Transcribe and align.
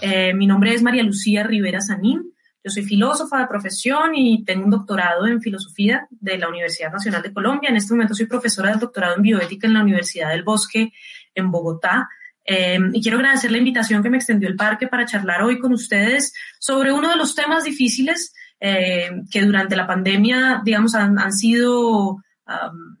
Eh, 0.00 0.34
mi 0.34 0.46
nombre 0.46 0.74
es 0.74 0.82
María 0.82 1.02
Lucía 1.02 1.42
Rivera 1.42 1.80
Sanín. 1.80 2.32
Yo 2.64 2.70
soy 2.70 2.84
filósofa 2.84 3.38
de 3.38 3.46
profesión 3.46 4.14
y 4.14 4.44
tengo 4.44 4.64
un 4.64 4.70
doctorado 4.70 5.26
en 5.26 5.40
filosofía 5.40 6.06
de 6.10 6.38
la 6.38 6.48
Universidad 6.48 6.92
Nacional 6.92 7.22
de 7.22 7.32
Colombia. 7.32 7.70
En 7.70 7.76
este 7.76 7.94
momento 7.94 8.14
soy 8.14 8.26
profesora 8.26 8.70
del 8.70 8.80
doctorado 8.80 9.16
en 9.16 9.22
bioética 9.22 9.66
en 9.66 9.74
la 9.74 9.82
Universidad 9.82 10.30
del 10.30 10.42
Bosque 10.42 10.92
en 11.34 11.50
Bogotá. 11.50 12.08
Eh, 12.44 12.78
y 12.92 13.02
quiero 13.02 13.18
agradecer 13.18 13.52
la 13.52 13.58
invitación 13.58 14.02
que 14.02 14.10
me 14.10 14.16
extendió 14.16 14.48
el 14.48 14.56
parque 14.56 14.88
para 14.88 15.06
charlar 15.06 15.42
hoy 15.42 15.58
con 15.58 15.72
ustedes 15.72 16.32
sobre 16.58 16.92
uno 16.92 17.10
de 17.10 17.16
los 17.16 17.34
temas 17.34 17.64
difíciles 17.64 18.34
eh, 18.60 19.10
que 19.30 19.42
durante 19.42 19.76
la 19.76 19.86
pandemia, 19.86 20.62
digamos, 20.64 20.94
han, 20.94 21.18
han 21.18 21.32
sido 21.32 22.14
um, 22.14 22.97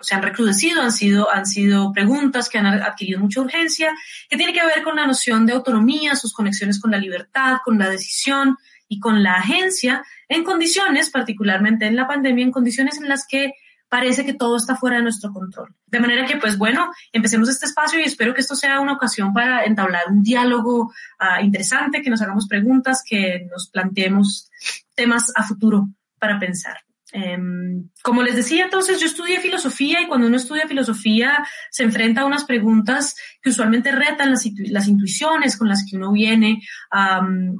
se 0.00 0.14
han 0.14 0.22
recrudecido, 0.22 0.82
han 0.82 0.92
sido, 0.92 1.30
han 1.30 1.46
sido 1.46 1.92
preguntas 1.92 2.48
que 2.48 2.58
han 2.58 2.66
adquirido 2.66 3.20
mucha 3.20 3.40
urgencia, 3.40 3.94
que 4.28 4.36
tiene 4.36 4.52
que 4.52 4.64
ver 4.64 4.82
con 4.82 4.96
la 4.96 5.06
noción 5.06 5.46
de 5.46 5.52
autonomía, 5.52 6.16
sus 6.16 6.32
conexiones 6.32 6.80
con 6.80 6.90
la 6.90 6.98
libertad, 6.98 7.58
con 7.64 7.78
la 7.78 7.88
decisión 7.88 8.56
y 8.88 9.00
con 9.00 9.22
la 9.22 9.34
agencia, 9.34 10.04
en 10.28 10.44
condiciones, 10.44 11.10
particularmente 11.10 11.86
en 11.86 11.96
la 11.96 12.06
pandemia, 12.06 12.44
en 12.44 12.52
condiciones 12.52 12.98
en 12.98 13.08
las 13.08 13.26
que 13.26 13.52
parece 13.88 14.24
que 14.24 14.34
todo 14.34 14.56
está 14.56 14.76
fuera 14.76 14.96
de 14.96 15.02
nuestro 15.02 15.32
control. 15.32 15.74
De 15.86 16.00
manera 16.00 16.26
que, 16.26 16.36
pues 16.36 16.58
bueno, 16.58 16.90
empecemos 17.12 17.48
este 17.48 17.66
espacio 17.66 18.00
y 18.00 18.04
espero 18.04 18.34
que 18.34 18.40
esto 18.40 18.56
sea 18.56 18.80
una 18.80 18.94
ocasión 18.94 19.32
para 19.32 19.64
entablar 19.64 20.02
un 20.08 20.22
diálogo 20.22 20.92
uh, 21.20 21.42
interesante, 21.42 22.02
que 22.02 22.10
nos 22.10 22.20
hagamos 22.22 22.48
preguntas, 22.48 23.02
que 23.08 23.46
nos 23.50 23.68
planteemos 23.70 24.50
temas 24.94 25.32
a 25.36 25.44
futuro 25.44 25.88
para 26.18 26.38
pensar. 26.38 26.85
Um, 27.12 27.88
como 28.02 28.24
les 28.24 28.34
decía, 28.34 28.64
entonces 28.64 28.98
yo 28.98 29.06
estudié 29.06 29.40
filosofía 29.40 30.02
y 30.02 30.08
cuando 30.08 30.26
uno 30.26 30.36
estudia 30.36 30.66
filosofía 30.66 31.46
se 31.70 31.84
enfrenta 31.84 32.22
a 32.22 32.24
unas 32.24 32.44
preguntas 32.44 33.14
que 33.40 33.50
usualmente 33.50 33.92
retan 33.92 34.32
las, 34.32 34.44
intuiciones 34.88 35.56
con 35.56 35.68
las 35.68 35.84
que 35.88 35.96
uno 35.96 36.10
viene, 36.10 36.60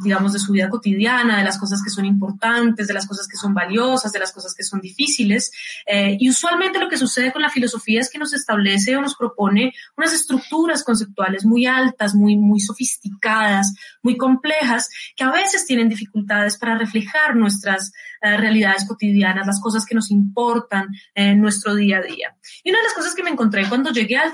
digamos, 0.03 0.33
de 0.33 0.41
su 0.41 0.51
vida 0.51 0.69
cotidiana, 0.69 1.39
de 1.39 1.45
las 1.45 1.59
cosas 1.59 1.81
que 1.81 1.91
son 1.91 2.05
importantes, 2.05 2.89
de 2.89 2.95
las 2.95 3.07
cosas 3.07 3.29
que 3.29 3.37
son 3.37 3.55
valiosas, 3.55 4.11
de 4.11 4.19
las 4.19 4.33
cosas 4.33 4.53
que 4.53 4.65
son 4.65 4.81
difíciles. 4.81 5.53
Eh, 5.87 6.17
y 6.19 6.29
usualmente 6.29 6.81
lo 6.81 6.89
que 6.89 6.97
sucede 6.97 7.33
con 7.33 7.43
la 7.43 7.51
filosofía 7.51 8.01
es 8.01 8.11
que 8.11 8.19
nos 8.19 8.33
establece 8.33 8.97
o 8.97 9.01
nos 9.01 9.15
propone 9.15 9.73
unas 9.97 10.13
estructuras 10.13 10.83
conceptuales 10.83 11.45
muy 11.45 11.67
altas, 11.67 12.17
muy, 12.17 12.37
muy 12.37 12.59
sofisticadas, 12.59 13.73
muy 14.03 14.17
complejas, 14.17 14.89
que 15.15 15.23
a 15.23 15.31
veces 15.31 15.67
tienen 15.67 15.89
dificultades 15.89 16.59
para 16.59 16.77
reflejar 16.77 17.37
nuestras 17.37 17.93
uh, 18.35 18.41
realidades 18.41 18.87
cotidianas, 18.87 19.47
las 19.47 19.61
cosas 19.61 19.85
que 19.87 19.95
nos 19.95 20.11
importan 20.11 20.89
en 21.15 21.41
nuestro 21.41 21.75
día 21.75 21.99
a 21.99 22.03
día. 22.03 22.37
Y 22.63 22.71
una 22.71 22.79
de 22.79 22.85
las 22.85 22.95
cosas 22.95 23.15
que 23.15 23.23
me 23.23 23.31
encontré 23.31 23.69
cuando 23.69 23.91
llegué 23.91 24.17
al, 24.17 24.33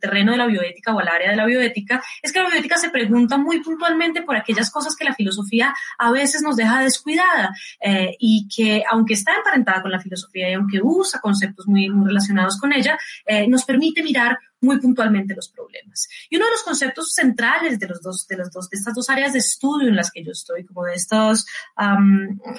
terreno 0.00 0.32
de 0.32 0.38
la 0.38 0.46
bioética 0.46 0.94
o 0.94 0.98
al 0.98 1.08
área 1.08 1.30
de 1.30 1.36
la 1.36 1.46
bioética 1.46 2.02
es 2.22 2.32
que 2.32 2.40
la 2.40 2.48
bioética 2.48 2.76
se 2.76 2.90
pregunta 2.90 3.38
muy 3.38 3.60
puntualmente 3.60 4.22
por 4.22 4.36
aquellas 4.36 4.70
cosas 4.70 4.96
que 4.96 5.04
la 5.04 5.14
filosofía 5.14 5.74
a 5.98 6.10
veces 6.10 6.42
nos 6.42 6.56
deja 6.56 6.80
descuidada 6.80 7.54
eh, 7.80 8.16
y 8.18 8.48
que 8.48 8.82
aunque 8.90 9.14
está 9.14 9.34
emparentada 9.36 9.82
con 9.82 9.90
la 9.90 10.00
filosofía 10.00 10.50
y 10.50 10.54
aunque 10.54 10.80
usa 10.82 11.20
conceptos 11.20 11.66
muy, 11.66 11.88
muy 11.88 12.08
relacionados 12.08 12.58
con 12.58 12.72
ella, 12.72 12.98
eh, 13.26 13.46
nos 13.48 13.64
permite 13.64 14.02
mirar 14.02 14.38
muy 14.60 14.80
puntualmente 14.80 15.34
los 15.34 15.48
problemas. 15.48 16.08
Y 16.28 16.36
uno 16.36 16.46
de 16.46 16.50
los 16.52 16.62
conceptos 16.62 17.12
centrales 17.12 17.78
de 17.78 17.86
los 17.86 18.00
dos, 18.00 18.26
de 18.26 18.36
los 18.36 18.50
dos, 18.50 18.68
de 18.68 18.76
estas 18.76 18.94
dos 18.94 19.08
áreas 19.10 19.32
de 19.32 19.38
estudio 19.38 19.88
en 19.88 19.96
las 19.96 20.10
que 20.10 20.24
yo 20.24 20.32
estoy, 20.32 20.64
como 20.64 20.84
de 20.84 20.94
estos 20.94 21.46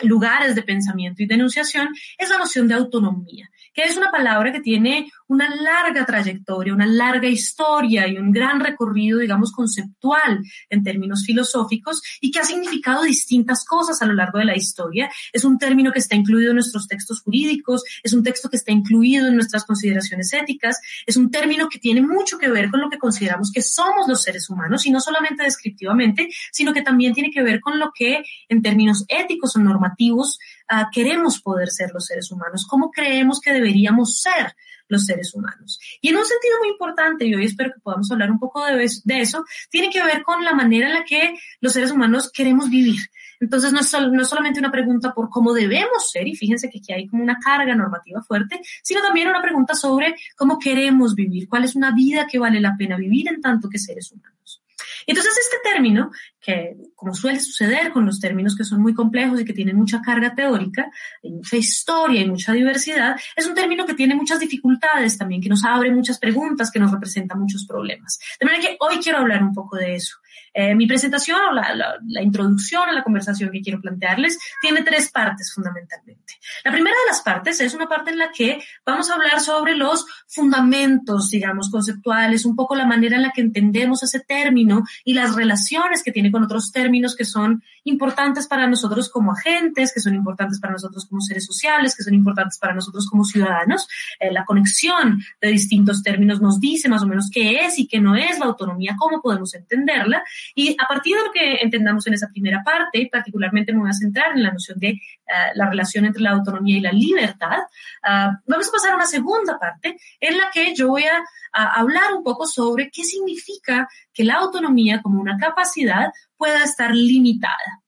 lugares 0.04 0.56
de 0.56 0.64
pensamiento 0.64 1.24
y 1.24 1.28
denunciación, 1.28 1.90
es 2.18 2.30
la 2.30 2.38
noción 2.38 2.68
de 2.68 2.76
autonomía, 2.76 3.50
que 3.74 3.84
es 3.84 3.98
una 3.98 4.12
palabra 4.12 4.52
que 4.52 4.62
tiene 4.62 5.12
una 5.28 5.54
larga 5.56 6.06
trayectoria, 6.06 6.74
una 6.74 6.88
larga 6.88 7.28
historia 7.28 8.08
y 8.08 8.18
un 8.18 8.32
gran 8.32 8.60
recorrido, 8.60 9.20
digamos, 9.20 9.52
conceptual 9.52 10.44
en 10.70 10.84
términos 10.84 11.24
filosóficos 11.26 12.02
y 12.20 12.32
que 12.32 12.40
ha 12.40 12.44
significado 12.44 13.04
distintas 13.04 13.64
cosas 13.64 14.02
a 14.02 14.06
lo 14.06 14.14
largo 14.14 14.40
de 14.40 14.46
la 14.46 14.58
historia. 14.58 15.10
Es 15.32 15.46
un 15.46 15.58
término 15.58 15.92
que 15.92 16.00
está 16.00 16.16
incluido 16.16 16.50
en 16.50 16.56
nuestros 16.56 16.88
textos 16.88 17.22
jurídicos, 17.22 17.84
es 18.04 18.14
un 18.14 18.24
texto 18.24 18.50
que 18.50 18.58
está 18.58 18.72
incluido 18.72 19.28
en 19.28 19.36
nuestras 19.36 19.66
consideraciones 19.66 20.34
éticas, 20.34 20.80
es 21.06 21.16
un 21.16 21.30
término 21.30 21.70
que 21.70 21.80
tiene 21.80 22.02
mucho 22.02 22.38
que 22.38 22.50
ver 22.50 22.70
con 22.70 22.82
lo 22.82 22.90
que 22.90 22.98
consideramos 22.98 23.52
que 23.52 23.62
somos 23.62 24.08
los 24.08 24.24
seres 24.24 24.50
humanos 24.50 24.86
y 24.86 24.92
no 24.92 25.00
solamente 25.00 25.44
descriptivamente, 25.44 26.28
sino 26.52 26.74
que 26.74 26.82
también 26.82 27.14
tiene 27.14 27.32
que 27.32 27.44
ver 27.44 27.60
con 27.60 27.80
lo 27.80 27.92
que 27.94 28.24
en 28.48 28.62
términos 28.62 29.06
éticos 29.08 29.56
o 29.56 29.60
normativos 29.60 30.40
uh, 30.72 30.86
queremos 30.92 31.42
poder 31.42 31.70
ser 31.70 31.92
los 31.94 32.06
seres 32.06 32.32
humanos, 32.32 32.66
cómo 32.70 32.92
creemos 32.92 33.40
que 33.40 33.54
deberíamos 33.54 34.20
ser 34.22 34.56
los 34.88 35.06
seres 35.06 35.34
humanos. 35.34 35.80
Y 36.02 36.10
en 36.10 36.18
un 36.18 36.26
sentido 36.26 36.58
muy 36.60 36.70
importante, 36.70 37.26
y 37.26 37.36
hoy 37.36 37.46
espero 37.46 37.72
que 37.74 37.80
podamos 37.80 38.12
hablar 38.12 38.32
un 38.32 38.40
poco 38.40 38.66
de, 38.66 38.90
de 39.04 39.20
eso, 39.22 39.46
tiene 39.70 39.90
que 39.90 40.04
ver 40.04 40.24
con 40.24 40.44
la 40.44 40.54
manera 40.54 40.88
en 40.88 40.94
la 40.96 41.06
que 41.06 41.36
los 41.62 41.74
seres 41.74 41.92
humanos 41.92 42.32
queremos 42.32 42.70
vivir. 42.70 43.00
Entonces, 43.40 43.72
no 43.72 43.80
es, 43.80 43.90
sol, 43.90 44.12
no 44.12 44.22
es, 44.22 44.28
solamente 44.28 44.60
una 44.60 44.72
pregunta 44.72 45.14
por 45.14 45.30
cómo 45.30 45.54
debemos 45.54 46.10
ser, 46.12 46.28
y 46.28 46.36
fíjense 46.36 46.70
que 46.70 46.80
aquí 46.80 46.92
hay 46.92 47.08
como 47.08 47.24
una 47.24 47.38
carga 47.38 47.74
normativa 47.74 48.22
fuerte, 48.22 48.60
sino 48.84 49.02
también 49.02 49.30
una 49.30 49.42
pregunta 49.42 49.76
sobre 49.76 50.16
cómo 50.36 50.60
queremos 50.60 51.16
vivir, 51.16 51.48
cuál 51.48 51.64
es 51.64 51.76
una 51.76 51.92
vida 51.92 52.28
que 52.28 52.40
vale 52.40 52.60
la 52.60 52.76
pena 52.76 52.98
vivir 52.98 53.30
en 53.30 53.40
tanto 53.40 53.70
que 53.70 53.80
seres 53.80 54.12
humanos. 54.12 54.62
Entonces, 55.08 55.34
este 55.38 55.58
término, 55.64 56.12
que 56.42 56.78
como 56.96 57.14
suele 57.14 57.40
suceder 57.40 57.92
con 57.92 58.06
los 58.06 58.20
términos 58.20 58.56
que 58.56 58.64
son 58.64 58.82
muy 58.82 58.94
complejos 58.94 59.40
y 59.40 59.46
que 59.46 59.54
tienen 59.54 59.76
mucha 59.76 60.02
carga 60.02 60.36
teórica, 60.36 60.90
y 61.22 61.32
mucha 61.32 61.58
historia 61.58 62.22
y 62.22 62.30
mucha 62.30 62.54
diversidad, 62.54 63.20
es 63.36 63.48
un 63.48 63.56
término 63.56 63.86
que 63.86 63.94
tiene 63.94 64.16
muchas 64.16 64.40
dificultades 64.40 65.18
también, 65.18 65.42
que 65.42 65.50
nos 65.50 65.64
abre 65.64 65.92
muchas 65.92 66.20
preguntas, 66.20 66.72
que 66.72 66.80
nos 66.80 66.92
representa 66.92 67.36
muchos 67.36 67.66
problemas. 67.66 68.20
De 68.40 68.46
manera 68.46 68.64
que 68.64 68.78
hoy 68.80 68.98
quiero 68.98 69.20
hablar 69.20 69.44
un 69.44 69.54
poco 69.54 69.78
de 69.78 69.96
eso. 69.96 70.18
Eh, 70.54 70.74
mi 70.74 70.88
presentación 70.88 71.40
o 71.50 71.54
la, 71.54 71.76
la, 71.76 71.96
la, 72.08 72.24
introducción 72.24 72.90
a 72.90 72.92
la 72.92 73.04
conversación 73.04 73.52
que 73.52 73.62
quiero 73.62 73.80
plantearles 73.80 74.40
tiene 74.62 74.82
tres 74.84 75.12
partes 75.12 75.54
fundamentalmente. 75.54 76.34
La 76.64 76.72
primera 76.72 76.96
de 76.96 77.08
las 77.08 77.22
partes 77.22 77.62
es 77.62 77.74
una 77.74 77.88
parte 77.88 78.12
en 78.12 78.18
la 78.18 78.32
que 78.32 78.60
vamos 78.86 79.10
a 79.10 79.16
hablar 79.16 79.42
sobre 79.42 79.76
los 79.76 80.06
fundamentos, 80.28 81.30
digamos, 81.30 81.70
conceptuales, 81.70 82.46
un 82.46 82.56
poco 82.56 82.76
la 82.76 82.86
manera 82.86 83.16
en 83.18 83.24
la 83.24 83.32
que 83.32 83.42
entendemos 83.42 84.02
ese 84.02 84.22
término 84.22 84.84
y 85.04 85.14
las 85.14 85.36
relaciones 85.36 86.04
que 86.04 86.12
tiene 86.12 86.29
con 86.32 86.44
otros 86.44 86.72
términos 86.72 87.16
que 87.16 87.26
son 87.26 87.64
importantes 87.84 88.48
para 88.48 88.68
nosotros 88.68 89.10
como 89.10 89.32
agentes, 89.32 89.94
que 89.94 90.00
son 90.00 90.14
importantes 90.16 90.60
para 90.60 90.74
nosotros 90.74 91.06
como 91.08 91.22
seres 91.22 91.46
sociales, 91.46 91.96
que 91.96 92.04
son 92.04 92.14
importantes 92.14 92.58
para 92.58 92.74
nosotros 92.74 93.08
como 93.10 93.24
ciudadanos. 93.24 93.88
Eh, 94.20 94.32
la 94.32 94.46
conexión 94.46 95.20
de 95.42 95.50
distintos 95.50 96.04
términos 96.04 96.42
nos 96.42 96.60
dice 96.60 96.90
más 96.90 97.04
o 97.04 97.08
menos 97.08 97.30
qué 97.32 97.66
es 97.66 97.80
y 97.80 97.88
qué 97.88 98.00
no 98.00 98.16
es 98.16 98.40
la 98.40 98.46
autonomía, 98.46 98.96
cómo 98.98 99.22
podemos 99.22 99.54
entenderla. 99.54 100.24
Y 100.56 100.76
a 100.80 100.88
partir 100.88 101.16
de 101.16 101.24
lo 101.24 101.32
que 101.32 101.56
entendamos 101.62 102.06
en 102.08 102.14
esa 102.14 102.28
primera 102.28 102.64
parte, 102.64 103.10
particularmente 103.12 103.74
me 103.74 103.80
voy 103.80 103.90
a 103.90 103.94
centrar 103.94 104.36
en 104.36 104.44
la 104.44 104.52
noción 104.52 104.80
de 104.80 104.92
uh, 104.94 105.56
la 105.56 105.70
relación 105.70 106.06
entre 106.06 106.22
la 106.22 106.32
autonomía 106.32 106.78
y 106.78 106.82
la 106.82 106.92
libertad, 106.92 107.60
uh, 108.04 108.36
vamos 108.46 108.68
a 108.68 108.72
pasar 108.72 108.92
a 108.92 108.96
una 108.96 109.06
segunda 109.06 109.58
parte 109.58 109.98
en 110.20 110.38
la 110.38 110.50
que 110.54 110.76
yo 110.76 110.90
voy 110.90 111.04
a, 111.04 111.24
a 111.54 111.80
hablar 111.80 112.14
un 112.14 112.24
poco 112.24 112.46
sobre 112.46 112.90
qué 112.90 113.04
significa 113.04 113.88
que 114.14 114.24
la 114.24 114.36
autonomía 114.36 115.02
como 115.02 115.22
una 115.22 115.38
capacidad 115.38 116.12
pueda 116.38 116.64
estar 116.64 116.94
limitada. 116.94 117.84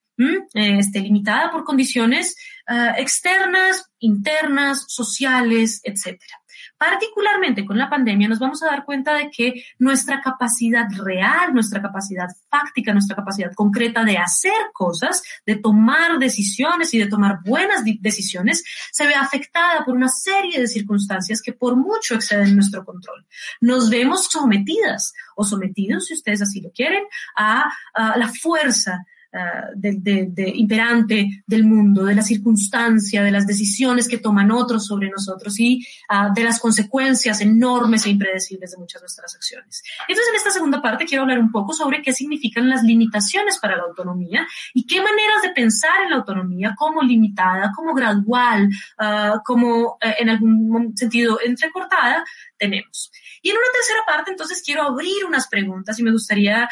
Este, 0.54 1.00
limitada 1.00 1.52
por 1.52 1.64
condiciones 1.64 2.36
uh, 2.70 3.00
externas, 3.00 3.86
internas, 4.00 4.86
sociales, 4.88 5.82
etcétera. 5.84 6.41
Particularmente 6.82 7.64
con 7.64 7.78
la 7.78 7.88
pandemia 7.88 8.28
nos 8.28 8.40
vamos 8.40 8.64
a 8.64 8.66
dar 8.66 8.86
cuenta 8.86 9.14
de 9.14 9.30
que 9.30 9.66
nuestra 9.78 10.20
capacidad 10.20 10.88
real, 10.96 11.54
nuestra 11.54 11.80
capacidad 11.80 12.26
fáctica, 12.50 12.92
nuestra 12.92 13.16
capacidad 13.16 13.54
concreta 13.54 14.04
de 14.04 14.18
hacer 14.18 14.52
cosas, 14.74 15.22
de 15.46 15.58
tomar 15.58 16.18
decisiones 16.18 16.92
y 16.96 16.98
de 16.98 17.06
tomar 17.06 17.38
buenas 17.46 17.84
decisiones, 18.00 18.64
se 18.92 19.06
ve 19.06 19.14
afectada 19.14 19.86
por 19.86 19.96
una 19.96 20.10
serie 20.10 20.60
de 20.60 20.66
circunstancias 20.66 21.44
que 21.44 21.54
por 21.54 21.76
mucho 21.76 22.16
exceden 22.16 22.56
nuestro 22.56 22.84
control. 22.84 23.28
Nos 23.60 23.92
vemos 23.92 24.26
sometidas 24.32 25.14
o 25.36 25.44
sometidos, 25.44 26.08
si 26.08 26.16
ustedes 26.16 26.42
así 26.42 26.62
lo 26.62 26.72
quieren, 26.72 27.04
a, 27.38 27.72
a 27.94 28.18
la 28.18 28.28
fuerza 28.28 29.06
uh, 29.34 29.72
de, 29.76 29.96
de, 29.98 30.28
de, 30.30 30.50
imperante 30.50 31.44
del 31.46 31.64
mundo, 31.64 32.06
de 32.06 32.16
la 32.16 32.22
circunstancia, 32.22 33.24
de 33.24 33.32
las 33.32 33.48
decisiones 33.48 34.08
que 34.08 34.18
toman 34.18 34.52
otros 34.52 34.86
sobre 34.86 35.10
nosotros 35.10 35.60
y 35.60 35.86
uh, 36.10 36.34
de 36.34 36.44
las 36.44 36.60
consecuencias 36.60 37.42
enormes 37.42 38.06
e 38.06 38.10
impredecibles 38.10 38.72
de 38.72 38.78
muchas 38.78 39.02
de 39.02 39.06
nuestras 39.06 39.36
acciones. 39.36 39.84
Entonces, 40.08 40.30
en 40.30 40.36
esta 40.36 40.52
segunda 40.52 40.82
parte 40.82 41.06
quiero 41.06 41.24
hablar 41.24 41.40
un 41.40 41.52
poco 41.52 41.74
sobre 41.74 42.02
qué 42.02 42.14
significan 42.14 42.70
las 42.70 42.84
limitaciones 42.84 43.58
para 43.60 43.78
la 43.78 43.84
autonomía 43.84 44.48
y 44.74 44.86
qué 44.86 44.98
maneras 45.02 45.42
de 45.44 45.50
pensar 45.50 46.04
en 46.04 46.12
la 46.12 46.18
autonomía 46.18 46.74
como 46.78 47.02
limitada, 47.02 47.72
como 47.76 47.94
gradual, 47.94 48.70
uh, 49.00 49.40
como 49.44 49.98
en 50.02 50.30
algún 50.30 50.96
sentido 50.96 51.40
entrecortada 51.44 52.24
tenemos. 52.58 53.12
Y 53.42 53.50
en 53.50 53.58
una 53.58 53.68
tercera 53.74 54.00
parte, 54.06 54.32
entonces, 54.32 54.62
quiero 54.66 54.84
abrir 54.84 55.26
unas 55.26 55.48
preguntas 55.48 55.98
y 56.00 56.04
me 56.04 56.12
gustaría 56.12 56.70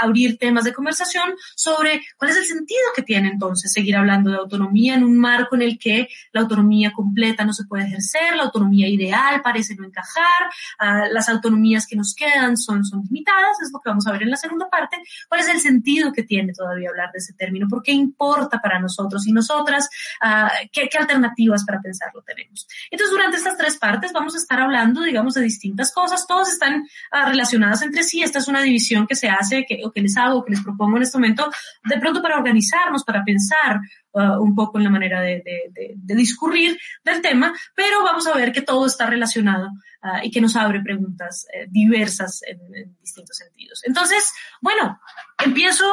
abrir 0.00 0.38
temas 0.38 0.64
de 0.64 0.72
conversación 0.72 1.34
sobre 1.54 2.02
cuál 2.16 2.30
es 2.30 2.36
el 2.36 2.44
sentido 2.44 2.80
que 2.94 3.02
tiene 3.02 3.28
entonces 3.28 3.72
seguir 3.72 3.96
hablando 3.96 4.30
de 4.30 4.36
autonomía 4.36 4.94
en 4.94 5.04
un 5.04 5.18
marco 5.18 5.54
en 5.54 5.62
el 5.62 5.78
que 5.78 6.08
la 6.32 6.42
autonomía 6.42 6.92
completa 6.92 7.44
no 7.44 7.52
se 7.52 7.64
puede 7.64 7.84
ejercer, 7.84 8.36
la 8.36 8.44
autonomía 8.44 8.88
ideal 8.88 9.40
parece 9.42 9.74
no 9.74 9.84
encajar, 9.84 10.48
uh, 10.80 11.12
las 11.12 11.28
autonomías 11.28 11.86
que 11.86 11.96
nos 11.96 12.14
quedan 12.14 12.56
son, 12.56 12.84
son 12.84 13.02
limitadas, 13.02 13.60
es 13.62 13.70
lo 13.72 13.80
que 13.80 13.90
vamos 13.90 14.06
a 14.06 14.12
ver 14.12 14.22
en 14.22 14.30
la 14.30 14.36
segunda 14.36 14.68
parte, 14.68 14.96
cuál 15.28 15.40
es 15.40 15.48
el 15.48 15.60
sentido 15.60 16.12
que 16.12 16.22
tiene 16.22 16.52
todavía 16.52 16.90
hablar 16.90 17.10
de 17.12 17.18
ese 17.18 17.34
término, 17.34 17.68
por 17.68 17.82
qué 17.82 17.92
importa 17.92 18.60
para 18.60 18.78
nosotros 18.78 19.26
y 19.26 19.32
nosotras, 19.32 19.88
uh, 20.24 20.48
qué, 20.72 20.88
qué 20.88 20.98
alternativas 20.98 21.64
para 21.64 21.80
pensarlo 21.80 22.22
tenemos. 22.22 22.66
Entonces, 22.90 23.12
durante 23.12 23.36
estas 23.36 23.56
tres 23.56 23.76
partes 23.76 24.12
vamos 24.12 24.34
a 24.34 24.38
estar 24.38 24.60
hablando, 24.60 25.02
digamos, 25.02 25.34
de 25.34 25.42
distintas 25.52 25.92
cosas, 25.92 26.26
todas 26.26 26.52
están 26.52 26.82
uh, 26.82 27.28
relacionadas 27.28 27.82
entre 27.82 28.02
sí, 28.02 28.22
esta 28.22 28.38
es 28.38 28.48
una 28.48 28.62
división 28.62 29.06
que 29.06 29.14
se 29.14 29.28
hace, 29.28 29.64
que, 29.66 29.80
o 29.84 29.92
que 29.92 30.00
les 30.00 30.16
hago, 30.16 30.44
que 30.44 30.52
les 30.52 30.62
propongo 30.62 30.96
en 30.96 31.02
este 31.02 31.18
momento, 31.18 31.50
de 31.84 31.98
pronto 31.98 32.22
para 32.22 32.36
organizarnos, 32.36 33.04
para 33.04 33.22
pensar 33.24 33.80
uh, 34.12 34.42
un 34.42 34.54
poco 34.54 34.78
en 34.78 34.84
la 34.84 34.90
manera 34.90 35.20
de, 35.20 35.42
de, 35.44 35.70
de, 35.72 35.94
de, 35.96 36.14
discurrir 36.14 36.78
del 37.04 37.20
tema, 37.20 37.52
pero 37.74 38.02
vamos 38.02 38.26
a 38.26 38.34
ver 38.34 38.52
que 38.52 38.62
todo 38.62 38.86
está 38.86 39.06
relacionado 39.06 39.68
uh, 40.02 40.22
y 40.22 40.30
que 40.30 40.40
nos 40.40 40.56
abre 40.56 40.80
preguntas 40.80 41.46
eh, 41.52 41.66
diversas 41.68 42.42
en, 42.46 42.58
en, 42.74 42.96
distintos 43.00 43.36
sentidos. 43.36 43.82
Entonces, 43.84 44.32
bueno, 44.60 45.00
empiezo 45.38 45.84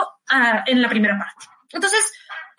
en 0.68 0.82
la 0.82 0.90
primera 0.90 1.18
parte. 1.18 1.59
Entonces, 1.72 2.04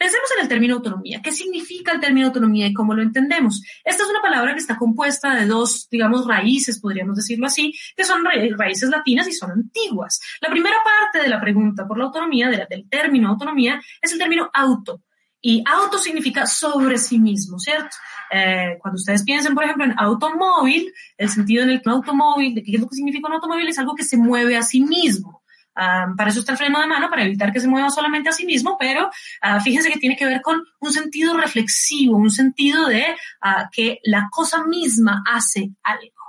Pensemos 0.01 0.31
en 0.35 0.45
el 0.45 0.49
término 0.49 0.77
autonomía. 0.77 1.21
¿Qué 1.23 1.31
significa 1.31 1.93
el 1.93 2.01
término 2.01 2.29
autonomía 2.29 2.67
y 2.67 2.73
cómo 2.73 2.95
lo 2.95 3.03
entendemos? 3.03 3.63
Esta 3.85 4.05
es 4.05 4.09
una 4.09 4.23
palabra 4.23 4.55
que 4.55 4.61
está 4.61 4.79
compuesta 4.79 5.35
de 5.35 5.45
dos, 5.45 5.89
digamos, 5.91 6.27
raíces, 6.27 6.81
podríamos 6.81 7.17
decirlo 7.17 7.45
así, 7.45 7.75
que 7.95 8.05
son 8.05 8.25
raíces 8.57 8.89
latinas 8.89 9.29
y 9.29 9.35
son 9.35 9.51
antiguas. 9.51 10.19
La 10.41 10.49
primera 10.49 10.79
parte 10.83 11.23
de 11.23 11.29
la 11.29 11.39
pregunta 11.39 11.87
por 11.87 11.99
la 11.99 12.05
autonomía, 12.05 12.49
de 12.49 12.57
la, 12.57 12.65
del 12.65 12.89
término 12.89 13.29
autonomía, 13.29 13.79
es 14.01 14.11
el 14.11 14.19
término 14.19 14.49
auto. 14.55 15.03
Y 15.43 15.63
auto 15.67 15.99
significa 15.99 16.47
sobre 16.47 16.97
sí 16.97 17.19
mismo, 17.19 17.59
¿cierto? 17.59 17.95
Eh, 18.31 18.79
cuando 18.81 18.97
ustedes 18.97 19.23
piensen, 19.23 19.55
por 19.55 19.65
ejemplo, 19.65 19.85
en 19.85 19.99
automóvil, 19.99 20.91
el 21.19 21.29
sentido 21.29 21.63
en 21.65 21.71
el 21.73 21.83
automóvil, 21.85 22.55
de 22.55 22.63
qué 22.63 22.77
es 22.77 22.81
lo 22.81 22.89
que 22.89 22.97
significa 22.97 23.29
un 23.29 23.35
automóvil, 23.35 23.69
es 23.69 23.79
algo 23.79 23.95
que 23.95 24.05
se 24.05 24.17
mueve 24.17 24.57
a 24.57 24.63
sí 24.63 24.81
mismo. 24.81 25.40
Um, 25.81 26.15
para 26.15 26.29
eso 26.29 26.41
está 26.41 26.53
el 26.53 26.59
freno 26.59 26.79
de 26.79 26.87
mano, 26.87 27.09
para 27.09 27.25
evitar 27.25 27.51
que 27.53 27.61
se 27.61 27.67
mueva 27.67 27.89
solamente 27.89 28.29
a 28.29 28.33
sí 28.33 28.45
mismo, 28.45 28.77
pero 28.79 29.07
uh, 29.09 29.61
fíjense 29.63 29.91
que 29.91 29.99
tiene 29.99 30.17
que 30.17 30.27
ver 30.27 30.43
con 30.43 30.63
un 30.79 30.93
sentido 30.93 31.35
reflexivo, 31.39 32.19
un 32.19 32.31
sentido 32.31 32.87
de 32.87 33.03
uh, 33.43 33.67
que 33.73 33.99
la 34.05 34.29
cosa 34.31 34.67
misma 34.67 35.23
hace 35.27 35.71
algo. 35.83 36.21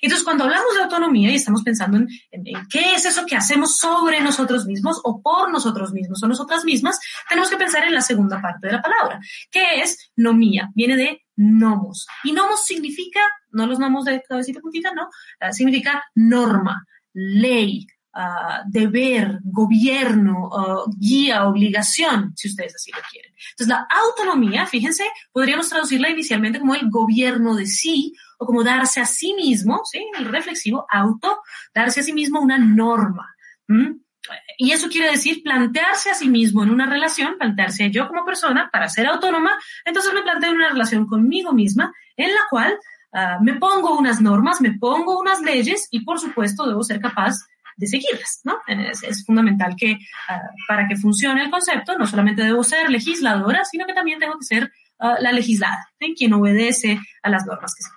Entonces, 0.00 0.22
cuando 0.24 0.44
hablamos 0.44 0.74
de 0.76 0.82
autonomía 0.82 1.30
y 1.30 1.34
estamos 1.34 1.62
pensando 1.64 1.96
en, 1.96 2.08
en, 2.30 2.44
qué 2.68 2.94
es 2.94 3.04
eso 3.04 3.26
que 3.26 3.34
hacemos 3.34 3.76
sobre 3.78 4.20
nosotros 4.20 4.64
mismos 4.64 5.00
o 5.02 5.20
por 5.20 5.50
nosotros 5.50 5.92
mismos 5.92 6.22
o 6.22 6.28
nosotras 6.28 6.64
mismas, 6.64 7.00
tenemos 7.28 7.50
que 7.50 7.56
pensar 7.56 7.82
en 7.84 7.94
la 7.94 8.00
segunda 8.00 8.40
parte 8.40 8.68
de 8.68 8.74
la 8.74 8.82
palabra, 8.82 9.18
que 9.50 9.82
es 9.82 10.12
nomía, 10.14 10.70
viene 10.74 10.96
de 10.96 11.22
nomos. 11.34 12.06
Y 12.22 12.30
nomos 12.30 12.64
significa, 12.64 13.20
no 13.50 13.66
los 13.66 13.80
nomos 13.80 14.04
de 14.04 14.22
cabecita 14.22 14.60
puntita, 14.60 14.92
no, 14.94 15.08
significa 15.52 16.04
norma, 16.14 16.86
ley, 17.12 17.86
uh, 18.14 18.68
deber, 18.68 19.38
gobierno, 19.42 20.50
guía, 20.96 21.46
obligación, 21.46 22.32
si 22.36 22.48
ustedes 22.48 22.74
así 22.74 22.90
lo 22.92 23.00
quieren. 23.10 23.32
Entonces, 23.50 23.68
la 23.68 23.86
autonomía, 23.90 24.66
fíjense, 24.66 25.04
podríamos 25.32 25.68
traducirla 25.68 26.10
inicialmente 26.10 26.60
como 26.60 26.74
el 26.74 26.90
gobierno 26.90 27.54
de 27.54 27.66
sí 27.66 28.14
o 28.38 28.46
como 28.46 28.64
darse 28.64 29.00
a 29.00 29.06
sí 29.06 29.34
mismo, 29.34 29.82
¿sí? 29.84 30.04
El 30.18 30.26
reflexivo, 30.26 30.86
auto, 30.90 31.40
darse 31.74 32.00
a 32.00 32.02
sí 32.02 32.12
mismo 32.12 32.40
una 32.40 32.58
norma. 32.58 33.34
Y 34.58 34.72
eso 34.72 34.88
quiere 34.88 35.10
decir 35.10 35.42
plantearse 35.42 36.10
a 36.10 36.14
sí 36.14 36.28
mismo 36.28 36.62
en 36.62 36.70
una 36.70 36.86
relación, 36.86 37.38
plantearse 37.38 37.90
yo 37.90 38.08
como 38.08 38.24
persona 38.24 38.68
para 38.72 38.88
ser 38.88 39.06
autónoma, 39.06 39.58
entonces 39.84 40.12
me 40.12 40.22
planteo 40.22 40.52
una 40.52 40.70
relación 40.70 41.06
conmigo 41.06 41.52
misma 41.52 41.92
en 42.16 42.30
la 42.34 42.40
cual 42.50 42.78
uh, 43.12 43.42
me 43.42 43.54
pongo 43.54 43.96
unas 43.98 44.20
normas, 44.20 44.60
me 44.60 44.72
pongo 44.72 45.18
unas 45.18 45.40
leyes 45.40 45.88
y 45.90 46.04
por 46.04 46.20
supuesto 46.20 46.66
debo 46.66 46.82
ser 46.82 47.00
capaz 47.00 47.36
de 47.80 47.86
seguirlas, 47.86 48.40
¿no? 48.44 48.58
Es, 48.68 49.02
es 49.02 49.24
fundamental 49.24 49.74
que 49.76 49.92
uh, 49.92 50.66
para 50.68 50.86
que 50.86 50.96
funcione 50.96 51.42
el 51.42 51.50
concepto, 51.50 51.96
no 51.98 52.06
solamente 52.06 52.42
debo 52.42 52.62
ser 52.62 52.90
legisladora, 52.90 53.64
sino 53.64 53.86
que 53.86 53.94
también 53.94 54.20
tengo 54.20 54.38
que 54.38 54.44
ser 54.44 54.64
uh, 55.00 55.20
la 55.20 55.32
legislada, 55.32 55.88
¿sí? 55.98 56.14
quien 56.16 56.34
obedece 56.34 57.00
a 57.22 57.30
las 57.30 57.46
normas 57.46 57.74
que 57.74 57.82
se 57.82 57.90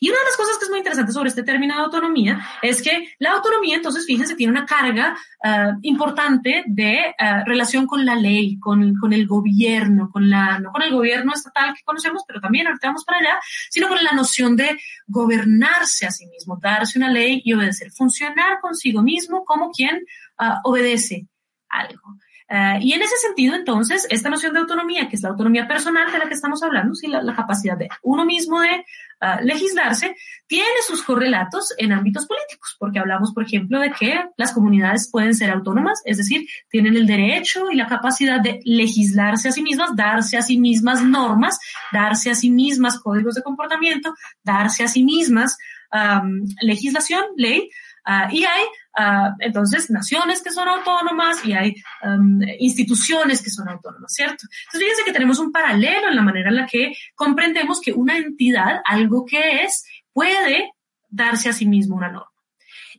y 0.00 0.10
una 0.10 0.18
de 0.18 0.24
las 0.24 0.36
cosas 0.36 0.58
que 0.58 0.64
es 0.64 0.70
muy 0.70 0.78
interesante 0.78 1.12
sobre 1.12 1.28
este 1.28 1.42
término 1.42 1.74
de 1.74 1.82
autonomía 1.82 2.40
es 2.62 2.82
que 2.82 3.14
la 3.18 3.32
autonomía, 3.32 3.76
entonces, 3.76 4.06
fíjense, 4.06 4.34
tiene 4.34 4.52
una 4.52 4.66
carga 4.66 5.16
uh, 5.44 5.78
importante 5.82 6.64
de 6.66 7.14
uh, 7.18 7.44
relación 7.46 7.86
con 7.86 8.04
la 8.04 8.14
ley, 8.14 8.58
con, 8.58 8.94
con, 8.96 9.12
el 9.12 9.26
gobierno, 9.26 10.10
con 10.10 10.28
la, 10.28 10.58
no 10.58 10.72
con 10.72 10.82
el 10.82 10.92
gobierno 10.92 11.32
estatal 11.34 11.74
que 11.74 11.82
conocemos, 11.84 12.22
pero 12.26 12.40
también 12.40 12.66
ahorita 12.66 12.88
vamos 12.88 13.04
para 13.04 13.18
allá, 13.18 13.40
sino 13.70 13.88
con 13.88 14.02
la 14.02 14.12
noción 14.12 14.56
de 14.56 14.78
gobernarse 15.06 16.06
a 16.06 16.10
sí 16.10 16.26
mismo, 16.26 16.58
darse 16.60 16.98
una 16.98 17.10
ley 17.10 17.42
y 17.44 17.52
obedecer, 17.52 17.90
funcionar 17.92 18.60
consigo 18.60 19.02
mismo 19.02 19.44
como 19.44 19.70
quien 19.70 20.04
uh, 20.38 20.68
obedece 20.68 21.26
algo. 21.68 22.18
Uh, 22.50 22.78
y 22.78 22.92
en 22.92 23.00
ese 23.00 23.16
sentido, 23.16 23.54
entonces, 23.54 24.06
esta 24.10 24.28
noción 24.28 24.52
de 24.52 24.60
autonomía, 24.60 25.08
que 25.08 25.16
es 25.16 25.22
la 25.22 25.30
autonomía 25.30 25.66
personal 25.66 26.12
de 26.12 26.18
la 26.18 26.28
que 26.28 26.34
estamos 26.34 26.62
hablando, 26.62 26.94
sí, 26.94 27.06
la, 27.06 27.22
la 27.22 27.34
capacidad 27.34 27.76
de 27.76 27.88
uno 28.02 28.26
mismo 28.26 28.60
de 28.60 28.84
uh, 29.22 29.42
legislarse, 29.42 30.14
tiene 30.46 30.68
sus 30.86 31.02
correlatos 31.02 31.72
en 31.78 31.92
ámbitos 31.92 32.26
políticos, 32.26 32.76
porque 32.78 32.98
hablamos, 32.98 33.32
por 33.32 33.44
ejemplo, 33.44 33.80
de 33.80 33.92
que 33.92 34.26
las 34.36 34.52
comunidades 34.52 35.08
pueden 35.10 35.34
ser 35.34 35.50
autónomas, 35.50 36.02
es 36.04 36.18
decir, 36.18 36.46
tienen 36.68 36.96
el 36.96 37.06
derecho 37.06 37.70
y 37.70 37.76
la 37.76 37.86
capacidad 37.86 38.40
de 38.40 38.60
legislarse 38.64 39.48
a 39.48 39.52
sí 39.52 39.62
mismas, 39.62 39.96
darse 39.96 40.36
a 40.36 40.42
sí 40.42 40.58
mismas 40.58 41.02
normas, 41.02 41.58
darse 41.92 42.30
a 42.30 42.34
sí 42.34 42.50
mismas 42.50 43.00
códigos 43.00 43.36
de 43.36 43.42
comportamiento, 43.42 44.14
darse 44.42 44.84
a 44.84 44.88
sí 44.88 45.02
mismas 45.02 45.56
um, 45.92 46.46
legislación, 46.60 47.24
ley, 47.36 47.70
Uh, 48.06 48.28
y 48.30 48.44
hay 48.44 48.64
uh, 48.98 49.34
entonces 49.40 49.90
naciones 49.90 50.42
que 50.42 50.50
son 50.50 50.68
autónomas 50.68 51.44
y 51.44 51.52
hay 51.52 51.74
um, 52.02 52.40
instituciones 52.58 53.42
que 53.42 53.50
son 53.50 53.68
autónomas, 53.68 54.12
¿cierto? 54.12 54.46
Entonces 54.66 54.80
fíjense 54.80 55.04
que 55.04 55.12
tenemos 55.12 55.38
un 55.38 55.52
paralelo 55.52 56.08
en 56.08 56.16
la 56.16 56.22
manera 56.22 56.50
en 56.50 56.56
la 56.56 56.66
que 56.66 56.92
comprendemos 57.14 57.80
que 57.80 57.92
una 57.92 58.16
entidad, 58.16 58.80
algo 58.84 59.24
que 59.24 59.62
es, 59.62 59.84
puede 60.12 60.72
darse 61.08 61.48
a 61.48 61.52
sí 61.52 61.66
mismo 61.66 61.96
una 61.96 62.10
norma. 62.10 62.30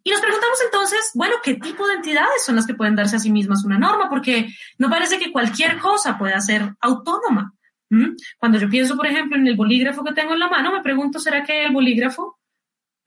Y 0.03 0.11
nos 0.11 0.21
preguntamos 0.21 0.59
entonces, 0.63 1.11
bueno, 1.15 1.37
¿qué 1.43 1.55
tipo 1.55 1.87
de 1.87 1.95
entidades 1.95 2.45
son 2.45 2.55
las 2.55 2.67
que 2.67 2.75
pueden 2.75 2.95
darse 2.95 3.15
a 3.15 3.19
sí 3.19 3.31
mismas 3.31 3.65
una 3.65 3.79
norma? 3.79 4.07
Porque 4.07 4.49
no 4.77 4.87
parece 4.87 5.17
que 5.17 5.31
cualquier 5.31 5.79
cosa 5.79 6.15
pueda 6.17 6.39
ser 6.41 6.75
autónoma. 6.79 7.53
¿Mm? 7.89 8.15
Cuando 8.37 8.59
yo 8.59 8.69
pienso, 8.69 8.95
por 8.95 9.07
ejemplo, 9.07 9.35
en 9.35 9.47
el 9.47 9.55
bolígrafo 9.55 10.03
que 10.03 10.13
tengo 10.13 10.33
en 10.33 10.39
la 10.39 10.49
mano, 10.49 10.71
me 10.71 10.83
pregunto, 10.83 11.19
¿será 11.19 11.43
que 11.43 11.65
el 11.65 11.73
bolígrafo 11.73 12.37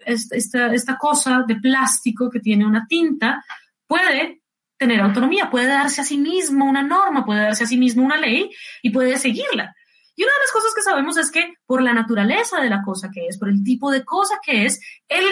esta, 0.08 0.96
cosa 0.96 1.44
de 1.46 1.56
plástico 1.56 2.30
que 2.30 2.40
tiene 2.40 2.66
una 2.66 2.86
tinta 2.86 3.44
puede 3.86 4.42
tener 4.76 5.00
autonomía, 5.00 5.50
puede 5.50 5.68
darse 5.68 6.00
a 6.00 6.04
sí 6.04 6.18
mismo 6.18 6.64
una 6.64 6.82
norma, 6.82 7.24
puede 7.24 7.42
darse 7.42 7.64
a 7.64 7.66
sí 7.66 7.76
mismo 7.76 8.04
una 8.04 8.16
ley 8.16 8.50
y 8.82 8.90
puede 8.90 9.16
seguirla. 9.18 9.74
Y 10.14 10.22
una 10.22 10.32
de 10.32 10.40
las 10.40 10.52
cosas 10.52 10.72
que 10.74 10.82
sabemos 10.82 11.16
es 11.16 11.30
que 11.30 11.54
por 11.66 11.82
la 11.82 11.92
naturaleza 11.92 12.60
de 12.60 12.70
la 12.70 12.82
cosa 12.82 13.10
que 13.12 13.26
es, 13.26 13.38
por 13.38 13.48
el 13.48 13.62
tipo 13.62 13.90
de 13.90 14.04
cosa 14.04 14.38
que 14.44 14.66
es, 14.66 14.80
el, 15.08 15.24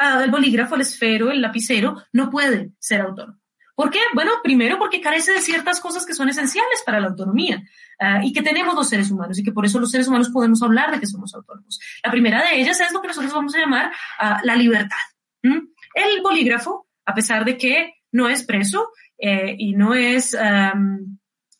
uh, 0.00 0.20
el 0.20 0.30
bolígrafo, 0.30 0.74
el 0.74 0.80
esfero, 0.82 1.30
el 1.30 1.40
lapicero 1.40 2.02
no 2.12 2.30
puede 2.30 2.72
ser 2.78 3.02
autónomo. 3.02 3.41
¿Por 3.82 3.90
qué? 3.90 3.98
Bueno, 4.14 4.30
primero 4.44 4.78
porque 4.78 5.00
carece 5.00 5.32
de 5.32 5.40
ciertas 5.40 5.80
cosas 5.80 6.06
que 6.06 6.14
son 6.14 6.28
esenciales 6.28 6.84
para 6.86 7.00
la 7.00 7.08
autonomía 7.08 7.64
uh, 7.98 8.24
y 8.24 8.32
que 8.32 8.40
tenemos 8.40 8.76
los 8.76 8.88
seres 8.88 9.10
humanos 9.10 9.36
y 9.40 9.42
que 9.42 9.50
por 9.50 9.66
eso 9.66 9.80
los 9.80 9.90
seres 9.90 10.06
humanos 10.06 10.28
podemos 10.28 10.62
hablar 10.62 10.92
de 10.92 11.00
que 11.00 11.06
somos 11.08 11.34
autónomos. 11.34 11.80
La 12.04 12.12
primera 12.12 12.44
de 12.44 12.60
ellas 12.60 12.80
es 12.80 12.92
lo 12.92 13.02
que 13.02 13.08
nosotros 13.08 13.32
vamos 13.32 13.56
a 13.56 13.58
llamar 13.58 13.90
uh, 14.20 14.46
la 14.46 14.54
libertad. 14.54 15.02
¿Mm? 15.42 15.66
El 15.94 16.22
bolígrafo, 16.22 16.86
a 17.04 17.12
pesar 17.12 17.44
de 17.44 17.56
que 17.56 17.94
no 18.12 18.28
es 18.28 18.44
preso 18.44 18.90
eh, 19.18 19.56
y 19.58 19.72
no 19.72 19.94
es, 19.94 20.32
um, 20.32 21.18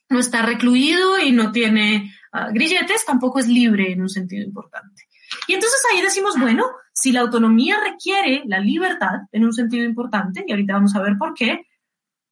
no 0.09 0.21
está 0.21 0.43
recluido 0.43 1.19
y 1.19 1.33
no 1.33 1.51
tiene 1.51 2.15
uh, 2.35 2.53
grilletes, 2.53 3.05
tampoco 3.05 3.41
es 3.41 3.49
libre 3.49 3.91
en 3.91 4.01
un 4.01 4.09
sentido 4.09 4.45
importante. 4.45 5.09
Y 5.49 5.55
entonces 5.55 5.81
ahí 5.91 6.01
decimos, 6.01 6.39
bueno, 6.39 6.67
si 6.93 7.11
la 7.11 7.23
autonomía 7.23 7.81
requiere 7.83 8.45
la 8.47 8.61
libertad 8.61 9.23
en 9.33 9.45
un 9.45 9.53
sentido 9.53 9.85
importante, 9.85 10.45
y 10.47 10.53
ahorita 10.53 10.75
vamos 10.75 10.95
a 10.95 11.03
ver 11.03 11.19
por 11.19 11.35
qué, 11.35 11.67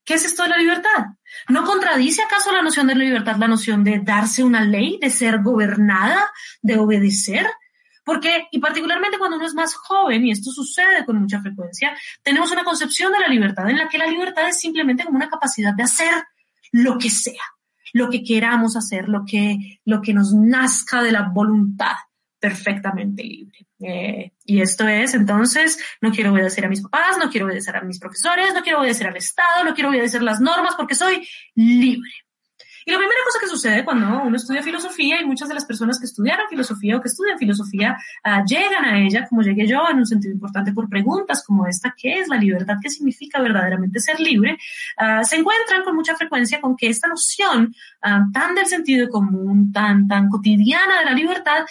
¿Qué 0.03 0.15
es 0.15 0.25
esto 0.25 0.43
de 0.43 0.49
la 0.49 0.57
libertad? 0.57 1.05
¿No 1.49 1.63
contradice 1.63 2.23
acaso 2.23 2.51
la 2.51 2.61
noción 2.61 2.87
de 2.87 2.95
la 2.95 3.03
libertad 3.03 3.37
la 3.37 3.47
noción 3.47 3.83
de 3.83 3.99
darse 3.99 4.43
una 4.43 4.63
ley, 4.63 4.97
de 4.99 5.09
ser 5.09 5.41
gobernada, 5.41 6.31
de 6.61 6.77
obedecer? 6.77 7.47
Porque, 8.03 8.47
y 8.51 8.59
particularmente 8.59 9.19
cuando 9.19 9.37
uno 9.37 9.45
es 9.45 9.53
más 9.53 9.75
joven, 9.75 10.25
y 10.25 10.31
esto 10.31 10.51
sucede 10.51 11.05
con 11.05 11.17
mucha 11.17 11.39
frecuencia, 11.39 11.95
tenemos 12.23 12.51
una 12.51 12.63
concepción 12.63 13.13
de 13.13 13.19
la 13.19 13.27
libertad 13.27 13.69
en 13.69 13.77
la 13.77 13.87
que 13.87 13.99
la 13.99 14.07
libertad 14.07 14.47
es 14.47 14.59
simplemente 14.59 15.03
como 15.03 15.17
una 15.17 15.29
capacidad 15.29 15.73
de 15.73 15.83
hacer 15.83 16.13
lo 16.71 16.97
que 16.97 17.11
sea, 17.11 17.43
lo 17.93 18.09
que 18.09 18.23
queramos 18.23 18.75
hacer, 18.75 19.07
lo 19.07 19.23
que, 19.25 19.79
lo 19.85 20.01
que 20.01 20.13
nos 20.13 20.33
nazca 20.33 21.03
de 21.03 21.11
la 21.11 21.29
voluntad. 21.31 21.95
Perfectamente 22.41 23.23
libre. 23.23 23.67
Eh, 23.79 24.31
y 24.45 24.61
esto 24.61 24.87
es, 24.87 25.13
entonces, 25.13 25.79
no 26.01 26.11
quiero 26.11 26.33
obedecer 26.33 26.65
a 26.65 26.69
mis 26.69 26.81
papás, 26.81 27.17
no 27.17 27.29
quiero 27.29 27.45
obedecer 27.45 27.75
a 27.77 27.81
mis 27.81 27.99
profesores, 27.99 28.53
no 28.53 28.63
quiero 28.63 28.79
obedecer 28.79 29.07
al 29.07 29.15
Estado, 29.15 29.63
no 29.63 29.73
quiero 29.73 29.91
obedecer 29.91 30.23
las 30.23 30.41
normas 30.41 30.73
porque 30.75 30.95
soy 30.95 31.25
libre. 31.55 32.11
Y 32.85 32.91
la 32.91 32.97
primera 32.97 33.19
cosa 33.25 33.39
que 33.39 33.47
sucede 33.47 33.85
cuando 33.85 34.23
uno 34.23 34.35
estudia 34.35 34.63
filosofía 34.63 35.21
y 35.21 35.25
muchas 35.25 35.47
de 35.47 35.53
las 35.53 35.65
personas 35.65 35.99
que 35.99 36.05
estudiaron 36.05 36.47
filosofía 36.49 36.97
o 36.97 37.01
que 37.01 37.09
estudian 37.09 37.37
filosofía 37.37 37.95
uh, 38.25 38.43
llegan 38.45 38.85
a 38.85 38.99
ella, 38.99 39.27
como 39.27 39.43
llegué 39.43 39.67
yo, 39.67 39.87
en 39.89 39.97
un 39.97 40.05
sentido 40.05 40.33
importante 40.33 40.73
por 40.73 40.89
preguntas 40.89 41.43
como 41.45 41.67
esta, 41.67 41.93
¿qué 41.95 42.13
es 42.13 42.27
la 42.27 42.37
libertad? 42.37 42.77
¿Qué 42.81 42.89
significa 42.89 43.39
verdaderamente 43.39 43.99
ser 43.99 44.19
libre? 44.19 44.57
Uh, 44.97 45.23
se 45.23 45.35
encuentran 45.35 45.83
con 45.83 45.95
mucha 45.95 46.15
frecuencia 46.15 46.59
con 46.59 46.75
que 46.75 46.87
esta 46.87 47.07
noción 47.07 47.75
uh, 48.03 48.31
tan 48.31 48.55
del 48.55 48.65
sentido 48.65 49.09
común, 49.09 49.71
tan, 49.71 50.07
tan 50.07 50.29
cotidiana 50.29 50.99
de 50.99 51.05
la 51.05 51.13
libertad, 51.13 51.65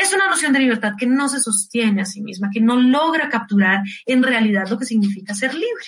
es 0.00 0.12
una 0.12 0.28
noción 0.28 0.52
de 0.52 0.60
libertad 0.60 0.94
que 0.98 1.06
no 1.06 1.28
se 1.28 1.40
sostiene 1.40 2.02
a 2.02 2.04
sí 2.06 2.22
misma, 2.22 2.50
que 2.52 2.60
no 2.60 2.76
logra 2.76 3.28
capturar 3.28 3.82
en 4.06 4.22
realidad 4.22 4.68
lo 4.68 4.78
que 4.78 4.86
significa 4.86 5.34
ser 5.34 5.54
libre. 5.54 5.84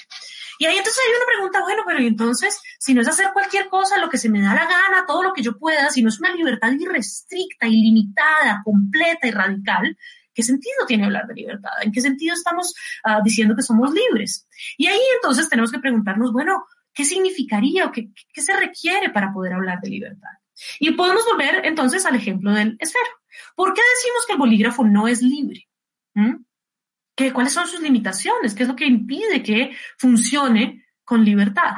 Y 0.58 0.66
ahí 0.66 0.76
entonces 0.76 1.02
hay 1.04 1.16
una 1.16 1.26
pregunta, 1.26 1.60
bueno, 1.60 1.82
pero 1.86 1.98
entonces, 2.00 2.60
si 2.78 2.94
no 2.94 3.00
es 3.00 3.08
hacer 3.08 3.30
cualquier 3.32 3.68
cosa, 3.68 3.98
lo 3.98 4.08
que 4.08 4.18
se 4.18 4.28
me 4.28 4.42
da 4.42 4.54
la 4.54 4.66
gana, 4.66 5.06
todo 5.06 5.22
lo 5.22 5.32
que 5.32 5.42
yo 5.42 5.58
pueda, 5.58 5.90
si 5.90 6.02
no 6.02 6.08
es 6.08 6.20
una 6.20 6.34
libertad 6.34 6.70
irrestricta, 6.78 7.66
ilimitada, 7.66 8.62
completa 8.64 9.26
y 9.26 9.30
radical, 9.30 9.96
¿qué 10.34 10.42
sentido 10.42 10.86
tiene 10.86 11.04
hablar 11.04 11.26
de 11.26 11.34
libertad? 11.34 11.72
¿En 11.82 11.90
qué 11.90 12.00
sentido 12.00 12.34
estamos 12.34 12.74
uh, 13.04 13.22
diciendo 13.24 13.56
que 13.56 13.62
somos 13.62 13.92
libres? 13.92 14.46
Y 14.76 14.86
ahí 14.86 15.00
entonces 15.16 15.48
tenemos 15.48 15.72
que 15.72 15.80
preguntarnos, 15.80 16.32
bueno, 16.32 16.64
¿qué 16.92 17.04
significaría 17.04 17.86
o 17.86 17.92
qué 17.92 18.12
se 18.34 18.56
requiere 18.56 19.10
para 19.10 19.32
poder 19.32 19.54
hablar 19.54 19.80
de 19.80 19.90
libertad? 19.90 20.30
Y 20.78 20.92
podemos 20.92 21.24
volver 21.24 21.64
entonces 21.64 22.04
al 22.06 22.14
ejemplo 22.14 22.52
del 22.52 22.76
esfero. 22.78 23.21
¿Por 23.54 23.74
qué 23.74 23.80
decimos 23.96 24.26
que 24.26 24.32
el 24.32 24.38
bolígrafo 24.38 24.84
no 24.84 25.08
es 25.08 25.22
libre? 25.22 25.68
¿Mm? 26.14 26.36
¿Cuáles 27.32 27.52
son 27.52 27.68
sus 27.68 27.80
limitaciones? 27.80 28.54
¿Qué 28.54 28.64
es 28.64 28.68
lo 28.68 28.76
que 28.76 28.86
impide 28.86 29.42
que 29.42 29.76
funcione 29.98 30.86
con 31.04 31.24
libertad? 31.24 31.74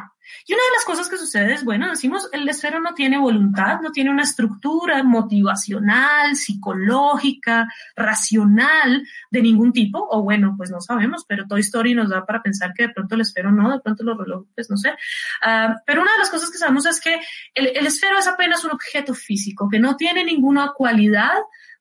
Y 0.46 0.52
una 0.52 0.62
de 0.62 0.76
las 0.76 0.84
cosas 0.84 1.08
que 1.08 1.16
sucede 1.16 1.54
es, 1.54 1.64
bueno, 1.64 1.88
decimos, 1.88 2.28
el 2.32 2.48
esfero 2.48 2.80
no 2.80 2.94
tiene 2.94 3.18
voluntad, 3.18 3.80
no 3.80 3.92
tiene 3.92 4.10
una 4.10 4.22
estructura 4.22 5.02
motivacional, 5.02 6.36
psicológica, 6.36 7.68
racional 7.96 9.06
de 9.30 9.42
ningún 9.42 9.72
tipo, 9.72 10.06
o 10.10 10.22
bueno, 10.22 10.54
pues 10.56 10.70
no 10.70 10.80
sabemos, 10.80 11.24
pero 11.28 11.46
Toy 11.46 11.60
Story 11.60 11.94
nos 11.94 12.10
da 12.10 12.24
para 12.24 12.42
pensar 12.42 12.72
que 12.74 12.84
de 12.84 12.94
pronto 12.94 13.14
el 13.14 13.22
esfero 13.22 13.50
no, 13.50 13.70
de 13.70 13.80
pronto 13.80 14.04
los 14.04 14.18
relojes, 14.18 14.52
pues 14.54 14.70
no 14.70 14.76
sé. 14.76 14.90
Uh, 14.90 15.74
pero 15.86 16.02
una 16.02 16.12
de 16.12 16.18
las 16.18 16.30
cosas 16.30 16.50
que 16.50 16.58
sabemos 16.58 16.86
es 16.86 17.00
que 17.00 17.20
el, 17.54 17.68
el 17.68 17.86
esfero 17.86 18.18
es 18.18 18.26
apenas 18.26 18.64
un 18.64 18.72
objeto 18.72 19.14
físico, 19.14 19.68
que 19.70 19.78
no 19.78 19.96
tiene 19.96 20.24
ninguna 20.24 20.72
cualidad 20.74 21.34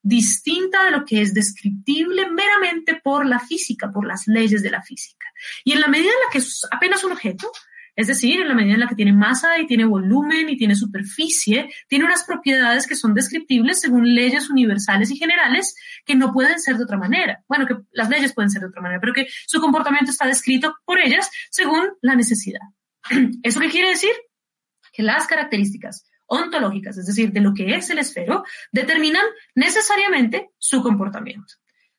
distinta 0.03 0.83
de 0.83 0.91
lo 0.91 1.05
que 1.05 1.21
es 1.21 1.33
descriptible 1.33 2.29
meramente 2.29 3.00
por 3.01 3.25
la 3.25 3.39
física, 3.39 3.91
por 3.91 4.05
las 4.05 4.27
leyes 4.27 4.62
de 4.62 4.69
la 4.69 4.81
física. 4.81 5.27
Y 5.63 5.71
en 5.71 5.81
la 5.81 5.88
medida 5.88 6.09
en 6.09 6.25
la 6.25 6.31
que 6.31 6.39
es 6.39 6.67
apenas 6.69 7.03
un 7.05 7.13
objeto, 7.13 7.50
es 7.95 8.07
decir, 8.07 8.41
en 8.41 8.47
la 8.47 8.55
medida 8.55 8.73
en 8.73 8.79
la 8.79 8.88
que 8.88 8.95
tiene 8.95 9.13
masa 9.13 9.59
y 9.59 9.67
tiene 9.67 9.85
volumen 9.85 10.50
y 10.50 10.57
tiene 10.57 10.75
superficie, 10.75 11.69
tiene 11.88 12.05
unas 12.05 12.23
propiedades 12.23 12.88
que 12.88 12.95
son 12.95 13.13
descriptibles 13.13 13.81
según 13.81 14.15
leyes 14.15 14.50
universales 14.50 15.12
y 15.12 15.17
generales 15.17 15.75
que 16.05 16.15
no 16.15 16.33
pueden 16.33 16.59
ser 16.59 16.77
de 16.77 16.83
otra 16.83 16.97
manera. 16.97 17.43
Bueno, 17.47 17.67
que 17.67 17.77
las 17.91 18.09
leyes 18.09 18.33
pueden 18.33 18.50
ser 18.50 18.62
de 18.62 18.67
otra 18.67 18.81
manera, 18.81 19.00
pero 19.00 19.13
que 19.13 19.27
su 19.45 19.62
comportamiento 19.62 20.12
está 20.12 20.25
descrito 20.27 20.75
por 20.85 21.00
ellas 21.00 21.29
según 21.51 21.91
la 22.01 22.15
necesidad. 22.15 22.62
¿Eso 23.43 23.59
qué 23.59 23.69
quiere 23.69 23.89
decir? 23.89 24.12
Que 24.91 25.03
las 25.03 25.27
características 25.27 26.09
ontológicas, 26.25 26.97
es 26.97 27.05
decir, 27.05 27.31
de 27.31 27.41
lo 27.41 27.53
que 27.53 27.75
es 27.75 27.89
el 27.89 28.00
esfero, 28.00 28.43
determinan 28.71 29.25
necesariamente 29.53 30.50
su 30.57 30.81
comportamiento. 30.81 31.53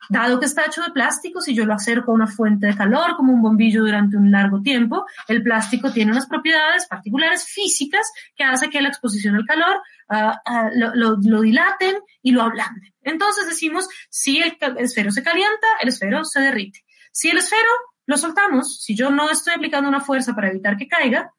Dado 0.09 0.39
que 0.39 0.47
está 0.47 0.67
hecho 0.67 0.83
de 0.83 0.91
plástico, 0.91 1.41
si 1.41 1.55
yo 1.55 1.65
lo 1.65 1.75
acerco 1.75 2.11
a 2.11 2.15
una 2.15 2.27
fuente 2.27 2.67
de 2.67 2.77
calor 2.77 3.17
como 3.17 3.33
un 3.33 3.43
bombillo 3.43 3.83
durante 3.83 4.17
un 4.17 4.31
largo 4.31 4.61
tiempo, 4.63 5.07
el 5.29 5.43
plástico 5.43 5.93
tiene 5.93 6.13
unas 6.13 6.27
propiedades 6.27 6.87
particulares 6.87 7.47
físicas 7.47 8.11
que 8.37 8.45
hace 8.45 8.71
que 8.71 8.81
la 8.81 8.89
exposición 8.89 9.35
al 9.37 9.47
calor 9.47 9.81
uh, 10.11 10.79
lo, 10.79 10.95
lo, 10.95 11.17
lo, 11.23 11.41
dilaten 11.41 11.97
y 12.23 12.33
lo 12.33 12.43
ablanden. 12.43 12.93
Entonces 13.03 13.47
decimos, 13.47 13.89
si 14.11 14.39
el, 14.39 14.57
el 14.61 14.85
esfero 14.85 15.11
se 15.11 15.23
calienta, 15.23 15.67
el 15.81 15.89
esfero 15.89 16.25
se 16.25 16.41
derrite. 16.41 16.85
Si 17.13 17.31
el 17.31 17.39
esfero 17.39 17.69
lo 18.07 18.17
soltamos, 18.17 18.83
si 18.83 18.95
yo 18.95 19.11
no 19.11 19.31
estoy 19.31 19.55
aplicando 19.55 19.89
una 19.89 20.01
fuerza 20.01 20.35
para 20.35 20.51
evitar 20.51 20.77
que 20.77 20.89
caiga, 20.89 21.33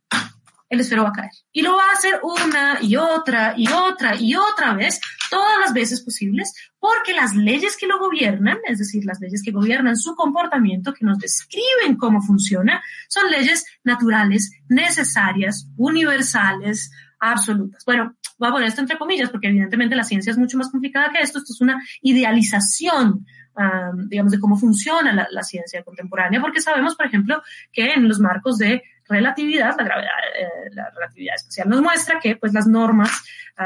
el 0.70 0.80
esfero 0.80 1.04
va 1.04 1.10
a 1.10 1.14
caer. 1.14 1.32
Y 1.52 1.62
lo 1.62 1.76
va 1.76 1.84
a 1.90 1.94
hacer 1.94 2.20
una 2.24 2.80
y 2.82 2.96
otra 2.96 3.54
y 3.58 3.68
otra 3.68 4.16
y 4.16 4.36
otra 4.36 4.74
vez, 4.74 5.00
todas 5.30 5.60
las 5.60 5.74
veces 5.74 6.02
posibles, 6.02 6.54
porque 6.80 7.14
las 7.14 7.36
leyes 7.36 7.78
que 7.78 7.88
lo 7.88 8.00
gobiernan, 8.00 8.58
es 8.68 8.80
decir, 8.80 9.06
las 9.06 9.20
leyes 9.20 9.42
que 9.44 9.52
gobiernan 9.52 9.98
su 9.98 10.16
comportamiento, 10.16 10.94
que 10.94 11.06
nos 11.06 11.20
describen 11.20 11.98
cómo 11.98 12.22
funciona, 12.22 12.82
son 13.10 13.30
leyes 13.30 13.66
naturales, 13.84 14.52
necesarias, 14.68 15.70
universales, 15.78 16.92
absolutas. 17.20 17.84
Bueno, 17.86 18.16
voy 18.38 18.50
a 18.50 18.52
poner 18.52 18.68
esto 18.68 18.82
entre 18.82 18.98
comillas, 18.98 19.30
porque 19.30 19.48
evidentemente 19.48 19.96
la 19.96 20.04
ciencia 20.04 20.32
es 20.32 20.38
mucho 20.38 20.58
más 20.58 20.70
complicada 20.70 21.12
que 21.12 21.20
esto. 21.20 21.40
Esto 21.40 21.54
es 21.54 21.62
una 21.62 21.82
idealización 22.02 23.26
Um, 23.58 24.10
digamos, 24.10 24.34
de 24.34 24.40
cómo 24.42 24.58
funciona 24.58 25.14
la, 25.14 25.30
la, 25.32 25.42
ciencia 25.42 25.82
contemporánea, 25.82 26.42
porque 26.42 26.60
sabemos, 26.60 26.94
por 26.94 27.06
ejemplo, 27.06 27.42
que 27.72 27.94
en 27.94 28.06
los 28.06 28.20
marcos 28.20 28.58
de 28.58 28.84
relatividad, 29.08 29.76
la, 29.78 29.84
gravedad, 29.84 30.12
eh, 30.38 30.70
la 30.72 30.90
relatividad 30.90 31.36
espacial 31.36 31.70
nos 31.70 31.82
muestra 31.82 32.20
que 32.20 32.36
pues 32.36 32.54
las 32.54 32.68
normas, 32.68 33.12
uh, 33.60 33.64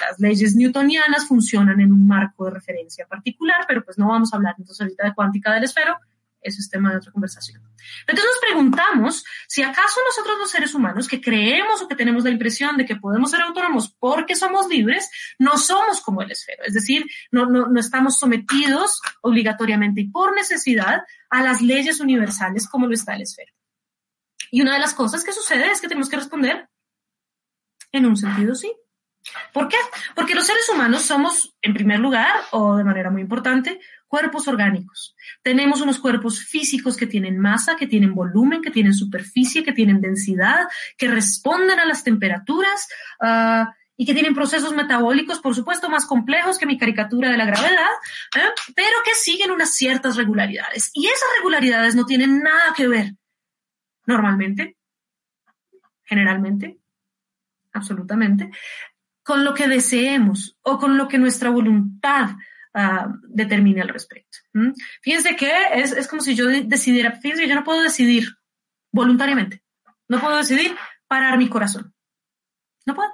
las 0.00 0.18
leyes 0.18 0.54
newtonianas 0.56 1.26
funcionan 1.26 1.80
en 1.80 1.92
un 1.92 2.06
marco 2.06 2.46
de 2.46 2.52
referencia 2.52 3.06
particular, 3.06 3.64
pero 3.68 3.84
pues 3.84 3.98
no 3.98 4.08
vamos 4.08 4.32
a 4.32 4.36
hablar 4.36 4.54
entonces 4.58 4.80
ahorita 4.80 5.04
de 5.04 5.14
cuántica 5.14 5.52
del 5.52 5.64
esfero, 5.64 5.98
eso 6.42 6.58
es 6.60 6.70
tema 6.70 6.90
de 6.90 6.96
otra 6.96 7.12
conversación. 7.12 7.62
Entonces 8.06 8.24
nos 8.24 8.40
preguntamos 8.40 9.24
si 9.46 9.62
acaso 9.62 10.00
nosotros 10.06 10.38
los 10.38 10.50
seres 10.50 10.74
humanos 10.74 11.06
que 11.06 11.20
creemos 11.20 11.82
o 11.82 11.88
que 11.88 11.94
tenemos 11.94 12.24
la 12.24 12.30
impresión 12.30 12.76
de 12.76 12.86
que 12.86 12.96
podemos 12.96 13.30
ser 13.30 13.42
autónomos 13.42 13.94
porque 13.98 14.34
somos 14.34 14.68
libres, 14.68 15.10
no 15.38 15.58
somos 15.58 16.00
como 16.00 16.22
el 16.22 16.30
esfero. 16.30 16.62
Es 16.64 16.72
decir, 16.72 17.04
no, 17.30 17.46
no, 17.46 17.66
no 17.66 17.78
estamos 17.78 18.18
sometidos 18.18 19.00
obligatoriamente 19.20 20.00
y 20.00 20.08
por 20.08 20.34
necesidad 20.34 21.02
a 21.28 21.42
las 21.42 21.60
leyes 21.60 22.00
universales 22.00 22.68
como 22.68 22.86
lo 22.86 22.94
está 22.94 23.14
el 23.14 23.22
esfero. 23.22 23.52
Y 24.50 24.62
una 24.62 24.74
de 24.74 24.80
las 24.80 24.94
cosas 24.94 25.24
que 25.24 25.32
sucede 25.32 25.70
es 25.70 25.80
que 25.80 25.88
tenemos 25.88 26.08
que 26.08 26.16
responder 26.16 26.68
en 27.92 28.06
un 28.06 28.16
sentido 28.16 28.54
sí. 28.54 28.72
¿Por 29.52 29.68
qué? 29.68 29.76
Porque 30.14 30.34
los 30.34 30.46
seres 30.46 30.68
humanos 30.68 31.02
somos, 31.02 31.54
en 31.60 31.74
primer 31.74 32.00
lugar, 32.00 32.32
o 32.52 32.76
de 32.76 32.84
manera 32.84 33.10
muy 33.10 33.20
importante, 33.20 33.80
cuerpos 34.08 34.48
orgánicos. 34.48 35.14
Tenemos 35.42 35.80
unos 35.80 35.98
cuerpos 35.98 36.42
físicos 36.42 36.96
que 36.96 37.06
tienen 37.06 37.38
masa, 37.38 37.76
que 37.76 37.86
tienen 37.86 38.14
volumen, 38.14 38.62
que 38.62 38.70
tienen 38.70 38.94
superficie, 38.94 39.62
que 39.62 39.72
tienen 39.72 40.00
densidad, 40.00 40.66
que 40.96 41.08
responden 41.08 41.78
a 41.78 41.84
las 41.84 42.02
temperaturas 42.02 42.88
uh, 43.20 43.70
y 43.96 44.06
que 44.06 44.14
tienen 44.14 44.34
procesos 44.34 44.74
metabólicos, 44.74 45.40
por 45.40 45.54
supuesto, 45.54 45.90
más 45.90 46.06
complejos 46.06 46.58
que 46.58 46.66
mi 46.66 46.78
caricatura 46.78 47.30
de 47.30 47.36
la 47.36 47.44
gravedad, 47.44 47.90
¿eh? 48.36 48.48
pero 48.74 48.96
que 49.04 49.14
siguen 49.14 49.50
unas 49.50 49.74
ciertas 49.74 50.16
regularidades. 50.16 50.90
Y 50.94 51.06
esas 51.06 51.28
regularidades 51.36 51.94
no 51.94 52.06
tienen 52.06 52.42
nada 52.42 52.72
que 52.74 52.88
ver, 52.88 53.12
normalmente, 54.06 54.76
generalmente, 56.04 56.78
absolutamente, 57.72 58.50
con 59.22 59.44
lo 59.44 59.54
que 59.54 59.68
deseemos 59.68 60.58
o 60.62 60.78
con 60.78 60.96
lo 60.96 61.06
que 61.08 61.18
nuestra 61.18 61.50
voluntad 61.50 62.30
uh, 62.74 63.12
determine 63.28 63.82
al 63.82 63.88
respecto. 63.88 64.38
Fíjense 65.02 65.36
que 65.36 65.52
es, 65.74 65.92
es 65.92 66.08
como 66.08 66.22
si 66.22 66.34
yo 66.34 66.46
decidiera, 66.46 67.12
fíjense 67.12 67.42
que 67.42 67.48
yo 67.48 67.54
no 67.54 67.64
puedo 67.64 67.82
decidir 67.82 68.36
voluntariamente, 68.92 69.62
no 70.08 70.20
puedo 70.20 70.36
decidir 70.36 70.76
parar 71.06 71.38
mi 71.38 71.48
corazón. 71.48 71.94
No 72.86 72.94
puedo. 72.94 73.10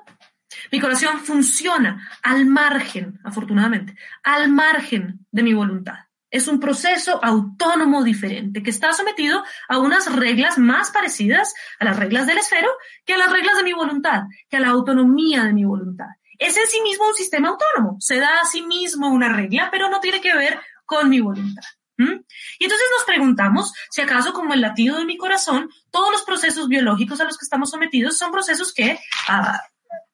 Mi 0.73 0.81
corazón 0.81 1.19
funciona 1.21 2.11
al 2.23 2.47
margen, 2.47 3.21
afortunadamente, 3.25 3.97
al 4.23 4.51
margen 4.51 5.27
de 5.31 5.43
mi 5.43 5.53
voluntad. 5.53 6.06
Es 6.37 6.49
un 6.49 6.61
proceso 6.61 7.19
autónomo 7.25 8.05
diferente 8.05 8.63
que 8.63 8.71
está 8.71 8.93
sometido 8.93 9.43
a 9.69 9.79
unas 9.79 10.13
reglas 10.15 10.59
más 10.59 10.91
parecidas 10.91 11.55
a 11.79 11.85
las 11.85 11.97
reglas 11.97 12.27
del 12.27 12.39
esfero 12.39 12.69
que 13.05 13.15
a 13.15 13.19
las 13.19 13.33
reglas 13.33 13.57
de 13.57 13.63
mi 13.63 13.73
voluntad, 13.73 14.25
que 14.51 14.59
a 14.59 14.61
la 14.61 14.69
autonomía 14.69 15.45
de 15.45 15.53
mi 15.53 15.65
voluntad 15.65 16.09
es 16.39 16.57
en 16.57 16.67
sí 16.67 16.81
mismo 16.83 17.09
un 17.09 17.15
sistema 17.15 17.49
autónomo, 17.49 17.97
se 18.01 18.19
da 18.19 18.41
a 18.41 18.45
sí 18.45 18.63
mismo 18.63 19.09
una 19.09 19.33
regla, 19.33 19.69
pero 19.71 19.89
no 19.89 20.01
tiene 20.01 20.21
que 20.21 20.35
ver 20.35 20.61
con 20.85 21.09
mi 21.09 21.21
voluntad. 21.21 21.63
Y 21.99 22.65
entonces 22.65 22.89
nos 22.95 23.05
preguntamos 23.07 23.73
si 23.91 24.03
acaso 24.03 24.35
como 24.35 24.53
el 24.53 24.61
latido 24.61 24.99
de 24.99 25.07
mi 25.07 25.17
corazón, 25.17 25.71
todos 25.91 26.13
los 26.13 26.23
procesos 26.23 26.69
biológicos 26.69 27.21
a 27.21 27.25
los 27.25 27.39
que 27.39 27.45
estamos 27.45 27.71
sometidos 27.71 28.19
son 28.19 28.31
procesos 28.31 28.75
que 28.75 28.99
ah, 29.29 29.59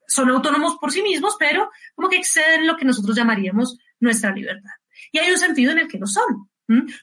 son 0.07 0.31
autónomos 0.31 0.76
por 0.81 0.93
sí 0.93 1.02
mismos, 1.02 1.35
pero 1.41 1.71
como 1.97 2.09
que 2.09 2.19
exceden 2.19 2.69
lo 2.69 2.76
que 2.76 2.85
nosotros 2.85 3.17
llamaríamos 3.17 3.79
nuestra 3.99 4.31
libertad. 4.31 4.71
Y 5.11 5.18
hay 5.18 5.30
un 5.30 5.38
sentido 5.38 5.73
en 5.73 5.78
el 5.78 5.88
que 5.88 5.99
lo 5.99 6.06
son. 6.06 6.49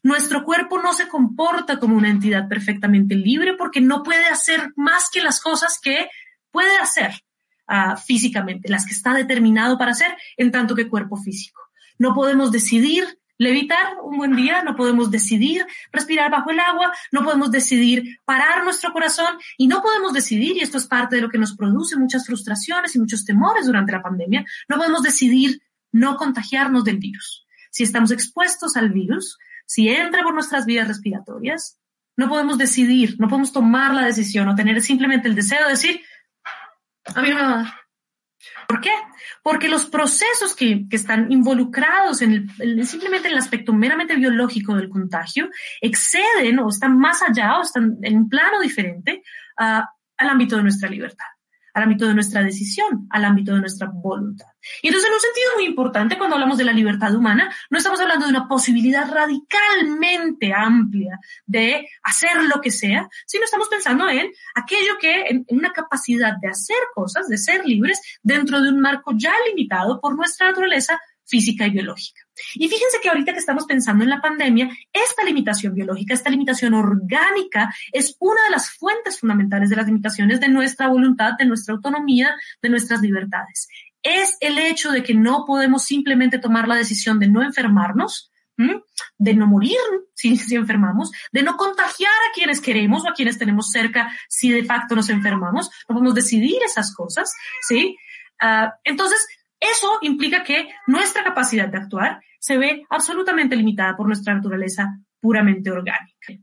Nuestro 0.04 0.44
cuerpo 0.44 0.82
no 0.82 0.94
se 0.94 1.08
comporta 1.08 1.80
como 1.80 1.96
una 1.96 2.10
entidad 2.10 2.48
perfectamente 2.48 3.16
libre 3.16 3.56
porque 3.56 3.82
no 3.82 4.04
puede 4.04 4.26
hacer 4.28 4.72
más 4.76 5.10
que 5.12 5.22
las 5.22 5.42
cosas 5.42 5.80
que 5.82 6.10
puede 6.52 6.76
hacer 6.78 7.12
uh, 7.68 7.96
físicamente, 7.98 8.70
las 8.70 8.86
que 8.86 8.94
está 8.94 9.14
determinado 9.14 9.78
para 9.78 9.92
hacer 9.92 10.16
en 10.38 10.52
tanto 10.52 10.76
que 10.76 10.88
cuerpo 10.88 11.18
físico. 11.18 11.62
No 12.00 12.16
podemos 12.16 12.52
decidir 12.52 13.20
levitar 13.38 13.98
un 14.04 14.18
buen 14.18 14.36
día, 14.36 14.64
no 14.64 14.76
podemos 14.76 15.10
decidir 15.10 15.66
respirar 15.92 16.30
bajo 16.30 16.52
el 16.52 16.60
agua, 16.60 16.94
no 17.12 17.24
podemos 17.24 17.52
decidir 17.52 18.20
parar 18.26 18.64
nuestro 18.64 18.92
corazón 18.92 19.38
y 19.58 19.68
no 19.68 19.82
podemos 19.82 20.14
decidir, 20.14 20.58
y 20.58 20.60
esto 20.60 20.78
es 20.78 20.88
parte 20.88 21.16
de 21.16 21.22
lo 21.22 21.30
que 21.30 21.38
nos 21.38 21.56
produce 21.56 21.98
muchas 21.98 22.26
frustraciones 22.26 22.96
y 22.96 23.00
muchos 23.00 23.24
temores 23.24 23.66
durante 23.66 23.94
la 23.94 24.02
pandemia, 24.02 24.46
no 24.68 24.76
podemos 24.76 25.02
decidir 25.02 25.62
no 25.92 26.18
contagiarnos 26.18 26.84
del 26.84 26.98
virus. 26.98 27.48
Si 27.70 27.84
estamos 27.84 28.12
expuestos 28.12 28.76
al 28.78 28.90
virus, 28.90 29.38
si 29.66 29.90
entra 29.90 30.24
por 30.24 30.34
nuestras 30.34 30.66
vías 30.66 30.88
respiratorias, 30.88 31.80
no 32.18 32.28
podemos 32.28 32.58
decidir, 32.58 33.16
no 33.20 33.28
podemos 33.28 33.54
tomar 33.54 33.94
la 33.94 34.06
decisión 34.06 34.48
o 34.48 34.56
tener 34.56 34.82
simplemente 34.82 35.28
el 35.28 35.36
deseo 35.36 35.64
de 35.66 35.72
decir, 35.72 36.02
a 37.16 37.22
mí 37.22 37.30
no 37.30 37.36
me 37.36 37.42
va 37.42 37.54
a 37.54 37.64
dar. 37.64 37.74
¿Por 38.68 38.82
qué? 38.82 38.92
Porque 39.44 39.70
los 39.70 39.86
procesos 39.86 40.56
que, 40.56 40.86
están 40.92 41.32
involucrados 41.32 42.22
en 42.22 42.50
simplemente 42.86 43.28
en 43.28 43.34
el 43.34 43.40
aspecto 43.40 43.74
meramente 43.74 44.16
biológico 44.16 44.76
del 44.76 44.90
contagio 44.90 45.50
exceden 45.82 46.60
o 46.60 46.70
están 46.70 46.98
más 46.98 47.22
allá 47.22 47.58
o 47.58 47.64
están 47.64 47.98
en 48.02 48.18
un 48.18 48.30
plano 48.30 48.60
diferente 48.62 49.24
al 49.58 49.86
ámbito 50.18 50.56
de 50.56 50.64
nuestra 50.64 50.90
libertad 50.90 51.26
al 51.74 51.84
ámbito 51.84 52.08
de 52.08 52.14
nuestra 52.14 52.44
decisión, 52.44 53.08
al 53.10 53.26
ámbito 53.26 53.54
de 53.54 53.62
nuestra 53.62 53.90
voluntad. 53.92 54.48
Y 54.82 54.88
entonces, 54.88 55.10
en 55.10 55.14
un 55.14 55.20
sentido 55.20 55.52
muy 55.56 55.66
importante, 55.66 56.18
cuando 56.18 56.36
hablamos 56.36 56.58
de 56.58 56.66
la 56.66 56.74
libertad 56.74 57.16
humana, 57.16 57.54
no 57.70 57.78
estamos 57.78 58.00
hablando 58.00 58.26
de 58.26 58.32
una 58.32 58.48
posibilidad 58.48 59.10
radicalmente 59.10 60.54
amplia 60.54 61.20
de 61.46 61.88
hacer 62.04 62.44
lo 62.44 62.62
que 62.62 62.72
sea, 62.72 63.10
sino 63.26 63.46
estamos 63.46 63.70
pensando 63.70 64.10
en 64.10 64.32
aquello 64.56 64.98
que, 65.00 65.22
en, 65.28 65.46
una 65.50 65.72
capacidad 65.72 66.34
de 66.42 66.50
hacer 66.50 66.78
cosas, 66.94 67.28
de 67.28 67.38
ser 67.38 67.66
libres 67.66 68.02
dentro 68.22 68.62
de 68.62 68.70
un 68.70 68.80
marco 68.80 69.12
ya 69.16 69.34
limitado 69.48 70.00
por 70.00 70.16
nuestra 70.16 70.48
naturaleza 70.48 71.00
física 71.30 71.68
y 71.68 71.70
biológica. 71.70 72.22
Y 72.56 72.68
fíjense 72.68 73.00
que 73.02 73.10
ahorita 73.10 73.34
que 73.34 73.40
estamos 73.40 73.66
pensando 73.66 74.04
en 74.04 74.10
la 74.10 74.22
pandemia, 74.22 74.70
esta 74.92 75.24
limitación 75.24 75.74
biológica, 75.74 76.14
esta 76.14 76.30
limitación 76.30 76.74
orgánica 76.74 77.74
es 77.92 78.16
una 78.20 78.44
de 78.46 78.50
las 78.50 78.72
fuentes 78.72 79.20
fundamentales 79.20 79.70
de 79.70 79.76
las 79.76 79.86
limitaciones 79.86 80.40
de 80.40 80.50
nuestra 80.50 80.88
voluntad, 80.88 81.34
de 81.38 81.46
nuestra 81.46 81.76
autonomía, 81.76 82.36
de 82.62 82.70
nuestras 82.70 83.02
libertades. 83.02 83.68
Es 84.02 84.38
el 84.40 84.58
hecho 84.58 84.92
de 84.92 85.04
que 85.04 85.14
no 85.14 85.44
podemos 85.46 85.84
simplemente 85.84 86.40
tomar 86.40 86.68
la 86.68 86.76
decisión 86.76 87.20
de 87.20 87.28
no 87.28 87.44
enfermarnos, 87.44 88.32
de 89.18 89.34
no 89.34 89.48
morir 89.48 89.78
si, 90.14 90.36
si, 90.36 90.56
enfermamos, 90.56 91.12
de 91.32 91.44
no 91.44 91.56
contagiar 91.56 92.12
a 92.12 92.34
quienes 92.34 92.60
queremos 92.60 93.06
o 93.06 93.10
a 93.10 93.14
quienes 93.14 93.38
tenemos 93.38 93.72
cerca 93.72 94.12
si 94.28 94.52
de 94.52 94.66
facto 94.66 94.96
nos 94.96 95.10
enfermamos. 95.10 95.70
No 95.88 95.96
podemos 95.96 96.16
decidir 96.16 96.62
esas 96.64 96.94
cosas, 96.94 97.32
¿sí? 97.62 97.96
Ah, 98.42 98.74
entonces, 98.84 99.26
eso 99.60 100.00
implica 100.02 100.44
que 100.44 100.70
nuestra 100.88 101.24
capacidad 101.24 101.68
de 101.68 101.78
actuar 101.78 102.22
se 102.40 102.58
ve 102.58 102.86
absolutamente 102.90 103.56
limitada 103.56 103.96
por 103.96 104.08
nuestra 104.08 104.34
naturaleza 104.34 104.98
puramente 105.20 105.70
orgánica. 105.70 106.34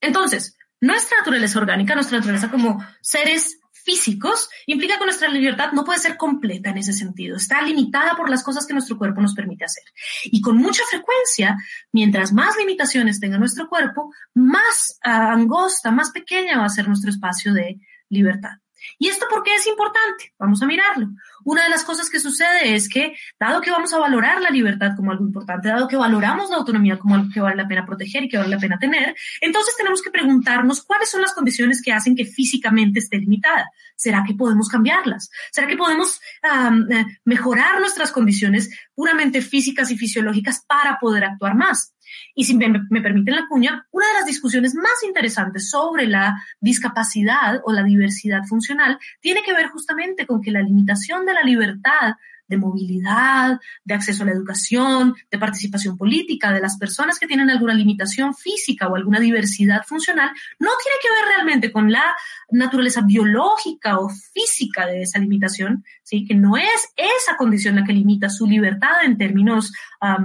Entonces, 0.00 0.56
nuestra 0.80 1.18
naturaleza 1.18 1.58
orgánica, 1.58 1.94
nuestra 1.94 2.18
naturaleza 2.18 2.50
como 2.50 2.84
seres 3.00 3.58
físicos, 3.72 4.48
implica 4.66 4.98
que 4.98 5.04
nuestra 5.04 5.28
libertad 5.28 5.72
no 5.72 5.84
puede 5.84 5.98
ser 5.98 6.16
completa 6.16 6.70
en 6.70 6.78
ese 6.78 6.92
sentido. 6.92 7.36
Está 7.36 7.62
limitada 7.62 8.14
por 8.16 8.28
las 8.28 8.42
cosas 8.44 8.66
que 8.66 8.74
nuestro 8.74 8.98
cuerpo 8.98 9.20
nos 9.20 9.34
permite 9.34 9.64
hacer. 9.64 9.84
Y 10.24 10.40
con 10.40 10.56
mucha 10.56 10.82
frecuencia, 10.88 11.56
mientras 11.92 12.32
más 12.32 12.56
limitaciones 12.56 13.18
tenga 13.18 13.38
nuestro 13.38 13.68
cuerpo, 13.68 14.12
más 14.34 14.98
ah, 15.02 15.32
angosta, 15.32 15.90
más 15.90 16.10
pequeña 16.10 16.58
va 16.58 16.66
a 16.66 16.68
ser 16.68 16.86
nuestro 16.86 17.10
espacio 17.10 17.54
de 17.54 17.80
libertad. 18.08 18.58
¿Y 18.98 19.08
esto 19.08 19.26
por 19.28 19.42
qué 19.42 19.54
es 19.54 19.66
importante? 19.66 20.32
Vamos 20.38 20.62
a 20.62 20.66
mirarlo. 20.66 21.08
Una 21.44 21.64
de 21.64 21.70
las 21.70 21.84
cosas 21.84 22.08
que 22.08 22.20
sucede 22.20 22.74
es 22.74 22.88
que, 22.88 23.16
dado 23.38 23.60
que 23.60 23.70
vamos 23.70 23.92
a 23.92 23.98
valorar 23.98 24.40
la 24.40 24.50
libertad 24.50 24.92
como 24.96 25.10
algo 25.10 25.24
importante, 25.24 25.68
dado 25.68 25.88
que 25.88 25.96
valoramos 25.96 26.50
la 26.50 26.56
autonomía 26.56 26.98
como 26.98 27.14
algo 27.14 27.30
que 27.32 27.40
vale 27.40 27.56
la 27.56 27.68
pena 27.68 27.84
proteger 27.84 28.24
y 28.24 28.28
que 28.28 28.38
vale 28.38 28.50
la 28.50 28.58
pena 28.58 28.78
tener, 28.78 29.14
entonces 29.40 29.76
tenemos 29.76 30.02
que 30.02 30.10
preguntarnos 30.10 30.82
cuáles 30.82 31.10
son 31.10 31.20
las 31.20 31.34
condiciones 31.34 31.82
que 31.82 31.92
hacen 31.92 32.14
que 32.14 32.24
físicamente 32.24 33.00
esté 33.00 33.18
limitada. 33.18 33.70
¿Será 33.96 34.24
que 34.26 34.34
podemos 34.34 34.68
cambiarlas? 34.68 35.30
¿Será 35.50 35.66
que 35.66 35.76
podemos 35.76 36.20
eh, 36.42 37.04
mejorar 37.24 37.80
nuestras 37.80 38.12
condiciones 38.12 38.70
puramente 38.94 39.42
físicas 39.42 39.90
y 39.90 39.98
fisiológicas 39.98 40.64
para 40.66 40.98
poder 40.98 41.24
actuar 41.24 41.54
más? 41.54 41.94
Y 42.34 42.44
si 42.44 42.56
me, 42.56 42.68
me, 42.90 43.00
permiten 43.00 43.34
la 43.34 43.46
cuña, 43.48 43.86
una 43.90 44.06
de 44.06 44.14
las 44.14 44.26
discusiones 44.26 44.74
más 44.74 45.02
interesantes 45.04 45.70
sobre 45.70 46.06
la 46.06 46.42
discapacidad 46.60 47.60
o 47.64 47.72
la 47.72 47.82
diversidad 47.82 48.44
funcional 48.44 48.98
tiene 49.20 49.42
que 49.42 49.52
ver 49.52 49.68
justamente 49.68 50.26
con 50.26 50.40
que 50.40 50.50
la 50.50 50.62
limitación 50.62 51.26
de 51.26 51.34
la 51.34 51.42
libertad 51.42 52.14
de 52.52 52.58
movilidad, 52.58 53.58
de 53.82 53.94
acceso 53.94 54.22
a 54.22 54.26
la 54.26 54.32
educación, 54.32 55.14
de 55.30 55.38
participación 55.38 55.96
política, 55.96 56.52
de 56.52 56.60
las 56.60 56.76
personas 56.76 57.18
que 57.18 57.26
tienen 57.26 57.48
alguna 57.48 57.72
limitación 57.72 58.34
física 58.34 58.88
o 58.88 58.94
alguna 58.94 59.20
diversidad 59.20 59.84
funcional, 59.86 60.30
no 60.58 60.70
tiene 60.82 60.96
que 61.02 61.08
ver 61.08 61.34
realmente 61.34 61.72
con 61.72 61.90
la 61.90 62.14
naturaleza 62.50 63.00
biológica 63.00 63.98
o 63.98 64.10
física 64.10 64.86
de 64.86 65.02
esa 65.02 65.18
limitación, 65.18 65.82
¿sí? 66.02 66.26
que 66.26 66.34
no 66.34 66.58
es 66.58 66.92
esa 66.94 67.36
condición 67.38 67.76
la 67.76 67.84
que 67.84 67.94
limita 67.94 68.28
su 68.28 68.46
libertad 68.46 69.02
en 69.04 69.16
términos 69.16 69.72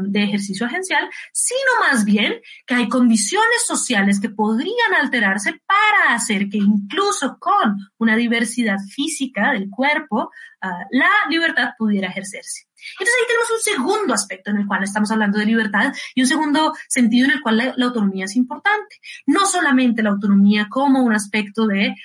de 0.03 0.23
ejercicio 0.23 0.65
agencial, 0.65 1.07
sino 1.31 1.71
más 1.87 2.03
bien 2.03 2.41
que 2.65 2.75
hay 2.75 2.89
condiciones 2.89 3.65
sociales 3.65 4.19
que 4.19 4.29
podrían 4.29 4.93
alterarse 4.99 5.61
para 5.65 6.15
hacer 6.15 6.49
que 6.49 6.57
incluso 6.57 7.37
con 7.39 7.77
una 7.99 8.15
diversidad 8.15 8.77
física 8.89 9.51
del 9.51 9.69
cuerpo, 9.69 10.31
uh, 10.63 10.85
la 10.91 11.09
libertad 11.29 11.71
pudiera 11.77 12.09
ejercerse. 12.09 12.67
Entonces 12.93 13.15
ahí 13.19 13.27
tenemos 13.27 13.51
un 13.51 13.59
segundo 13.59 14.13
aspecto 14.13 14.51
en 14.51 14.57
el 14.57 14.67
cual 14.67 14.83
estamos 14.83 15.11
hablando 15.11 15.39
de 15.39 15.45
libertad 15.45 15.93
y 16.13 16.21
un 16.21 16.27
segundo 16.27 16.73
sentido 16.87 17.25
en 17.25 17.31
el 17.31 17.41
cual 17.41 17.57
la, 17.57 17.85
autonomía 17.85 18.25
es 18.25 18.35
importante. 18.35 18.97
No 19.25 19.45
solamente 19.45 20.03
la 20.03 20.11
autonomía 20.11 20.67
como 20.69 21.01
un 21.03 21.13
aspecto 21.13 21.65
de 21.65 21.95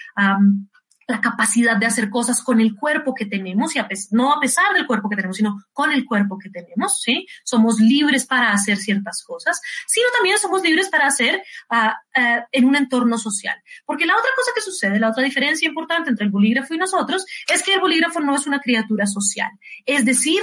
la 1.07 1.21
capacidad 1.21 1.77
de 1.77 1.87
hacer 1.87 2.11
cosas 2.11 2.43
con 2.43 2.61
el 2.61 2.75
cuerpo 2.75 3.15
que 3.15 3.27
tenemos 3.27 3.75
y 3.75 3.79
a 3.79 3.88
no 4.11 4.33
a 4.33 4.41
pesar 4.41 4.73
del 4.75 4.87
cuerpo 4.87 5.09
que 5.09 5.17
tenemos, 5.17 5.37
sino 5.37 5.65
con 5.73 5.93
el 5.93 6.05
cuerpo 6.05 6.38
que 6.38 6.51
tenemos, 6.51 7.01
¿sí? 7.01 7.27
Somos 7.45 7.81
libres 7.81 8.27
para 8.27 8.53
hacer 8.53 8.77
ciertas 8.77 9.23
cosas, 9.23 9.61
sino 9.87 10.07
también 10.15 10.38
somos 10.38 10.62
libres 10.62 10.88
para 10.88 11.07
hacer 11.07 11.43
uh, 11.71 12.21
uh, 12.21 12.43
en 12.51 12.65
un 12.65 12.77
entorno 12.77 13.19
social. 13.19 13.57
Porque 13.85 14.07
la 14.07 14.17
otra 14.17 14.31
cosa 14.37 14.53
que 14.55 14.61
sucede, 14.61 14.99
la 14.99 15.11
otra 15.11 15.23
diferencia 15.23 15.69
importante 15.69 16.11
entre 16.11 16.27
el 16.27 16.31
bolígrafo 16.33 16.75
y 16.75 16.79
nosotros, 16.79 17.25
es 17.53 17.62
que 17.62 17.75
el 17.75 17.81
bolígrafo 17.81 18.21
no 18.21 18.35
es 18.35 18.47
una 18.47 18.61
criatura 18.61 19.07
social. 19.07 19.51
Es 19.87 20.05
decir, 20.05 20.41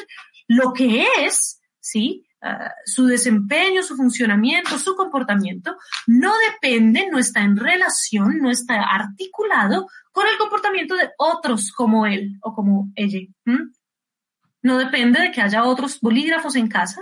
lo 0.48 0.74
que 0.74 1.08
es, 1.20 1.62
¿sí? 1.80 2.26
Uh, 2.42 2.72
su 2.86 3.06
desempeño, 3.06 3.84
su 3.84 3.98
funcionamiento, 3.98 4.80
su 4.80 4.96
comportamiento, 4.96 5.76
no 6.08 6.32
depende, 6.52 7.10
no 7.12 7.20
está 7.20 7.42
en 7.42 7.58
relación, 7.58 8.38
no 8.40 8.50
está 8.50 8.82
articulado 8.82 9.88
con 10.14 10.26
el 10.26 10.38
comportamiento 10.38 10.96
de 10.96 11.10
otros 11.18 11.74
como 11.74 12.06
él 12.06 12.38
o 12.42 12.54
como 12.54 12.94
ella. 12.96 13.20
No 14.62 14.78
depende 14.78 15.20
de 15.20 15.32
que 15.32 15.42
haya 15.42 15.66
otros 15.66 16.00
bolígrafos 16.00 16.56
en 16.56 16.70
casa. 16.70 17.02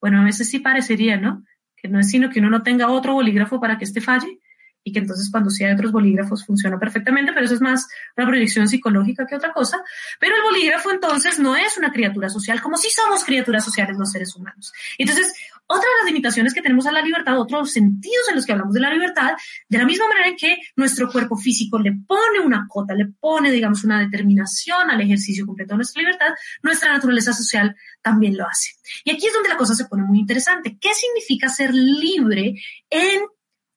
Bueno, 0.00 0.20
a 0.20 0.24
veces 0.24 0.48
sí 0.48 0.60
parecería, 0.60 1.18
¿no? 1.18 1.44
Que 1.76 1.88
no 1.88 2.00
es 2.00 2.08
sino 2.08 2.30
que 2.30 2.38
uno 2.40 2.48
no 2.48 2.62
tenga 2.62 2.88
otro 2.88 3.12
bolígrafo 3.12 3.60
para 3.60 3.76
que 3.76 3.84
este 3.84 4.00
falle 4.00 4.40
y 4.82 4.92
que 4.92 5.00
entonces 5.00 5.28
cuando 5.30 5.50
sí 5.50 5.64
hay 5.64 5.74
otros 5.74 5.92
bolígrafos 5.92 6.44
funciona 6.44 6.78
perfectamente, 6.78 7.32
pero 7.32 7.44
eso 7.44 7.54
es 7.54 7.60
más 7.60 7.86
una 8.16 8.26
proyección 8.26 8.68
psicológica 8.68 9.26
que 9.26 9.36
otra 9.36 9.52
cosa. 9.52 9.82
Pero 10.18 10.36
el 10.36 10.42
bolígrafo 10.42 10.90
entonces 10.90 11.38
no 11.38 11.56
es 11.56 11.76
una 11.76 11.92
criatura 11.92 12.28
social, 12.28 12.60
como 12.60 12.76
si 12.76 12.90
somos 12.90 13.24
criaturas 13.24 13.64
sociales 13.64 13.96
los 13.98 14.10
seres 14.10 14.34
humanos. 14.34 14.72
Entonces, 14.98 15.32
otra 15.66 15.82
de 15.82 15.96
las 16.02 16.06
limitaciones 16.06 16.52
que 16.52 16.62
tenemos 16.62 16.86
a 16.86 16.92
la 16.92 17.02
libertad, 17.02 17.38
otros 17.38 17.70
sentidos 17.72 18.28
en 18.28 18.36
los 18.36 18.44
que 18.44 18.52
hablamos 18.52 18.74
de 18.74 18.80
la 18.80 18.90
libertad, 18.90 19.34
de 19.68 19.78
la 19.78 19.84
misma 19.84 20.08
manera 20.08 20.28
en 20.28 20.36
que 20.36 20.58
nuestro 20.76 21.08
cuerpo 21.10 21.36
físico 21.36 21.78
le 21.78 21.92
pone 21.92 22.40
una 22.40 22.66
cota, 22.68 22.94
le 22.94 23.06
pone, 23.06 23.52
digamos, 23.52 23.84
una 23.84 24.00
determinación 24.00 24.90
al 24.90 25.00
ejercicio 25.00 25.46
completo 25.46 25.74
de 25.74 25.76
nuestra 25.76 26.02
libertad, 26.02 26.28
nuestra 26.62 26.92
naturaleza 26.92 27.32
social 27.32 27.76
también 28.02 28.36
lo 28.36 28.48
hace. 28.48 28.70
Y 29.04 29.12
aquí 29.12 29.26
es 29.26 29.32
donde 29.32 29.48
la 29.48 29.56
cosa 29.56 29.74
se 29.74 29.84
pone 29.84 30.02
muy 30.02 30.18
interesante. 30.18 30.76
¿Qué 30.80 30.90
significa 30.92 31.48
ser 31.48 31.72
libre 31.72 32.54
en 32.90 33.20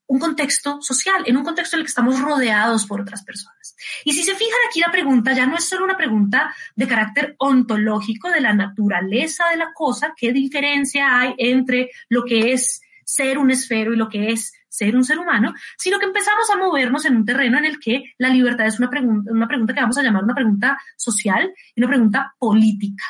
un 0.08 0.20
contexto 0.20 0.82
social, 0.82 1.24
en 1.26 1.38
un 1.38 1.44
contexto 1.44 1.76
en 1.76 1.82
el 1.82 1.86
que 1.86 1.90
estamos 1.90 2.20
rodeados 2.20 2.86
por 2.86 3.02
otras 3.02 3.24
personas. 3.24 3.76
Y 4.04 4.14
si 4.14 4.24
se 4.24 4.36
fijan 4.36 4.60
aquí 4.68 4.80
la 4.80 4.92
pregunta 4.92 5.34
ya 5.34 5.46
no 5.46 5.56
es 5.56 5.66
solo 5.66 5.86
una 5.86 5.98
pregunta 5.98 6.54
de 6.76 6.88
carácter 6.88 7.36
ontológico 7.40 8.30
de 8.30 8.42
la 8.42 8.54
naturaleza 8.54 9.46
de 9.50 9.58
la 9.58 9.72
cosa, 9.74 10.14
qué 10.16 10.34
diferencia 10.34 11.20
hay 11.20 11.34
entre 11.38 11.90
lo 12.10 12.24
que 12.26 12.54
es 12.54 12.82
ser 13.06 13.38
un 13.38 13.52
esfero 13.52 13.94
y 13.94 13.98
lo 13.98 14.10
que 14.10 14.32
es 14.32 14.54
ser 14.68 14.96
un 14.96 15.04
ser 15.04 15.20
humano, 15.20 15.54
sino 15.78 16.00
que 16.00 16.06
empezamos 16.06 16.50
a 16.50 16.58
movernos 16.58 17.06
en 17.06 17.18
un 17.18 17.26
terreno 17.26 17.58
en 17.60 17.66
el 17.66 17.80
que 17.80 18.04
la 18.18 18.30
libertad 18.30 18.66
es 18.66 18.80
una 18.80 18.90
pregunta, 18.90 19.32
una 19.32 19.48
pregunta 19.48 19.74
que 19.74 19.82
vamos 19.82 19.98
a 19.98 20.04
llamar 20.04 20.24
una 20.24 20.34
pregunta 20.34 20.78
social 20.98 21.54
y 21.76 21.82
una 21.82 21.90
pregunta 21.90 22.34
política 22.40 23.04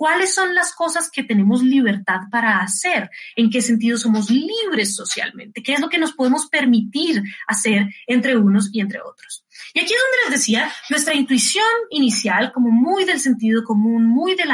cuáles 0.00 0.32
son 0.32 0.54
las 0.54 0.74
cosas 0.74 1.10
que 1.10 1.24
tenemos 1.24 1.62
libertad 1.62 2.20
para 2.30 2.60
hacer, 2.60 3.10
en 3.36 3.50
qué 3.50 3.60
sentido 3.60 3.98
somos 3.98 4.30
libres 4.30 4.96
socialmente, 4.96 5.62
qué 5.62 5.74
es 5.74 5.80
lo 5.80 5.90
que 5.90 5.98
nos 5.98 6.14
podemos 6.14 6.46
permitir 6.46 7.22
hacer 7.46 7.86
entre 8.06 8.34
unos 8.34 8.70
y 8.72 8.80
entre 8.80 9.02
otros. 9.02 9.44
Y 9.74 9.80
aquí 9.80 9.92
es 9.92 10.00
donde 10.00 10.30
les 10.30 10.40
decía, 10.40 10.72
nuestra 10.88 11.12
intuición 11.12 11.66
inicial, 11.90 12.50
como 12.50 12.70
muy 12.70 13.04
del 13.04 13.20
sentido 13.20 13.62
común, 13.62 14.06
muy 14.06 14.36
de, 14.36 14.46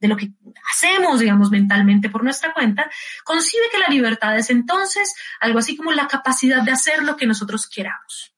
lo 0.00 0.16
que 0.16 0.32
hacemos, 0.72 1.20
digamos, 1.20 1.50
mentalmente 1.50 2.08
por 2.08 2.24
nuestra 2.24 2.54
cuenta, 2.54 2.90
concibe 3.22 3.64
que 3.70 3.80
la 3.80 3.88
libertad 3.88 4.34
es 4.38 4.48
entonces 4.48 5.14
algo 5.40 5.58
así 5.58 5.76
como 5.76 5.92
la 5.92 6.08
capacidad 6.08 6.62
de 6.62 6.72
hacer 6.72 7.02
lo 7.02 7.18
que 7.18 7.26
nosotros 7.26 7.68
queramos, 7.68 8.34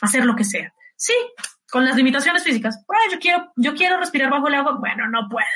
hacer 0.00 0.24
lo 0.24 0.34
que 0.34 0.44
sea. 0.44 0.72
Sí, 0.96 1.12
con 1.70 1.84
las 1.84 1.96
limitaciones 1.96 2.42
físicas. 2.42 2.82
Bueno, 2.86 3.02
yo 3.12 3.18
quiero, 3.18 3.52
yo 3.56 3.74
quiero 3.74 3.98
respirar 3.98 4.30
bajo 4.30 4.48
el 4.48 4.54
agua. 4.54 4.76
Bueno, 4.78 5.08
no 5.08 5.28
puedo. 5.28 5.46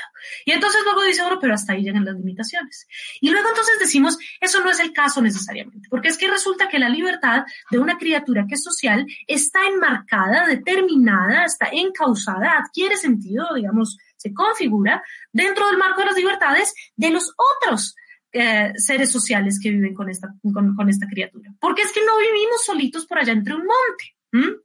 Y 0.45 0.51
entonces 0.51 0.81
luego 0.83 1.03
dice 1.03 1.23
uno, 1.25 1.39
pero 1.39 1.53
hasta 1.53 1.73
ahí 1.73 1.83
llegan 1.83 2.05
las 2.05 2.15
limitaciones. 2.15 2.87
Y 3.21 3.29
luego 3.29 3.49
entonces 3.49 3.77
decimos, 3.79 4.17
eso 4.39 4.63
no 4.63 4.71
es 4.71 4.79
el 4.79 4.93
caso 4.93 5.21
necesariamente, 5.21 5.87
porque 5.89 6.07
es 6.07 6.17
que 6.17 6.29
resulta 6.29 6.69
que 6.69 6.79
la 6.79 6.89
libertad 6.89 7.43
de 7.69 7.79
una 7.79 7.97
criatura 7.97 8.45
que 8.47 8.55
es 8.55 8.63
social 8.63 9.05
está 9.27 9.59
enmarcada, 9.67 10.47
determinada, 10.47 11.45
está 11.45 11.67
encausada, 11.71 12.57
adquiere 12.57 12.97
sentido, 12.97 13.53
digamos, 13.53 13.97
se 14.17 14.33
configura 14.33 15.03
dentro 15.31 15.67
del 15.67 15.77
marco 15.77 15.99
de 15.99 16.07
las 16.07 16.15
libertades 16.15 16.73
de 16.95 17.11
los 17.11 17.33
otros. 17.61 17.95
Eh, 18.37 18.73
seres 18.75 19.09
sociales 19.11 19.61
que 19.63 19.71
viven 19.71 19.93
con 19.93 20.09
esta, 20.09 20.27
con, 20.53 20.89
esta 20.89 21.07
criatura. 21.07 21.53
Porque 21.57 21.83
es 21.83 21.93
que 21.93 22.03
no 22.05 22.17
vivimos 22.17 22.65
solitos 22.65 23.05
por 23.05 23.17
allá 23.17 23.31
entre 23.31 23.53
un 23.53 23.61
monte. 23.61 24.57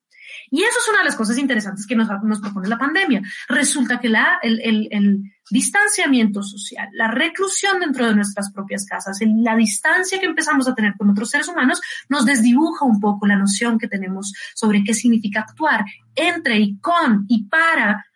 Y 0.51 0.63
eso 0.63 0.79
es 0.79 0.89
una 0.89 0.99
de 0.99 1.05
las 1.05 1.17
cosas 1.17 1.39
interesantes 1.39 1.87
que 1.87 1.97
nos, 1.97 2.09
nos 2.23 2.41
propone 2.41 2.69
la 2.69 2.79
pandemia. 2.79 3.23
Resulta 3.49 3.99
que 4.01 4.09
la, 4.09 4.39
el, 4.43 4.61
el, 4.61 4.89
el, 4.91 5.23
distanciamiento 5.51 6.45
social, 6.45 6.89
la 6.93 7.09
reclusión 7.09 7.81
dentro 7.81 8.07
de 8.07 8.15
nuestras 8.15 8.53
propias 8.53 8.87
casas, 8.87 9.19
la 9.21 9.57
distancia 9.57 10.21
que 10.21 10.27
empezamos 10.27 10.69
a 10.69 10.77
tener 10.77 10.95
con 10.97 11.11
otros 11.11 11.29
seres 11.29 11.49
humanos, 11.49 11.81
nos 12.09 12.25
desdibuja 12.25 12.85
un 12.85 13.01
poco 13.01 13.27
la 13.27 13.35
noción 13.35 13.77
que 13.77 13.89
tenemos 13.89 14.33
sobre 14.55 14.85
qué 14.85 14.95
significa 14.95 15.41
actuar 15.41 15.85
entre 16.15 16.59
y 16.59 16.79
con 16.79 17.27
y 17.29 17.49
para 17.49 18.07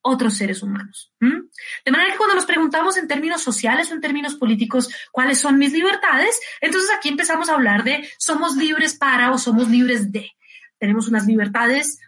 otros 0.00 0.34
seres 0.34 0.62
humanos. 0.62 1.12
De 1.20 1.92
manera 1.92 2.12
que 2.12 2.16
cuando 2.16 2.36
nos 2.36 2.46
preguntamos 2.46 2.96
en 2.96 3.08
términos 3.08 3.42
sociales 3.42 3.90
o 3.90 3.94
en 3.94 4.00
términos 4.00 4.36
políticos 4.36 4.88
cuáles 5.12 5.38
son 5.38 5.58
mis 5.58 5.72
libertades, 5.72 6.40
entonces 6.60 6.90
aquí 6.96 7.08
empezamos 7.08 7.48
a 7.48 7.54
hablar 7.54 7.84
de 7.84 8.08
somos 8.18 8.56
libres 8.56 8.96
para 8.96 9.32
o 9.32 9.38
somos 9.38 9.68
libres 9.68 10.10
de 10.12 10.30
tenemos 10.78 11.08
unas 11.08 11.26
libertades 11.26 11.98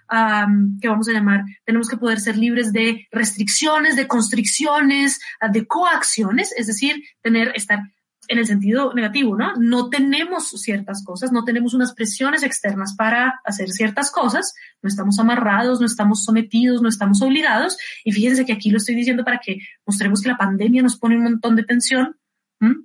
que 0.80 0.88
vamos 0.88 1.08
a 1.08 1.12
llamar, 1.12 1.44
tenemos 1.64 1.88
que 1.88 1.96
poder 1.96 2.20
ser 2.20 2.36
libres 2.36 2.72
de 2.72 3.06
restricciones, 3.10 3.96
de 3.96 4.06
constricciones, 4.06 5.20
de 5.52 5.66
coacciones, 5.66 6.52
es 6.56 6.66
decir, 6.66 7.02
tener, 7.22 7.52
estar 7.54 7.80
en 8.28 8.38
el 8.38 8.46
sentido 8.46 8.94
negativo, 8.94 9.36
¿no? 9.36 9.56
No 9.56 9.90
tenemos 9.90 10.50
ciertas 10.50 11.04
cosas, 11.04 11.32
no 11.32 11.42
tenemos 11.42 11.74
unas 11.74 11.94
presiones 11.94 12.44
externas 12.44 12.94
para 12.94 13.40
hacer 13.44 13.70
ciertas 13.70 14.12
cosas, 14.12 14.54
no 14.82 14.88
estamos 14.88 15.18
amarrados, 15.18 15.80
no 15.80 15.86
estamos 15.86 16.22
sometidos, 16.22 16.80
no 16.80 16.88
estamos 16.88 17.20
obligados. 17.22 17.76
Y 18.04 18.12
fíjense 18.12 18.44
que 18.44 18.52
aquí 18.52 18.70
lo 18.70 18.76
estoy 18.76 18.94
diciendo 18.94 19.24
para 19.24 19.40
que 19.40 19.58
mostremos 19.84 20.22
que 20.22 20.28
la 20.28 20.36
pandemia 20.36 20.80
nos 20.80 20.96
pone 20.96 21.16
un 21.16 21.24
montón 21.24 21.56
de 21.56 21.64
tensión, 21.64 22.19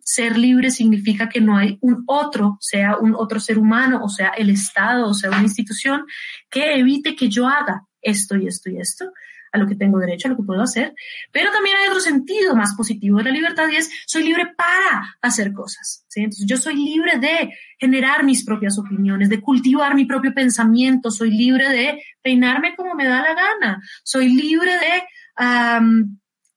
Ser 0.03 0.37
libre 0.37 0.71
significa 0.71 1.27
que 1.27 1.41
no 1.41 1.57
hay 1.57 1.77
un 1.81 2.03
otro, 2.07 2.57
sea 2.61 2.97
un 2.97 3.13
otro 3.13 3.39
ser 3.39 3.57
humano, 3.57 4.01
o 4.03 4.09
sea 4.09 4.29
el 4.29 4.49
Estado, 4.49 5.09
o 5.09 5.13
sea 5.13 5.29
una 5.29 5.41
institución, 5.41 6.05
que 6.49 6.75
evite 6.79 7.15
que 7.15 7.27
yo 7.27 7.47
haga 7.47 7.85
esto 8.01 8.37
y 8.37 8.47
esto 8.47 8.69
y 8.69 8.77
esto, 8.79 9.11
a 9.51 9.57
lo 9.57 9.67
que 9.67 9.75
tengo 9.75 9.99
derecho, 9.99 10.27
a 10.27 10.31
lo 10.31 10.37
que 10.37 10.43
puedo 10.43 10.61
hacer. 10.61 10.93
Pero 11.31 11.51
también 11.51 11.75
hay 11.77 11.87
otro 11.87 11.99
sentido 11.99 12.55
más 12.55 12.75
positivo 12.75 13.17
de 13.17 13.25
la 13.25 13.31
libertad 13.31 13.67
y 13.69 13.77
es, 13.77 13.89
soy 14.05 14.23
libre 14.23 14.53
para 14.55 15.17
hacer 15.21 15.53
cosas. 15.53 16.05
Entonces, 16.15 16.45
yo 16.45 16.57
soy 16.57 16.75
libre 16.75 17.19
de 17.19 17.53
generar 17.77 18.23
mis 18.23 18.45
propias 18.45 18.77
opiniones, 18.77 19.29
de 19.29 19.41
cultivar 19.41 19.95
mi 19.95 20.05
propio 20.05 20.33
pensamiento, 20.33 21.11
soy 21.11 21.31
libre 21.31 21.69
de 21.69 22.03
peinarme 22.21 22.75
como 22.75 22.95
me 22.95 23.05
da 23.05 23.21
la 23.21 23.33
gana, 23.33 23.81
soy 24.03 24.29
libre 24.29 24.71
de 24.71 25.03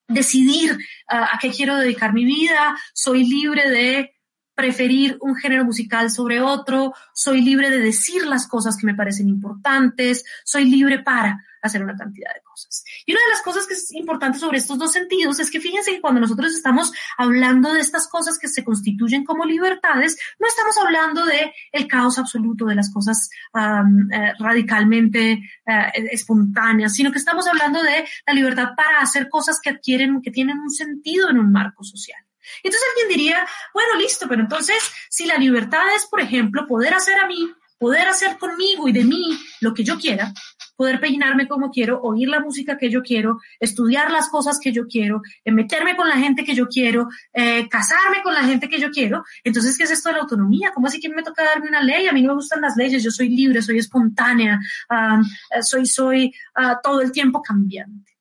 decidir 0.09 0.77
ah, 1.09 1.31
a 1.33 1.39
qué 1.39 1.51
quiero 1.51 1.77
dedicar 1.77 2.13
mi 2.13 2.25
vida, 2.25 2.77
soy 2.95 3.25
libre 3.25 3.71
de 3.71 4.15
preferir 4.55 5.17
un 5.21 5.37
género 5.37 5.65
musical 5.65 6.11
sobre 6.11 6.41
otro, 6.41 6.93
soy 7.15 7.43
libre 7.43 7.71
de 7.71 7.79
decir 7.79 8.27
las 8.27 8.49
cosas 8.49 8.77
que 8.77 8.87
me 8.87 8.95
parecen 8.95 9.29
importantes, 9.29 10.25
soy 10.45 10.65
libre 10.65 10.99
para 10.99 11.45
hacer 11.63 11.83
una 11.83 11.97
cantidad 11.97 12.33
de 12.35 12.43
cosas. 12.43 12.85
Y 13.07 13.13
una 13.13 13.21
de 13.25 13.31
las 13.31 13.43
cosas 13.43 13.67
que 13.67 13.75
es 13.75 13.93
importante 13.93 14.39
sobre 14.39 14.59
estos 14.59 14.79
dos 14.79 14.93
sentidos 14.93 15.39
es 15.41 15.51
que 15.51 15.61
fíjense 15.61 15.93
que 15.93 16.01
cuando 16.01 16.21
nosotros 16.21 16.53
estamos 16.53 16.93
hablando 17.17 17.73
de 17.73 17.81
estas 17.81 18.09
cosas 18.09 18.39
que 18.39 18.49
se 18.49 18.65
constituyen 18.65 19.25
como 19.25 19.45
libertades, 19.45 20.19
no 20.39 20.47
estamos 20.49 20.77
hablando 20.79 21.25
de 21.25 21.53
el 21.73 21.87
caos 21.87 22.19
absoluto 22.19 22.67
de 22.67 22.75
las 22.75 22.93
cosas 22.93 23.29
eh, 23.55 24.33
radicalmente 24.39 25.33
eh, 25.33 25.93
espontáneas, 26.11 26.95
sino 26.95 27.13
que 27.13 27.19
estamos 27.19 27.47
hablando 27.47 27.83
de 27.83 28.07
la 28.27 28.33
libertad 28.33 28.71
para 28.77 29.01
hacer 29.01 29.29
cosas 29.29 29.61
que 29.63 29.71
adquieren, 29.71 30.23
que 30.23 30.31
tienen 30.31 30.59
un 30.59 30.71
sentido 30.71 31.31
en 31.31 31.39
un 31.39 31.53
marco 31.53 31.85
social. 31.85 32.21
Entonces 32.63 32.89
alguien 32.91 33.19
diría, 33.19 33.47
bueno, 33.75 33.97
listo, 33.99 34.27
pero 34.29 34.43
entonces 34.43 34.79
si 35.11 35.27
la 35.27 35.37
libertad 35.37 35.83
es, 35.95 36.07
por 36.07 36.21
ejemplo, 36.21 36.67
poder 36.67 36.95
hacer 36.95 37.19
a 37.19 37.27
mí, 37.27 37.53
poder 37.79 38.09
hacer 38.09 38.39
conmigo 38.39 38.89
y 38.89 38.93
de 38.93 39.05
mí 39.05 39.39
lo 39.61 39.73
que 39.75 39.85
yo 39.85 39.99
quiera, 39.99 40.33
poder 40.79 41.01
peinarme 41.01 41.49
como 41.49 41.73
quiero, 41.73 42.01
oír 42.01 42.29
la 42.29 42.39
música 42.39 42.79
que 42.79 42.89
yo 42.89 43.03
quiero, 43.03 43.41
estudiar 43.59 44.13
las 44.13 44.29
cosas 44.29 44.61
que 44.63 44.71
yo 44.71 44.87
quiero, 44.87 45.23
eh, 45.45 45.51
meterme 45.51 45.97
con 45.97 46.09
la 46.09 46.17
gente 46.17 46.45
que 46.45 46.55
yo 46.55 46.69
quiero, 46.69 47.09
eh, 47.33 47.69
casarme 47.69 48.23
con 48.23 48.33
la 48.33 48.45
gente 48.45 48.69
que 48.69 48.79
yo 48.79 48.91
quiero. 48.91 49.25
Entonces, 49.43 49.77
¿qué 49.77 49.83
es 49.83 49.91
esto 49.91 50.09
de 50.09 50.15
la 50.15 50.21
autonomía? 50.21 50.71
¿Cómo 50.73 50.87
así 50.87 51.01
que 51.01 51.09
me 51.09 51.25
toca 51.25 51.43
darme 51.43 51.69
una 51.69 51.83
ley? 51.83 52.07
A 52.07 52.13
mí 52.13 52.23
no 52.23 52.29
me 52.29 52.35
gustan 52.37 52.61
las 52.61 52.77
leyes, 52.77 53.03
yo 53.03 53.11
soy 53.11 53.29
libre, 53.29 53.61
soy 53.61 53.79
espontánea, 53.79 54.61
eh, 54.89 55.63
soy, 55.63 55.85
soy 55.85 56.33
ah, 56.55 56.79
todo 56.81 57.01
el 57.01 57.11
tiempo 57.11 57.43
cambiante. 57.43 58.13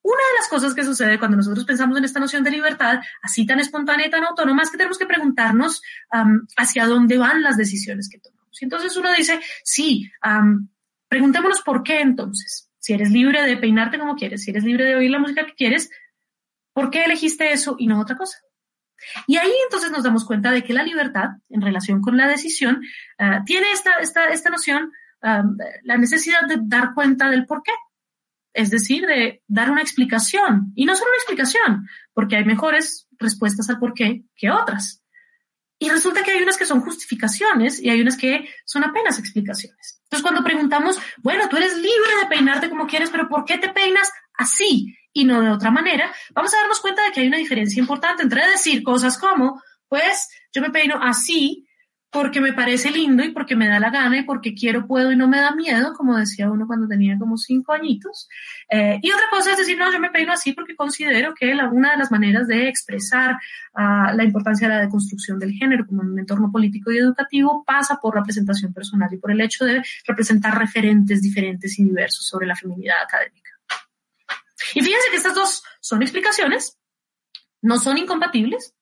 Una 0.00 0.22
de 0.30 0.38
las 0.38 0.48
cosas 0.48 0.72
que 0.72 0.84
sucede 0.84 1.18
cuando 1.18 1.36
nosotros 1.36 1.64
pensamos 1.64 1.98
en 1.98 2.04
esta 2.04 2.20
noción 2.20 2.44
de 2.44 2.52
libertad, 2.52 3.00
así 3.22 3.44
tan 3.44 3.58
espontánea 3.58 4.06
y 4.06 4.10
tan 4.10 4.22
autónoma, 4.22 4.62
es 4.62 4.70
que 4.70 4.76
tenemos 4.76 4.98
que 4.98 5.06
preguntarnos 5.06 5.82
hacia 6.56 6.86
dónde 6.86 7.16
van 7.18 7.42
las 7.42 7.56
decisiones 7.56 8.08
que 8.08 8.18
tomamos. 8.18 8.60
Y 8.60 8.66
entonces 8.66 8.96
uno 8.98 9.12
dice, 9.16 9.40
sí, 9.64 10.10
preguntémonos 11.08 11.62
por 11.62 11.82
qué 11.82 12.00
entonces. 12.00 12.70
Si 12.78 12.92
eres 12.92 13.10
libre 13.10 13.42
de 13.42 13.56
peinarte 13.56 13.98
como 13.98 14.16
quieres, 14.16 14.44
si 14.44 14.50
eres 14.50 14.64
libre 14.64 14.84
de 14.84 14.96
oír 14.96 15.10
la 15.10 15.18
música 15.18 15.46
que 15.46 15.54
quieres, 15.54 15.90
¿por 16.72 16.90
qué 16.90 17.04
elegiste 17.04 17.52
eso 17.52 17.76
y 17.78 17.86
no 17.86 18.00
otra 18.00 18.16
cosa? 18.16 18.38
Y 19.26 19.36
ahí 19.36 19.52
entonces 19.64 19.90
nos 19.90 20.02
damos 20.02 20.24
cuenta 20.24 20.50
de 20.50 20.62
que 20.62 20.72
la 20.72 20.82
libertad, 20.82 21.30
en 21.48 21.62
relación 21.62 22.00
con 22.00 22.16
la 22.16 22.28
decisión, 22.28 22.82
ah, 23.18 23.42
tiene 23.44 23.70
esta, 23.72 23.98
esta, 24.00 24.28
esta 24.28 24.50
noción, 24.50 24.92
la 25.84 25.96
necesidad 25.96 26.46
de 26.46 26.58
dar 26.60 26.92
cuenta 26.92 27.30
del 27.30 27.46
por 27.46 27.62
qué 27.62 27.72
es 28.54 28.70
decir, 28.70 29.04
de 29.04 29.42
dar 29.48 29.70
una 29.70 29.82
explicación. 29.82 30.72
Y 30.76 30.86
no 30.86 30.94
solo 30.94 31.10
una 31.10 31.18
explicación, 31.18 31.88
porque 32.14 32.36
hay 32.36 32.44
mejores 32.44 33.08
respuestas 33.18 33.68
al 33.68 33.78
por 33.78 33.92
qué 33.92 34.22
que 34.36 34.50
otras. 34.50 35.02
Y 35.84 35.90
resulta 35.90 36.22
que 36.22 36.30
hay 36.30 36.42
unas 36.42 36.56
que 36.56 36.64
son 36.64 36.80
justificaciones 36.80 37.78
y 37.78 37.90
hay 37.90 38.00
unas 38.00 38.16
que 38.16 38.48
son 38.64 38.84
apenas 38.84 39.18
explicaciones. 39.18 40.00
Entonces, 40.04 40.22
cuando 40.22 40.42
preguntamos, 40.42 40.98
bueno, 41.18 41.46
tú 41.50 41.58
eres 41.58 41.74
libre 41.74 42.16
de 42.22 42.26
peinarte 42.26 42.70
como 42.70 42.86
quieres, 42.86 43.10
pero 43.10 43.28
¿por 43.28 43.44
qué 43.44 43.58
te 43.58 43.68
peinas 43.68 44.10
así 44.32 44.96
y 45.12 45.26
no 45.26 45.42
de 45.42 45.50
otra 45.50 45.70
manera? 45.70 46.10
Vamos 46.32 46.54
a 46.54 46.56
darnos 46.56 46.80
cuenta 46.80 47.04
de 47.04 47.12
que 47.12 47.20
hay 47.20 47.26
una 47.26 47.36
diferencia 47.36 47.78
importante 47.78 48.22
entre 48.22 48.48
decir 48.48 48.82
cosas 48.82 49.18
como, 49.18 49.62
pues, 49.86 50.30
yo 50.54 50.62
me 50.62 50.70
peino 50.70 50.98
así 51.02 51.68
porque 52.14 52.40
me 52.40 52.52
parece 52.52 52.92
lindo 52.92 53.24
y 53.24 53.32
porque 53.32 53.56
me 53.56 53.66
da 53.66 53.80
la 53.80 53.90
gana 53.90 54.18
y 54.18 54.22
porque 54.22 54.54
quiero, 54.54 54.86
puedo 54.86 55.10
y 55.10 55.16
no 55.16 55.26
me 55.26 55.40
da 55.40 55.52
miedo, 55.52 55.94
como 55.94 56.16
decía 56.16 56.48
uno 56.48 56.64
cuando 56.68 56.86
tenía 56.86 57.18
como 57.18 57.36
cinco 57.36 57.72
añitos. 57.72 58.28
Eh, 58.70 59.00
y 59.02 59.10
otra 59.10 59.24
cosa 59.30 59.50
es 59.50 59.58
decir, 59.58 59.76
no, 59.76 59.92
yo 59.92 59.98
me 59.98 60.10
peino 60.10 60.32
así 60.32 60.52
porque 60.52 60.76
considero 60.76 61.34
que 61.34 61.52
la, 61.56 61.68
una 61.68 61.90
de 61.90 61.96
las 61.96 62.12
maneras 62.12 62.46
de 62.46 62.68
expresar 62.68 63.36
ah, 63.74 64.12
la 64.14 64.22
importancia 64.22 64.68
de 64.68 64.74
la 64.74 64.80
deconstrucción 64.82 65.40
del 65.40 65.54
género 65.54 65.86
como 65.88 66.02
en 66.02 66.10
un 66.10 66.18
entorno 66.20 66.52
político 66.52 66.92
y 66.92 66.98
educativo 66.98 67.64
pasa 67.66 67.98
por 68.00 68.14
la 68.14 68.22
presentación 68.22 68.72
personal 68.72 69.12
y 69.12 69.16
por 69.16 69.32
el 69.32 69.40
hecho 69.40 69.64
de 69.64 69.82
representar 70.06 70.56
referentes 70.56 71.20
diferentes 71.20 71.76
y 71.80 71.84
diversos 71.84 72.28
sobre 72.28 72.46
la 72.46 72.54
feminidad 72.54 73.02
académica. 73.02 73.50
Y 74.72 74.82
fíjense 74.82 75.10
que 75.10 75.16
estas 75.16 75.34
dos 75.34 75.64
son 75.80 76.00
explicaciones, 76.02 76.78
no 77.60 77.80
son 77.80 77.98
incompatibles, 77.98 78.72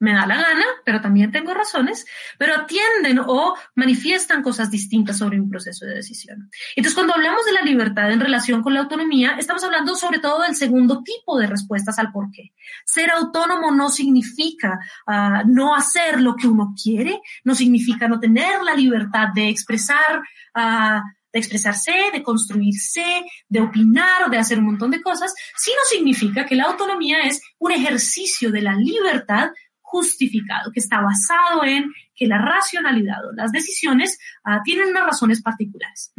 me 0.00 0.14
da 0.14 0.26
la 0.26 0.36
gana, 0.36 0.64
pero 0.84 1.00
también 1.00 1.30
tengo 1.30 1.54
razones, 1.54 2.06
pero 2.38 2.54
atienden 2.54 3.20
o 3.24 3.54
manifiestan 3.74 4.42
cosas 4.42 4.70
distintas 4.70 5.18
sobre 5.18 5.38
un 5.38 5.48
proceso 5.48 5.84
de 5.86 5.94
decisión. 5.96 6.50
Entonces, 6.74 6.94
cuando 6.94 7.14
hablamos 7.14 7.44
de 7.44 7.52
la 7.52 7.62
libertad 7.62 8.10
en 8.10 8.20
relación 8.20 8.62
con 8.62 8.74
la 8.74 8.80
autonomía, 8.80 9.36
estamos 9.38 9.62
hablando 9.62 9.94
sobre 9.94 10.18
todo 10.18 10.42
del 10.42 10.56
segundo 10.56 11.02
tipo 11.02 11.38
de 11.38 11.46
respuestas 11.46 11.98
al 11.98 12.10
por 12.12 12.30
qué. 12.32 12.52
Ser 12.84 13.10
autónomo 13.10 13.70
no 13.70 13.90
significa 13.90 14.78
ah, 15.06 15.42
no 15.46 15.74
hacer 15.74 16.20
lo 16.20 16.34
que 16.34 16.48
uno 16.48 16.74
quiere, 16.82 17.20
no 17.44 17.54
significa 17.54 18.08
no 18.08 18.18
tener 18.18 18.62
la 18.62 18.74
libertad 18.74 19.28
de 19.34 19.48
expresar. 19.48 20.22
Uh, 20.54 21.00
de 21.32 21.38
expresarse, 21.38 21.92
de 22.12 22.24
construirse, 22.24 23.24
de 23.48 23.60
opinar, 23.60 24.28
de 24.30 24.38
hacer 24.38 24.58
un 24.58 24.66
montón 24.66 24.90
de 24.90 25.00
cosas, 25.00 25.32
sino 25.56 25.76
significa 25.88 26.44
que 26.44 26.56
la 26.56 26.64
autonomía 26.64 27.20
es 27.20 27.40
un 27.58 27.70
ejercicio 27.70 28.50
de 28.50 28.62
la 28.62 28.74
libertad 28.74 29.50
justificado, 29.90 30.70
que 30.72 30.80
está 30.80 31.00
basado 31.00 31.64
en 31.64 31.92
que 32.14 32.26
la 32.26 32.38
racionalidad 32.38 33.26
o 33.26 33.32
las 33.32 33.50
decisiones 33.50 34.18
ah, 34.44 34.60
tienen 34.64 34.88
unas 34.88 35.06
razones 35.06 35.42
particulares. 35.42 36.12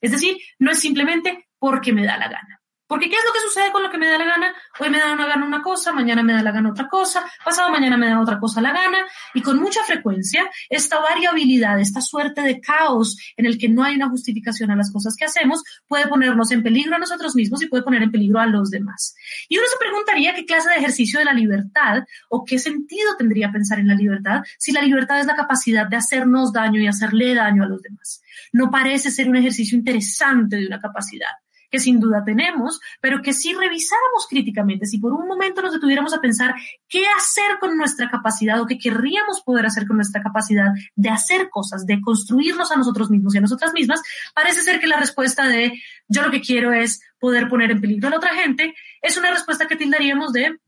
Es 0.00 0.12
decir, 0.12 0.36
no 0.58 0.70
es 0.70 0.80
simplemente 0.80 1.48
porque 1.58 1.92
me 1.92 2.06
da 2.06 2.16
la 2.16 2.28
gana. 2.28 2.57
Porque 2.88 3.10
¿qué 3.10 3.16
es 3.16 3.22
lo 3.24 3.32
que 3.34 3.40
sucede 3.40 3.70
con 3.70 3.82
lo 3.82 3.90
que 3.90 3.98
me 3.98 4.08
da 4.08 4.16
la 4.16 4.24
gana? 4.24 4.54
Hoy 4.80 4.88
me 4.88 4.98
da 4.98 5.12
una 5.12 5.26
gana 5.26 5.44
una 5.44 5.60
cosa, 5.60 5.92
mañana 5.92 6.22
me 6.22 6.32
da 6.32 6.42
la 6.42 6.52
gana 6.52 6.70
otra 6.70 6.88
cosa, 6.88 7.22
pasado 7.44 7.68
mañana 7.68 7.98
me 7.98 8.08
da 8.08 8.18
otra 8.18 8.40
cosa 8.40 8.62
la 8.62 8.72
gana. 8.72 9.06
Y 9.34 9.42
con 9.42 9.60
mucha 9.60 9.84
frecuencia, 9.84 10.50
esta 10.70 10.98
variabilidad, 10.98 11.78
esta 11.78 12.00
suerte 12.00 12.40
de 12.40 12.60
caos 12.62 13.18
en 13.36 13.44
el 13.44 13.58
que 13.58 13.68
no 13.68 13.84
hay 13.84 13.96
una 13.96 14.08
justificación 14.08 14.70
a 14.70 14.76
las 14.76 14.90
cosas 14.90 15.14
que 15.16 15.26
hacemos, 15.26 15.62
puede 15.86 16.08
ponernos 16.08 16.50
en 16.50 16.62
peligro 16.62 16.96
a 16.96 16.98
nosotros 16.98 17.36
mismos 17.36 17.62
y 17.62 17.66
puede 17.66 17.82
poner 17.82 18.02
en 18.02 18.10
peligro 18.10 18.40
a 18.40 18.46
los 18.46 18.70
demás. 18.70 19.14
Y 19.50 19.58
uno 19.58 19.66
se 19.70 19.78
preguntaría 19.78 20.34
qué 20.34 20.46
clase 20.46 20.70
de 20.70 20.76
ejercicio 20.76 21.18
de 21.18 21.26
la 21.26 21.34
libertad 21.34 22.04
o 22.30 22.42
qué 22.46 22.58
sentido 22.58 23.16
tendría 23.18 23.52
pensar 23.52 23.80
en 23.80 23.88
la 23.88 23.94
libertad 23.94 24.40
si 24.56 24.72
la 24.72 24.80
libertad 24.80 25.20
es 25.20 25.26
la 25.26 25.36
capacidad 25.36 25.86
de 25.86 25.96
hacernos 25.96 26.54
daño 26.54 26.80
y 26.80 26.86
hacerle 26.86 27.34
daño 27.34 27.64
a 27.64 27.68
los 27.68 27.82
demás. 27.82 28.22
No 28.50 28.70
parece 28.70 29.10
ser 29.10 29.28
un 29.28 29.36
ejercicio 29.36 29.76
interesante 29.76 30.56
de 30.56 30.66
una 30.66 30.80
capacidad 30.80 31.28
que 31.70 31.78
sin 31.78 32.00
duda 32.00 32.24
tenemos, 32.24 32.80
pero 33.00 33.22
que 33.22 33.32
si 33.32 33.52
revisáramos 33.52 34.26
críticamente, 34.28 34.86
si 34.86 34.98
por 34.98 35.12
un 35.12 35.26
momento 35.26 35.62
nos 35.62 35.72
detuviéramos 35.72 36.14
a 36.14 36.20
pensar 36.20 36.54
qué 36.88 37.04
hacer 37.16 37.58
con 37.60 37.76
nuestra 37.76 38.10
capacidad 38.10 38.60
o 38.60 38.66
qué 38.66 38.78
querríamos 38.78 39.42
poder 39.42 39.66
hacer 39.66 39.86
con 39.86 39.96
nuestra 39.96 40.22
capacidad 40.22 40.72
de 40.94 41.08
hacer 41.08 41.50
cosas, 41.50 41.86
de 41.86 42.00
construirnos 42.00 42.72
a 42.72 42.76
nosotros 42.76 43.10
mismos 43.10 43.34
y 43.34 43.38
a 43.38 43.42
nosotras 43.42 43.72
mismas, 43.72 44.02
parece 44.34 44.62
ser 44.62 44.80
que 44.80 44.86
la 44.86 44.98
respuesta 44.98 45.46
de 45.46 45.72
yo 46.08 46.22
lo 46.22 46.30
que 46.30 46.40
quiero 46.40 46.72
es 46.72 47.02
poder 47.18 47.48
poner 47.48 47.70
en 47.70 47.80
peligro 47.80 48.08
a 48.08 48.10
la 48.10 48.16
otra 48.16 48.34
gente 48.34 48.74
es 49.02 49.16
una 49.16 49.30
respuesta 49.30 49.66
que 49.66 49.76
tildaríamos 49.76 50.32
de 50.32 50.58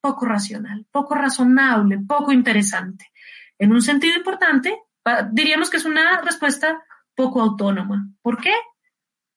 poco 0.00 0.26
racional, 0.26 0.86
poco 0.90 1.14
razonable, 1.14 1.98
poco 2.06 2.32
interesante. 2.32 3.10
En 3.58 3.72
un 3.72 3.82
sentido 3.82 4.16
importante, 4.16 4.78
diríamos 5.32 5.70
que 5.70 5.78
es 5.78 5.84
una 5.84 6.20
respuesta 6.20 6.82
poco 7.14 7.40
autónoma. 7.40 8.08
¿Por 8.22 8.40
qué? 8.40 8.52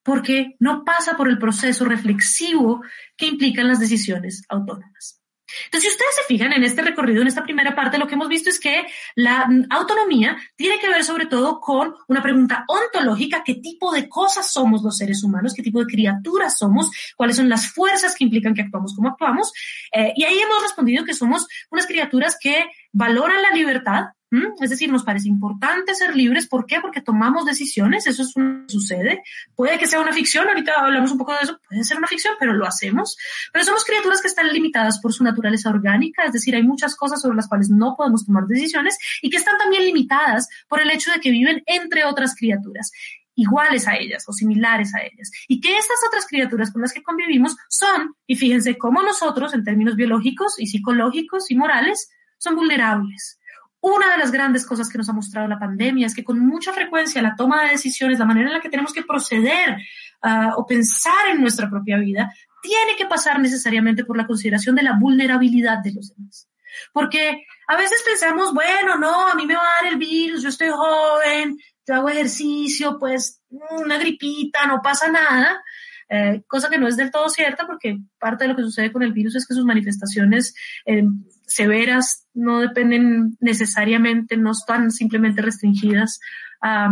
Porque 0.10 0.56
no 0.58 0.84
pasa 0.84 1.16
por 1.16 1.30
el 1.30 1.38
proceso 1.38 1.86
reflexivo 1.86 2.82
que 3.16 3.28
implican 3.28 3.68
las 3.68 3.80
decisiones 3.80 4.44
autónomas. 4.50 5.22
Entonces, 5.66 5.92
si 5.92 5.96
ustedes 5.96 6.16
se 6.16 6.24
fijan 6.24 6.52
en 6.52 6.64
este 6.64 6.82
recorrido, 6.82 7.22
en 7.22 7.28
esta 7.28 7.44
primera 7.44 7.76
parte, 7.76 8.00
lo 8.00 8.08
que 8.08 8.16
hemos 8.16 8.28
visto 8.28 8.50
es 8.50 8.60
que 8.60 8.88
la 9.14 9.48
autonomía 9.70 10.36
tiene 10.56 10.80
que 10.80 10.90
ver 10.90 11.04
sobre 11.04 11.28
todo 11.28 11.60
con 11.60 11.94
una 12.08 12.24
pregunta 12.24 12.66
ontológica, 12.68 13.44
qué 13.46 13.56
tipo 13.56 13.92
de 13.92 14.10
cosas 14.10 14.52
somos 14.52 14.82
los 14.82 14.98
seres 14.98 15.24
humanos, 15.24 15.54
qué 15.54 15.62
tipo 15.62 15.80
de 15.80 15.86
criaturas 15.86 16.58
somos, 16.58 16.90
cuáles 17.16 17.36
son 17.36 17.48
las 17.48 17.72
fuerzas 17.72 18.16
que 18.16 18.24
implican 18.24 18.56
que 18.56 18.64
actuamos 18.64 18.96
como 18.96 19.10
actuamos. 19.10 19.54
Eh, 19.92 20.14
y 20.16 20.24
ahí 20.24 20.40
hemos 20.40 20.64
respondido 20.64 21.06
que 21.06 21.14
somos 21.14 21.48
unas 21.70 21.86
criaturas 21.86 22.36
que 22.42 22.66
valoran 22.92 23.44
la 23.44 23.52
libertad, 23.52 24.06
¿Mm? 24.32 24.62
Es 24.62 24.70
decir, 24.70 24.92
nos 24.92 25.04
parece 25.04 25.28
importante 25.28 25.96
ser 25.96 26.16
libres. 26.16 26.48
¿Por 26.48 26.68
qué? 26.68 26.80
Porque 26.82 27.02
tomamos 27.02 27.46
decisiones. 27.46 28.06
Eso 28.06 28.24
sucede. 28.68 29.24
Puede 29.56 29.80
que 29.80 29.88
sea 29.88 30.00
una 30.00 30.14
ficción. 30.14 30.48
Ahorita 30.48 30.74
hablamos 30.78 31.12
un 31.12 31.18
poco 31.18 31.34
de 31.34 31.40
eso. 31.42 31.60
Puede 31.68 31.84
ser 31.84 31.98
una 31.98 32.08
ficción, 32.08 32.36
pero 32.40 32.54
lo 32.54 32.68
hacemos. 32.68 33.18
Pero 33.52 33.66
somos 33.66 33.84
criaturas 33.84 34.22
que 34.22 34.28
están 34.28 34.48
limitadas 34.54 35.00
por 35.00 35.14
su 35.14 35.24
naturaleza 35.24 35.70
orgánica. 35.70 36.24
Es 36.24 36.34
decir, 36.34 36.56
hay 36.56 36.64
muchas 36.64 36.96
cosas 36.96 37.22
sobre 37.22 37.38
las 37.38 37.48
cuales 37.48 37.70
no 37.70 37.96
podemos 37.98 38.26
tomar 38.26 38.46
decisiones 38.46 38.98
y 39.22 39.30
que 39.32 39.38
están 39.38 39.58
también 39.58 39.84
limitadas 39.86 40.48
por 40.68 40.80
el 40.82 40.92
hecho 40.92 41.12
de 41.12 41.20
que 41.20 41.32
viven 41.32 41.64
entre 41.66 42.06
otras 42.06 42.36
criaturas 42.36 42.92
iguales 43.36 43.88
a 43.88 43.96
ellas 43.96 44.26
o 44.28 44.34
similares 44.34 44.94
a 44.94 45.00
ellas. 45.00 45.32
Y 45.48 45.62
que 45.62 45.76
estas 45.78 45.98
otras 46.06 46.28
criaturas 46.28 46.72
con 46.72 46.82
las 46.82 46.92
que 46.92 47.02
convivimos 47.02 47.56
son, 47.70 48.14
y 48.28 48.36
fíjense 48.36 48.78
cómo 48.78 49.02
nosotros, 49.02 49.54
en 49.54 49.64
términos 49.64 49.96
biológicos 49.96 50.60
y 50.60 50.68
psicológicos 50.68 51.50
y 51.50 51.56
morales, 51.56 52.12
son 52.38 52.58
vulnerables 52.58 53.39
una 53.82 54.12
de 54.12 54.18
las 54.18 54.32
grandes 54.32 54.66
cosas 54.66 54.90
que 54.90 54.98
nos 54.98 55.08
ha 55.10 55.14
mostrado 55.14 55.48
la 55.48 55.60
pandemia 55.60 56.08
es 56.08 56.16
que 56.16 56.24
con 56.24 56.40
mucha 56.40 56.74
frecuencia 56.74 57.22
la 57.22 57.36
toma 57.36 57.64
de 57.64 57.70
decisiones, 57.70 58.20
la 58.20 58.26
manera 58.26 58.48
en 58.48 58.54
la 58.54 58.62
que 58.62 58.70
tenemos 58.70 58.92
que 58.92 59.04
proceder 59.04 59.78
uh, 60.24 60.60
o 60.60 60.66
pensar 60.66 61.30
en 61.32 61.42
nuestra 61.42 61.70
propia 61.70 61.98
vida, 61.98 62.34
tiene 62.62 62.96
que 62.98 63.06
pasar 63.06 63.40
necesariamente 63.40 64.04
por 64.04 64.18
la 64.18 64.28
consideración 64.28 64.76
de 64.76 64.84
la 64.84 64.98
vulnerabilidad 65.00 65.80
de 65.80 65.94
los 65.94 66.14
demás. 66.14 66.50
Porque 66.92 67.46
a 67.68 67.78
veces 67.78 68.02
pensamos, 68.06 68.54
bueno, 68.54 68.98
no, 68.98 69.28
a 69.28 69.36
mí 69.36 69.46
me 69.46 69.56
va 69.56 69.62
a 69.62 69.84
dar 69.84 69.94
el 69.94 69.98
virus, 69.98 70.44
yo 70.44 70.50
estoy 70.50 70.70
joven, 70.70 71.58
yo 71.88 71.96
hago 71.96 72.10
ejercicio, 72.10 72.98
pues 73.00 73.42
una 73.50 73.98
gripita, 73.98 74.68
no 74.68 74.82
pasa 74.82 75.10
nada. 75.10 75.64
Eh, 76.10 76.42
cosa 76.48 76.70
que 76.70 76.80
no 76.80 76.88
es 76.88 76.98
del 76.98 77.12
todo 77.12 77.30
cierta 77.30 77.68
porque 77.68 78.00
parte 78.20 78.44
de 78.44 78.50
lo 78.50 78.56
que 78.56 78.64
sucede 78.64 78.92
con 78.92 79.04
el 79.04 79.14
virus 79.14 79.36
es 79.36 79.46
que 79.46 79.54
sus 79.54 79.66
manifestaciones 79.66 80.56
eh, 80.86 81.04
severas 81.46 82.28
no 82.34 82.60
dependen 82.60 83.38
necesariamente, 83.40 84.36
no 84.36 84.52
están 84.52 84.90
simplemente 84.92 85.42
restringidas 85.42 86.20
a, 86.62 86.90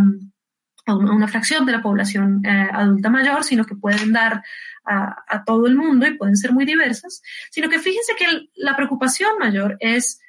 una 0.86 1.28
fracción 1.28 1.66
de 1.66 1.74
la 1.74 1.82
población 1.82 2.46
eh, 2.46 2.70
adulta 2.72 3.10
mayor, 3.10 3.44
sino 3.44 3.66
que 3.66 3.76
pueden 3.76 4.14
dar 4.14 4.42
a, 4.86 5.44
todo 5.46 5.68
el 5.68 5.76
mundo 5.76 6.08
y 6.08 6.16
pueden 6.16 6.38
ser 6.38 6.54
muy 6.54 6.64
diversas, 6.64 7.22
sino 7.52 7.68
que 7.68 7.80
fíjense 7.80 8.14
que 8.18 8.48
la 8.56 8.74
preocupación 8.78 9.38
mayor 9.38 9.76
es 9.82 10.22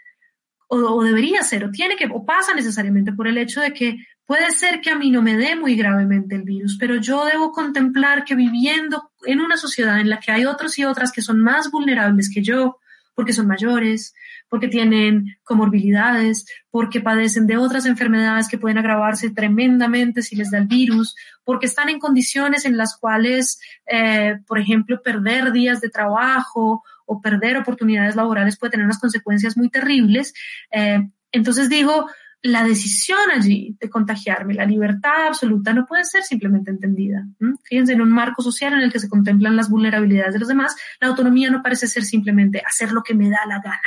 o, 0.69 1.03
debería 1.03 1.43
ser, 1.43 1.65
o 1.65 1.71
tiene 1.71 1.97
que, 1.97 2.07
o 2.07 2.25
pasa 2.25 2.55
necesariamente 2.55 3.13
por 3.13 3.27
el 3.27 3.39
hecho 3.39 3.61
de 3.61 3.73
que 3.73 3.97
puede 4.27 4.51
ser 4.51 4.81
que 4.81 4.91
a 4.91 4.99
mí 4.99 5.11
no 5.11 5.23
me 5.23 5.37
dé 5.37 5.57
muy 5.57 5.75
gravemente 5.75 6.35
el 6.35 6.43
virus, 6.43 6.77
pero 6.79 6.97
yo 6.97 7.25
debo 7.25 7.53
contemplar 7.53 8.25
que 8.25 8.35
viviendo 8.35 9.11
en 9.25 9.41
una 9.41 9.57
sociedad 9.57 9.99
en 9.99 10.11
la 10.11 10.21
que 10.21 10.31
hay 10.31 10.45
otros 10.45 10.79
y 10.79 10.85
otras 10.85 11.11
que 11.11 11.23
son 11.23 11.41
más 11.41 11.71
vulnerables 11.71 12.31
que 12.33 12.43
yo, 12.43 12.79
porque 13.15 13.33
son 13.33 13.47
mayores, 13.49 14.15
porque 14.49 14.69
tienen 14.69 15.37
comorbilidades, 15.43 16.47
porque 16.71 17.01
padecen 17.01 17.47
de 17.47 17.57
otras 17.57 17.87
enfermedades 17.87 18.49
que 18.49 18.59
pueden 18.59 18.79
agravarse 18.79 19.31
tremendamente 19.31 20.23
si 20.23 20.37
les 20.37 20.51
da 20.51 20.59
el 20.59 20.67
virus, 20.67 21.17
porque 21.45 21.67
están 21.67 21.89
en 21.89 21.99
condiciones 21.99 22.65
en 22.65 22.77
las 22.77 22.97
cuales, 22.97 23.61
eh, 23.87 24.37
por 24.47 24.59
ejemplo, 24.59 25.03
perder 25.03 25.51
días 25.53 25.81
de 25.81 25.89
trabajo 25.89 26.85
o 27.09 27.21
perder 27.21 27.57
oportunidades 27.57 28.15
laborales 28.15 28.59
puede 28.59 28.73
tener 28.73 28.85
unas 28.85 29.01
consecuencias 29.01 29.57
muy 29.57 29.71
terribles. 29.71 30.35
Eh, 30.71 31.01
entonces 31.33 31.69
digo, 31.69 32.07
la 32.43 32.63
decisión 32.63 33.19
allí 33.35 33.77
de 33.81 33.91
contagiarme, 33.91 34.55
la 34.55 34.65
libertad 34.65 35.27
absoluta, 35.27 35.73
no 35.73 35.87
puede 35.87 36.05
ser 36.05 36.23
simplemente 36.23 36.71
entendida. 36.71 37.27
Fíjense, 37.65 37.95
en 37.95 38.03
un 38.03 38.13
marco 38.13 38.43
social 38.43 38.75
en 38.75 38.81
el 38.81 38.93
que 38.93 39.01
se 39.01 39.09
contemplan 39.09 39.57
las 39.57 39.69
vulnerabilidades 39.69 40.35
de 40.35 40.39
los 40.39 40.49
demás, 40.49 40.77
la 41.01 41.09
autonomía 41.09 41.51
no 41.51 41.63
parece 41.63 41.87
ser 41.87 42.05
simplemente 42.05 42.63
hacer 42.65 42.93
lo 42.93 43.03
que 43.03 43.15
me 43.15 43.29
da 43.31 43.41
la 43.49 43.61
gana, 43.61 43.81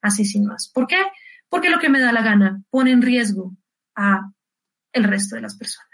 así 0.00 0.24
sin 0.24 0.44
más. 0.46 0.70
¿Por 0.72 0.86
qué? 0.86 1.02
Porque 1.48 1.70
lo 1.70 1.80
que 1.80 1.88
me 1.88 2.00
da 2.00 2.12
la 2.12 2.22
gana 2.22 2.62
pone 2.70 2.92
en 2.92 3.02
riesgo 3.02 3.56
a 3.96 4.30
el 4.92 5.04
resto 5.04 5.36
de 5.36 5.42
las 5.42 5.56
personas. 5.56 5.91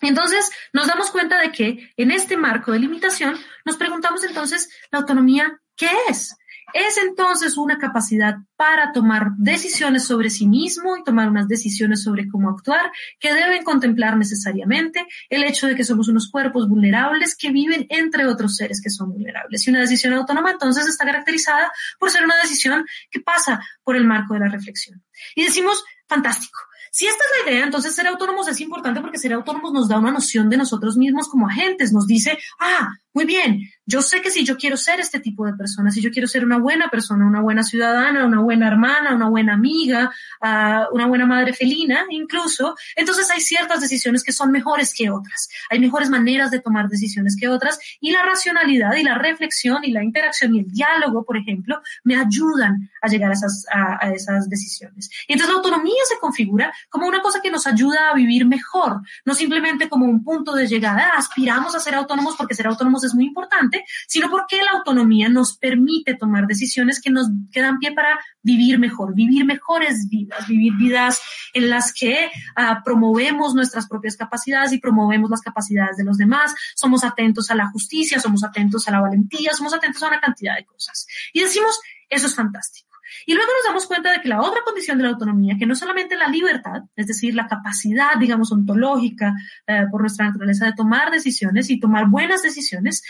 Entonces, 0.00 0.50
nos 0.72 0.86
damos 0.86 1.10
cuenta 1.10 1.40
de 1.40 1.52
que 1.52 1.92
en 1.96 2.10
este 2.10 2.36
marco 2.36 2.72
de 2.72 2.80
limitación 2.80 3.36
nos 3.64 3.76
preguntamos 3.76 4.24
entonces, 4.24 4.68
¿la 4.90 5.00
autonomía 5.00 5.60
qué 5.76 5.90
es? 6.08 6.36
es 6.72 6.98
entonces 6.98 7.56
una 7.56 7.78
capacidad 7.78 8.36
para 8.56 8.92
tomar 8.92 9.30
decisiones 9.38 10.04
sobre 10.04 10.30
sí 10.30 10.46
mismo 10.46 10.96
y 10.96 11.04
tomar 11.04 11.28
unas 11.28 11.48
decisiones 11.48 12.02
sobre 12.02 12.28
cómo 12.28 12.50
actuar 12.50 12.90
que 13.18 13.32
deben 13.32 13.64
contemplar 13.64 14.16
necesariamente 14.16 15.06
el 15.28 15.44
hecho 15.44 15.66
de 15.66 15.74
que 15.74 15.84
somos 15.84 16.08
unos 16.08 16.30
cuerpos 16.30 16.68
vulnerables 16.68 17.36
que 17.36 17.50
viven 17.50 17.86
entre 17.88 18.26
otros 18.26 18.56
seres 18.56 18.80
que 18.82 18.90
son 18.90 19.12
vulnerables. 19.12 19.66
Y 19.66 19.70
una 19.70 19.80
decisión 19.80 20.12
autónoma 20.14 20.52
entonces 20.52 20.86
está 20.86 21.04
caracterizada 21.04 21.72
por 21.98 22.10
ser 22.10 22.24
una 22.24 22.36
decisión 22.36 22.84
que 23.10 23.20
pasa 23.20 23.60
por 23.82 23.96
el 23.96 24.04
marco 24.04 24.34
de 24.34 24.40
la 24.40 24.48
reflexión. 24.48 25.02
Y 25.34 25.44
decimos, 25.44 25.84
fantástico. 26.06 26.58
Si 26.98 27.06
esta 27.06 27.22
es 27.22 27.46
la 27.46 27.52
idea, 27.52 27.64
entonces 27.64 27.94
ser 27.94 28.08
autónomos 28.08 28.48
es 28.48 28.60
importante 28.60 29.00
porque 29.00 29.18
ser 29.18 29.32
autónomos 29.32 29.72
nos 29.72 29.86
da 29.86 30.00
una 30.00 30.10
noción 30.10 30.50
de 30.50 30.56
nosotros 30.56 30.96
mismos 30.96 31.28
como 31.28 31.46
agentes, 31.46 31.92
nos 31.92 32.08
dice, 32.08 32.36
ah, 32.58 32.88
muy 33.18 33.26
bien, 33.26 33.68
yo 33.84 34.00
sé 34.02 34.20
que 34.20 34.30
si 34.30 34.44
yo 34.44 34.56
quiero 34.56 34.76
ser 34.76 35.00
este 35.00 35.18
tipo 35.18 35.44
de 35.44 35.54
persona, 35.54 35.90
si 35.90 36.00
yo 36.00 36.10
quiero 36.10 36.28
ser 36.28 36.44
una 36.44 36.58
buena 36.58 36.88
persona, 36.88 37.26
una 37.26 37.40
buena 37.40 37.64
ciudadana, 37.64 38.26
una 38.26 38.40
buena 38.40 38.68
hermana, 38.68 39.14
una 39.14 39.28
buena 39.28 39.54
amiga, 39.54 40.12
uh, 40.42 40.94
una 40.94 41.06
buena 41.06 41.26
madre 41.26 41.54
felina, 41.54 42.04
incluso, 42.10 42.76
entonces 42.94 43.28
hay 43.30 43.40
ciertas 43.40 43.80
decisiones 43.80 44.22
que 44.22 44.30
son 44.30 44.52
mejores 44.52 44.92
que 44.94 45.10
otras. 45.10 45.48
Hay 45.70 45.80
mejores 45.80 46.10
maneras 46.10 46.52
de 46.52 46.60
tomar 46.60 46.88
decisiones 46.88 47.34
que 47.34 47.48
otras 47.48 47.80
y 47.98 48.12
la 48.12 48.22
racionalidad 48.22 48.94
y 48.94 49.02
la 49.02 49.16
reflexión 49.16 49.82
y 49.82 49.90
la 49.90 50.04
interacción 50.04 50.54
y 50.54 50.60
el 50.60 50.70
diálogo, 50.70 51.24
por 51.24 51.38
ejemplo, 51.38 51.80
me 52.04 52.14
ayudan 52.14 52.90
a 53.02 53.08
llegar 53.08 53.30
a 53.30 53.34
esas, 53.34 53.64
a, 53.72 54.06
a 54.06 54.12
esas 54.12 54.48
decisiones. 54.48 55.10
Y 55.26 55.32
entonces 55.32 55.52
la 55.52 55.56
autonomía 55.56 56.02
se 56.06 56.18
configura 56.18 56.72
como 56.88 57.08
una 57.08 57.20
cosa 57.20 57.40
que 57.42 57.50
nos 57.50 57.66
ayuda 57.66 58.10
a 58.10 58.14
vivir 58.14 58.46
mejor, 58.46 59.00
no 59.24 59.34
simplemente 59.34 59.88
como 59.88 60.04
un 60.04 60.22
punto 60.22 60.52
de 60.52 60.68
llegada, 60.68 61.12
aspiramos 61.16 61.74
a 61.74 61.80
ser 61.80 61.96
autónomos 61.96 62.36
porque 62.36 62.54
ser 62.54 62.66
autónomos 62.66 63.02
es 63.04 63.07
muy 63.14 63.26
importante, 63.26 63.84
sino 64.06 64.30
porque 64.30 64.56
la 64.62 64.78
autonomía 64.78 65.28
nos 65.28 65.56
permite 65.56 66.14
tomar 66.14 66.46
decisiones 66.46 67.00
que 67.00 67.10
nos 67.10 67.28
quedan 67.52 67.78
pie 67.78 67.92
para 67.92 68.18
vivir 68.42 68.78
mejor, 68.78 69.14
vivir 69.14 69.44
mejores 69.44 70.08
vidas, 70.08 70.46
vivir 70.46 70.74
vidas 70.76 71.20
en 71.54 71.70
las 71.70 71.92
que 71.92 72.30
uh, 72.56 72.82
promovemos 72.84 73.54
nuestras 73.54 73.86
propias 73.88 74.16
capacidades 74.16 74.72
y 74.72 74.78
promovemos 74.78 75.30
las 75.30 75.40
capacidades 75.40 75.96
de 75.96 76.04
los 76.04 76.16
demás, 76.16 76.54
somos 76.74 77.04
atentos 77.04 77.50
a 77.50 77.54
la 77.54 77.68
justicia, 77.68 78.20
somos 78.20 78.44
atentos 78.44 78.88
a 78.88 78.92
la 78.92 79.00
valentía, 79.00 79.52
somos 79.52 79.74
atentos 79.74 80.02
a 80.02 80.08
una 80.08 80.20
cantidad 80.20 80.56
de 80.56 80.64
cosas. 80.64 81.06
Y 81.32 81.40
decimos, 81.40 81.78
eso 82.08 82.26
es 82.26 82.34
fantástico. 82.34 82.87
Y 83.26 83.34
luego 83.34 83.50
nos 83.52 83.64
damos 83.64 83.86
cuenta 83.86 84.12
de 84.12 84.20
que 84.20 84.28
la 84.28 84.40
otra 84.40 84.62
condición 84.64 84.98
de 84.98 85.04
la 85.04 85.10
autonomía, 85.10 85.56
que 85.58 85.66
no 85.66 85.74
solamente 85.74 86.16
la 86.16 86.28
libertad, 86.28 86.82
es 86.96 87.06
decir, 87.06 87.34
la 87.34 87.46
capacidad, 87.46 88.16
digamos, 88.18 88.52
ontológica 88.52 89.34
eh, 89.66 89.84
por 89.90 90.00
nuestra 90.00 90.26
naturaleza 90.26 90.66
de 90.66 90.72
tomar 90.72 91.10
decisiones 91.10 91.70
y 91.70 91.80
tomar 91.80 92.08
buenas 92.08 92.42
decisiones, 92.42 93.02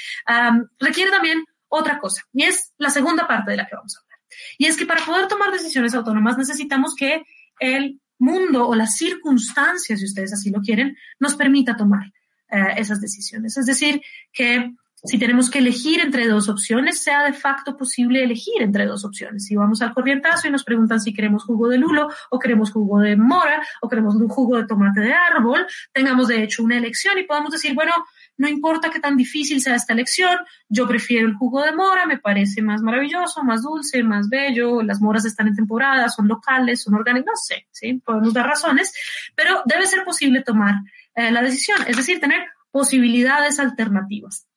requiere 0.79 1.11
también 1.11 1.45
otra 1.69 1.99
cosa. 1.99 2.23
Y 2.33 2.45
es 2.45 2.73
la 2.79 2.91
segunda 2.91 3.27
parte 3.27 3.51
de 3.51 3.57
la 3.57 3.67
que 3.67 3.77
vamos 3.77 3.97
a 3.97 4.01
hablar. 4.01 4.19
Y 4.59 4.67
es 4.67 4.77
que 4.77 4.87
para 4.87 5.05
poder 5.05 5.29
tomar 5.29 5.53
decisiones 5.53 5.95
autónomas 5.95 6.39
necesitamos 6.39 6.95
que 6.95 7.25
el 7.61 8.01
mundo 8.19 8.69
o 8.69 8.75
las 8.75 8.97
circunstancias, 8.97 10.01
si 10.01 10.05
ustedes 10.05 10.33
así 10.33 10.51
lo 10.51 10.61
quieren, 10.61 10.97
nos 11.19 11.37
permita 11.37 11.77
tomar 11.77 12.13
eh, 12.51 12.75
esas 12.77 13.01
decisiones. 13.01 13.57
Es 13.57 13.67
decir, 13.67 14.03
que 14.33 14.73
si 15.05 15.19
tenemos 15.19 15.49
que 15.49 15.61
elegir 15.61 16.01
entre 16.01 16.27
dos 16.27 16.49
opciones, 16.49 17.03
sea 17.03 17.23
de 17.23 17.33
facto 17.33 17.77
posible 17.77 18.23
elegir 18.23 18.61
entre 18.61 18.85
dos 18.87 19.05
opciones. 19.05 19.45
Si 19.45 19.55
vamos 19.55 19.81
al 19.81 19.95
corrientazo 19.95 20.49
y 20.49 20.51
nos 20.51 20.65
preguntan 20.65 21.01
si 21.01 21.15
queremos 21.15 21.45
jugo 21.45 21.69
de 21.69 21.79
lulo 21.79 22.09
o 22.31 22.39
queremos 22.39 22.73
jugo 22.73 22.99
de 22.99 23.17
mora 23.17 23.63
o 23.81 23.89
queremos 23.89 24.17
un 24.17 24.29
jugo 24.29 24.57
de 24.57 24.67
tomate 24.67 25.01
de 25.01 25.13
árbol, 25.13 25.67
tengamos 25.93 26.27
de 26.27 26.43
hecho 26.43 26.65
una 26.65 26.77
elección 26.77 27.17
y 27.17 27.23
podamos 27.23 27.53
decir, 27.53 27.75
bueno, 27.75 27.93
no 28.39 28.49
importa 28.49 28.91
qué 28.91 28.99
tan 28.99 29.17
difícil 29.17 29.61
sea 29.61 29.77
esta 29.77 29.93
elección, 29.93 30.37
yo 30.69 30.89
prefiero 30.89 31.29
el 31.29 31.35
jugo 31.35 31.63
de 31.63 31.73
mora, 31.73 32.05
me 32.07 32.19
parece 32.19 32.61
más 32.61 32.83
maravilloso, 32.83 33.45
más 33.45 33.63
dulce, 33.63 34.03
más 34.03 34.29
bello, 34.29 34.83
las 34.83 35.01
moras 35.01 35.25
están 35.25 35.47
en 35.47 35.55
temporada, 35.55 36.09
son 36.09 36.27
locales, 36.27 36.83
son 36.83 36.95
orgánicas, 36.95 37.27
no 37.27 37.37
sé, 37.37 37.69
¿sí? 37.71 38.03
Podemos 38.05 38.33
dar 38.33 38.47
razones, 38.47 38.93
pero 39.37 39.63
debe 39.65 39.87
ser 39.87 40.05
posible 40.05 40.43
tomar 40.43 40.75
eh, 41.15 41.31
la 41.31 41.43
decisión, 41.43 41.79
es 41.87 41.97
decir, 41.97 42.19
tener 42.19 42.49
posibilidades 42.71 43.61
alternativas 43.61 44.48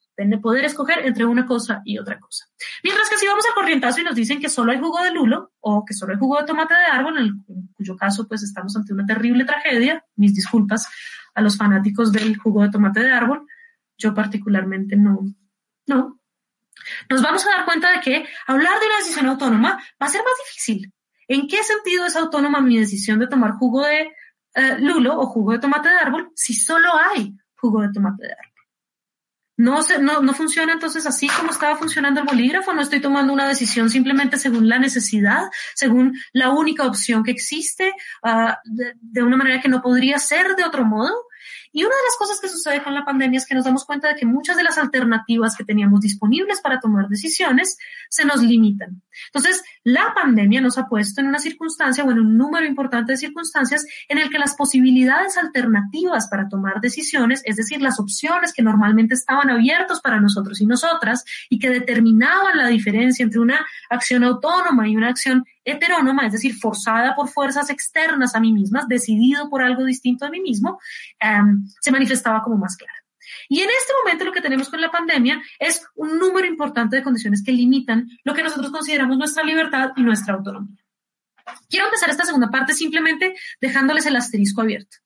poder 0.42 0.66
escoger 0.66 1.06
entre 1.06 1.26
una 1.26 1.46
cosa 1.46 1.82
y 1.86 1.98
otra 1.98 2.20
cosa. 2.20 2.46
Mientras 2.84 3.10
que 3.10 3.18
si 3.18 3.28
vamos 3.28 3.46
al 3.46 3.54
corrientazo 3.54 4.02
y 4.02 4.04
nos 4.04 4.16
dicen 4.16 4.40
que 4.40 4.50
solo 4.50 4.72
hay 4.72 4.80
jugo 4.80 5.02
de 5.02 5.12
lulo 5.12 5.54
o 5.60 5.84
que 5.86 5.94
solo 5.94 6.14
hay 6.14 6.20
jugo 6.20 6.40
de 6.40 6.46
tomate 6.46 6.74
de 6.74 6.86
árbol, 6.86 7.18
en, 7.18 7.74
cuyo 7.74 7.96
caso 7.96 8.28
pues 8.28 8.44
estamos 8.44 8.76
ante 8.76 8.94
una 8.94 9.06
terrible 9.06 9.46
tragedia, 9.46 10.04
mis 10.16 10.36
disculpas 10.36 10.88
a 11.34 11.42
los 11.42 11.58
fanáticos 11.58 12.12
del 12.12 12.38
jugo 12.38 12.64
de 12.64 12.70
tomate 12.70 13.02
de 13.02 13.12
árbol, 13.12 13.48
yo 13.98 14.14
particularmente 14.14 14.96
no, 14.96 15.20
no. 15.88 16.20
Nos 17.10 17.22
vamos 17.22 17.46
a 17.46 17.50
dar 17.50 17.66
cuenta 17.66 17.92
de 17.92 18.00
que 18.00 18.26
hablar 18.48 18.80
de 18.80 18.86
una 18.86 18.98
decisión 18.98 19.26
autónoma 19.28 19.82
va 20.02 20.08
a 20.08 20.10
ser 20.10 20.22
más 20.24 20.34
difícil. 20.46 20.92
¿En 21.28 21.48
qué 21.48 21.64
sentido 21.64 22.06
es 22.06 22.16
autónoma 22.16 22.62
mi 22.62 22.78
decisión 22.78 23.20
de 23.20 23.28
tomar 23.28 23.52
jugo 23.52 23.86
de 23.86 24.12
eh, 24.56 24.78
lulo 24.80 25.20
o 25.20 25.28
jugo 25.28 25.54
de 25.54 25.60
tomate 25.60 25.90
de 25.90 25.96
árbol 25.96 26.32
si 26.36 26.54
solo 26.54 26.90
hay 26.98 27.34
jugo 27.56 27.82
de 27.82 27.90
tomate 27.94 28.24
de 28.24 28.34
árbol? 28.34 28.51
No, 29.62 29.80
no, 30.02 30.22
no 30.22 30.34
funciona 30.34 30.74
entonces 30.74 31.06
así 31.06 31.28
como 31.28 31.52
estaba 31.52 31.76
funcionando 31.76 32.20
el 32.20 32.26
bolígrafo, 32.26 32.74
no 32.74 32.82
estoy 32.82 33.00
tomando 33.00 33.32
una 33.32 33.48
decisión 33.48 33.92
simplemente 33.92 34.38
según 34.38 34.68
la 34.68 34.80
necesidad, 34.80 35.44
según 35.76 36.18
la 36.34 36.50
única 36.50 36.88
opción 36.88 37.24
que 37.24 37.30
existe, 37.30 37.94
uh, 38.24 38.54
de, 38.64 38.96
de, 39.00 39.22
una 39.22 39.38
manera 39.38 39.62
que 39.62 39.70
no 39.70 39.84
podría 39.84 40.18
ser 40.18 40.56
de 40.56 40.64
otro 40.64 40.84
modo. 40.84 41.14
Y 41.74 41.84
una 41.84 41.96
de 41.96 42.04
las 42.04 42.18
cosas 42.18 42.40
que 42.42 42.50
sucede 42.50 42.84
con 42.84 42.94
la 42.94 43.06
pandemia 43.06 43.38
es 43.38 43.46
que 43.46 43.56
nos 43.56 43.66
damos 43.66 43.86
cuenta 43.86 44.10
de 44.10 44.16
que 44.16 44.26
muchas 44.26 44.58
de 44.58 44.64
las 44.64 44.78
alternativas 44.78 45.56
que 45.56 45.64
teníamos 45.64 46.02
disponibles 46.02 46.60
para 46.62 46.80
tomar 46.80 47.08
decisiones 47.08 47.78
se 48.10 48.26
nos 48.26 48.42
limitan. 48.42 49.02
Entonces, 49.28 49.64
la 49.84 50.14
pandemia 50.14 50.62
nos 50.62 50.78
ha 50.78 50.88
puesto 50.88 51.22
en 51.22 51.28
una 51.28 51.40
circunstancia 51.40 52.04
o 52.04 52.12
en 52.12 52.20
un 52.20 52.38
número 52.38 52.66
importante 52.66 53.14
de 53.14 53.18
circunstancias 53.18 53.86
en 54.10 54.18
el 54.18 54.30
que 54.30 54.40
las 54.40 54.56
posibilidades 54.56 55.38
alternativas 55.38 56.28
para 56.28 56.50
tomar 56.50 56.82
decisiones, 56.82 57.42
es 57.46 57.56
decir, 57.56 57.82
las 57.82 58.00
opciones 58.00 58.54
que 58.54 58.64
normalmente 58.64 59.14
estaban 59.14 59.50
abiertos 59.50 60.02
para 60.02 60.20
nosotros 60.20 60.60
y 60.62 60.66
nosotras 60.66 61.24
y 61.50 61.60
que 61.60 61.70
determinaban 61.70 62.58
la 62.58 62.68
diferencia 62.68 63.24
entre 63.24 63.40
una 63.40 63.66
acción 63.90 64.24
autónoma 64.24 64.88
y 64.88 64.96
una 64.96 65.10
acción 65.10 65.46
heterónoma, 65.64 66.26
es 66.26 66.34
decir, 66.34 66.56
forzada 66.56 67.16
por 67.16 67.30
fuerzas 67.30 67.70
externas 67.70 68.36
a 68.36 68.40
mí 68.40 68.52
misma, 68.52 68.86
decidido 68.88 69.50
por 69.50 69.62
algo 69.62 69.84
distinto 69.86 70.26
a 70.26 70.30
mí 70.30 70.40
mismo, 70.40 70.80
um, 71.24 71.66
se 71.80 71.92
manifestaba 71.92 72.42
como 72.42 72.58
más 72.58 72.76
clara. 72.78 72.94
Y 73.48 73.62
en 73.62 73.70
este 73.70 73.94
momento 74.04 74.26
lo 74.26 74.32
que 74.32 74.42
tenemos 74.42 74.70
con 74.70 74.82
la 74.82 74.92
pandemia 74.92 75.42
es 75.60 75.86
un 75.96 76.18
número 76.18 76.48
importante 76.48 76.96
de 76.96 77.04
condiciones 77.04 77.44
que 77.44 77.52
limitan 77.52 78.08
lo 78.24 78.34
que 78.34 78.44
nosotros 78.44 78.72
consideramos 78.72 79.18
nuestra 79.18 79.44
libertad 79.44 79.92
y 79.96 80.04
nuestra 80.04 80.34
autonomía. 80.34 80.84
Quiero 81.70 81.86
empezar 81.86 82.10
esta 82.10 82.26
segunda 82.26 82.50
parte 82.50 82.74
simplemente 82.74 83.36
dejándoles 83.60 84.06
el 84.06 84.16
asterisco 84.16 84.62
abierto. 84.62 84.98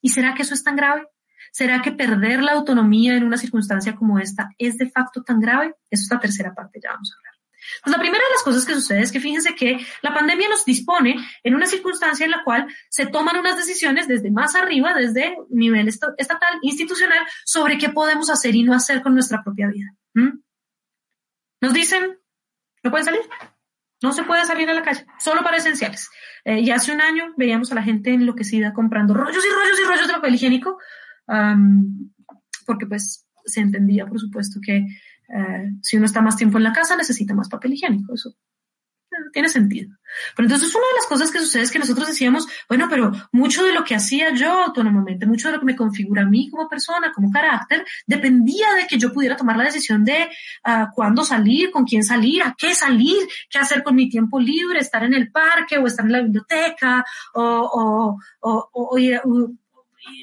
¿Y 0.00 0.10
será 0.10 0.34
que 0.34 0.42
eso 0.42 0.54
es 0.54 0.64
tan 0.64 0.76
grave? 0.76 1.06
¿Será 1.52 1.82
que 1.82 1.92
perder 1.92 2.42
la 2.42 2.52
autonomía 2.52 3.16
en 3.16 3.24
una 3.24 3.36
circunstancia 3.36 3.96
como 3.96 4.18
esta 4.18 4.50
es 4.58 4.78
de 4.78 4.88
facto 4.88 5.22
tan 5.22 5.40
grave? 5.40 5.74
Eso 5.90 6.04
es 6.04 6.10
la 6.10 6.20
tercera 6.20 6.54
parte, 6.54 6.80
ya 6.82 6.92
vamos 6.92 7.12
a 7.12 7.16
hablar. 7.16 7.39
Pues 7.82 7.96
la 7.96 8.00
primera 8.00 8.22
de 8.24 8.30
las 8.32 8.42
cosas 8.42 8.64
que 8.64 8.74
sucede 8.74 9.00
es 9.00 9.12
que 9.12 9.20
fíjense 9.20 9.54
que 9.54 9.78
la 10.02 10.14
pandemia 10.14 10.48
nos 10.48 10.64
dispone 10.64 11.16
en 11.42 11.54
una 11.54 11.66
circunstancia 11.66 12.24
en 12.24 12.30
la 12.30 12.44
cual 12.44 12.66
se 12.88 13.06
toman 13.06 13.38
unas 13.38 13.56
decisiones 13.56 14.08
desde 14.08 14.30
más 14.30 14.54
arriba, 14.54 14.94
desde 14.94 15.36
nivel 15.50 15.88
estatal, 15.88 16.58
institucional, 16.62 17.26
sobre 17.44 17.78
qué 17.78 17.88
podemos 17.88 18.30
hacer 18.30 18.54
y 18.54 18.62
no 18.62 18.74
hacer 18.74 19.02
con 19.02 19.14
nuestra 19.14 19.42
propia 19.42 19.68
vida. 19.68 19.94
Nos 21.60 21.72
dicen, 21.72 22.18
¿no 22.82 22.90
pueden 22.90 23.04
salir? 23.04 23.20
No 24.02 24.12
se 24.12 24.22
puede 24.22 24.44
salir 24.46 24.68
a 24.70 24.74
la 24.74 24.82
calle, 24.82 25.04
solo 25.18 25.42
para 25.42 25.58
esenciales. 25.58 26.08
Eh, 26.44 26.60
y 26.60 26.70
hace 26.70 26.92
un 26.92 27.02
año 27.02 27.34
veíamos 27.36 27.70
a 27.70 27.74
la 27.74 27.82
gente 27.82 28.10
enloquecida 28.10 28.72
comprando 28.72 29.12
rollos 29.12 29.44
y 29.44 29.48
rollos 29.48 29.78
y 29.78 29.84
rollos 29.84 30.06
de 30.06 30.14
papel 30.14 30.34
higiénico, 30.34 30.78
porque 32.66 32.86
pues 32.86 33.26
se 33.44 33.60
entendía, 33.60 34.06
por 34.06 34.18
supuesto, 34.18 34.60
que 34.64 34.86
eh, 35.34 35.70
si 35.82 35.96
uno 35.96 36.06
está 36.06 36.20
más 36.20 36.36
tiempo 36.36 36.58
en 36.58 36.64
la 36.64 36.72
casa, 36.72 36.96
necesita 36.96 37.34
más 37.34 37.48
papel 37.48 37.74
higiénico. 37.74 38.14
Eso 38.14 38.30
eh, 38.30 39.30
tiene 39.32 39.48
sentido. 39.48 39.90
Pero 40.36 40.46
entonces 40.46 40.74
una 40.74 40.86
de 40.86 40.96
las 40.96 41.06
cosas 41.06 41.30
que 41.30 41.38
sucede 41.38 41.62
es 41.62 41.70
que 41.70 41.78
nosotros 41.78 42.08
decíamos, 42.08 42.46
bueno, 42.68 42.88
pero 42.90 43.12
mucho 43.32 43.64
de 43.64 43.72
lo 43.72 43.84
que 43.84 43.94
hacía 43.94 44.34
yo 44.34 44.50
autónomamente, 44.64 45.26
mucho 45.26 45.48
de 45.48 45.54
lo 45.54 45.60
que 45.60 45.66
me 45.66 45.76
configura 45.76 46.22
a 46.22 46.26
mí 46.26 46.48
como 46.50 46.68
persona, 46.68 47.12
como 47.12 47.30
carácter, 47.30 47.84
dependía 48.06 48.74
de 48.74 48.86
que 48.86 48.98
yo 48.98 49.12
pudiera 49.12 49.36
tomar 49.36 49.56
la 49.56 49.64
decisión 49.64 50.04
de 50.04 50.28
uh, 50.66 50.92
cuándo 50.94 51.24
salir, 51.24 51.70
con 51.70 51.84
quién 51.84 52.02
salir, 52.02 52.42
a 52.42 52.54
qué 52.58 52.74
salir, 52.74 53.18
qué 53.48 53.58
hacer 53.58 53.82
con 53.82 53.94
mi 53.94 54.08
tiempo 54.08 54.40
libre, 54.40 54.80
estar 54.80 55.04
en 55.04 55.14
el 55.14 55.30
parque 55.30 55.78
o 55.78 55.86
estar 55.86 56.04
en 56.04 56.12
la 56.12 56.22
biblioteca 56.22 57.04
o, 57.34 57.42
o, 57.42 58.18
o, 58.40 58.70
o, 58.72 58.98
o 59.24 59.50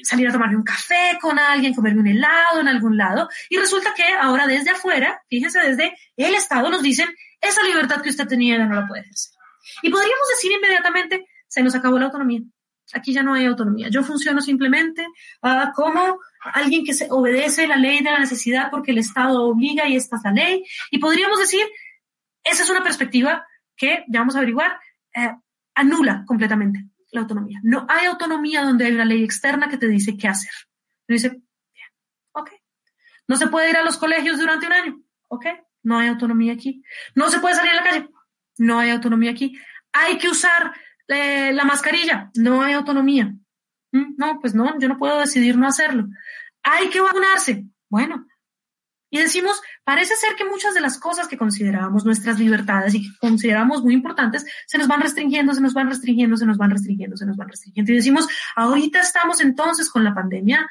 salir 0.02 0.28
a 0.28 0.32
tomarme 0.32 0.56
un 0.56 0.62
café 0.62 1.18
con 1.20 1.38
alguien, 1.38 1.74
comerme 1.74 2.00
un 2.00 2.06
helado 2.06 2.60
en 2.60 2.68
algún 2.68 2.96
lado. 2.96 3.28
Y 3.48 3.56
resulta 3.56 3.94
que 3.94 4.04
ahora 4.20 4.46
desde 4.46 4.70
afuera, 4.70 5.22
fíjense, 5.28 5.60
desde 5.60 5.96
el 6.16 6.34
Estado 6.34 6.70
nos 6.70 6.82
dicen, 6.82 7.08
esa 7.40 7.62
libertad 7.62 8.02
que 8.02 8.10
usted 8.10 8.26
tenía 8.26 8.58
ya 8.58 8.66
no 8.66 8.74
la 8.74 8.86
puede 8.86 9.02
ejercer. 9.02 9.32
Y 9.82 9.90
podríamos 9.90 10.28
decir 10.30 10.52
inmediatamente, 10.52 11.26
se 11.46 11.62
nos 11.62 11.74
acabó 11.74 11.98
la 11.98 12.06
autonomía. 12.06 12.40
Aquí 12.94 13.12
ya 13.12 13.22
no 13.22 13.34
hay 13.34 13.44
autonomía. 13.44 13.88
Yo 13.90 14.02
funciono 14.02 14.40
simplemente 14.40 15.06
uh, 15.42 15.72
como 15.74 16.18
alguien 16.40 16.84
que 16.84 16.94
se 16.94 17.08
obedece 17.10 17.66
la 17.66 17.76
ley 17.76 18.02
de 18.02 18.10
la 18.10 18.18
necesidad 18.18 18.70
porque 18.70 18.92
el 18.92 18.98
Estado 18.98 19.42
obliga 19.44 19.86
y 19.88 19.96
esta 19.96 20.16
es 20.16 20.22
la 20.24 20.32
ley. 20.32 20.64
Y 20.90 20.98
podríamos 20.98 21.38
decir, 21.38 21.64
esa 22.42 22.62
es 22.62 22.70
una 22.70 22.82
perspectiva 22.82 23.46
que, 23.76 24.04
ya 24.08 24.20
vamos 24.20 24.34
a 24.34 24.38
averiguar, 24.38 24.78
eh, 25.14 25.34
anula 25.74 26.24
completamente 26.26 26.88
la 27.10 27.20
autonomía. 27.22 27.60
No 27.62 27.86
hay 27.88 28.06
autonomía 28.06 28.62
donde 28.62 28.86
hay 28.86 28.92
una 28.92 29.04
ley 29.04 29.24
externa 29.24 29.68
que 29.68 29.78
te 29.78 29.88
dice 29.88 30.16
qué 30.16 30.28
hacer. 30.28 30.52
Y 31.06 31.14
dice, 31.14 31.30
bien, 31.30 31.88
ok. 32.32 32.50
No 33.26 33.36
se 33.36 33.48
puede 33.48 33.70
ir 33.70 33.76
a 33.76 33.84
los 33.84 33.96
colegios 33.96 34.38
durante 34.38 34.66
un 34.66 34.72
año, 34.72 35.02
ok. 35.28 35.46
No 35.82 35.98
hay 35.98 36.08
autonomía 36.08 36.52
aquí. 36.52 36.82
No 37.14 37.30
se 37.30 37.40
puede 37.40 37.54
salir 37.54 37.72
a 37.72 37.76
la 37.76 37.82
calle. 37.82 38.08
No 38.58 38.78
hay 38.78 38.90
autonomía 38.90 39.30
aquí. 39.30 39.58
Hay 39.92 40.18
que 40.18 40.28
usar 40.28 40.74
eh, 41.06 41.52
la 41.52 41.64
mascarilla. 41.64 42.30
No 42.34 42.62
hay 42.62 42.74
autonomía. 42.74 43.32
Mm, 43.92 44.16
no, 44.16 44.38
pues 44.40 44.54
no, 44.54 44.78
yo 44.78 44.88
no 44.88 44.98
puedo 44.98 45.20
decidir 45.20 45.56
no 45.56 45.66
hacerlo. 45.66 46.06
Hay 46.62 46.90
que 46.90 47.00
vacunarse. 47.00 47.64
Bueno, 47.88 48.26
y 49.10 49.18
decimos, 49.18 49.60
parece 49.84 50.14
ser 50.16 50.34
que 50.36 50.44
muchas 50.44 50.74
de 50.74 50.80
las 50.80 50.98
cosas 50.98 51.28
que 51.28 51.38
considerábamos 51.38 52.04
nuestras 52.04 52.38
libertades 52.38 52.94
y 52.94 53.02
que 53.02 53.18
consideramos 53.18 53.82
muy 53.82 53.94
importantes 53.94 54.44
se 54.66 54.76
nos 54.76 54.86
van 54.86 55.00
restringiendo, 55.00 55.54
se 55.54 55.62
nos 55.62 55.72
van 55.72 55.88
restringiendo, 55.88 56.36
se 56.36 56.44
nos 56.44 56.58
van 56.58 56.70
restringiendo, 56.70 57.16
se 57.16 57.24
nos 57.24 57.36
van 57.36 57.48
restringiendo. 57.48 57.92
Y 57.92 57.96
decimos, 57.96 58.28
ahorita 58.54 59.00
estamos 59.00 59.40
entonces 59.40 59.88
con 59.90 60.04
la 60.04 60.14
pandemia 60.14 60.68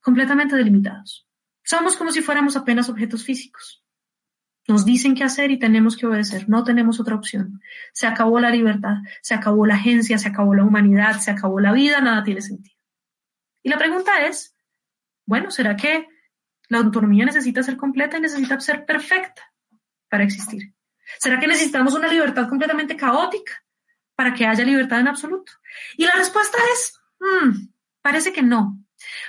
completamente 0.00 0.54
delimitados. 0.54 1.26
Somos 1.64 1.96
como 1.96 2.12
si 2.12 2.22
fuéramos 2.22 2.56
apenas 2.56 2.88
objetos 2.88 3.24
físicos. 3.24 3.84
Nos 4.68 4.84
dicen 4.84 5.14
qué 5.14 5.24
hacer 5.24 5.50
y 5.50 5.58
tenemos 5.58 5.96
que 5.96 6.06
obedecer. 6.06 6.48
No 6.48 6.62
tenemos 6.62 7.00
otra 7.00 7.16
opción. 7.16 7.60
Se 7.92 8.06
acabó 8.06 8.38
la 8.38 8.50
libertad, 8.50 8.98
se 9.22 9.34
acabó 9.34 9.66
la 9.66 9.74
agencia, 9.74 10.18
se 10.18 10.28
acabó 10.28 10.54
la 10.54 10.64
humanidad, 10.64 11.18
se 11.18 11.30
acabó 11.30 11.58
la 11.58 11.72
vida, 11.72 12.00
nada 12.00 12.22
tiene 12.22 12.40
sentido. 12.40 12.76
Y 13.62 13.70
la 13.70 13.78
pregunta 13.78 14.26
es, 14.26 14.54
bueno, 15.26 15.50
¿será 15.50 15.76
que 15.76 16.06
la 16.68 16.78
autonomía 16.78 17.24
necesita 17.24 17.62
ser 17.62 17.76
completa 17.76 18.18
y 18.18 18.20
necesita 18.20 18.60
ser 18.60 18.84
perfecta 18.84 19.52
para 20.08 20.24
existir. 20.24 20.74
¿Será 21.18 21.40
que 21.40 21.46
necesitamos 21.46 21.94
una 21.94 22.08
libertad 22.08 22.48
completamente 22.48 22.96
caótica 22.96 23.64
para 24.14 24.34
que 24.34 24.46
haya 24.46 24.64
libertad 24.64 25.00
en 25.00 25.08
absoluto? 25.08 25.52
Y 25.96 26.04
la 26.04 26.12
respuesta 26.12 26.58
es, 26.74 27.00
hmm, 27.20 27.68
parece 28.02 28.32
que 28.32 28.42
no. 28.42 28.84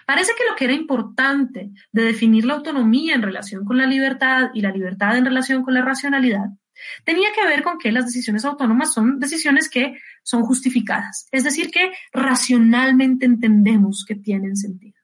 Parece 0.06 0.34
que 0.38 0.50
lo 0.50 0.56
que 0.56 0.66
era 0.66 0.74
importante 0.74 1.72
de 1.92 2.04
definir 2.04 2.46
la 2.46 2.56
autonomía 2.56 3.16
en 3.16 3.22
relación 3.22 3.66
con 3.66 3.78
la 3.78 3.86
libertad 3.86 4.50
y 4.54 4.62
la 4.62 4.72
libertad 4.72 5.16
en 5.16 5.26
relación 5.26 5.64
con 5.64 5.74
la 5.74 5.84
racionalidad 5.84 6.50
tenía 7.04 7.30
que 7.34 7.46
ver 7.46 7.64
con 7.64 7.78
que 7.78 7.92
las 7.92 8.06
decisiones 8.06 8.46
autónomas 8.46 8.94
son 8.94 9.20
decisiones 9.20 9.70
que 9.70 10.00
son 10.24 10.44
justificadas, 10.44 11.28
es 11.32 11.44
decir, 11.44 11.72
que 11.72 11.92
racionalmente 12.12 13.26
entendemos 13.26 14.06
que 14.08 14.16
tienen 14.16 14.56
sentido. 14.56 14.99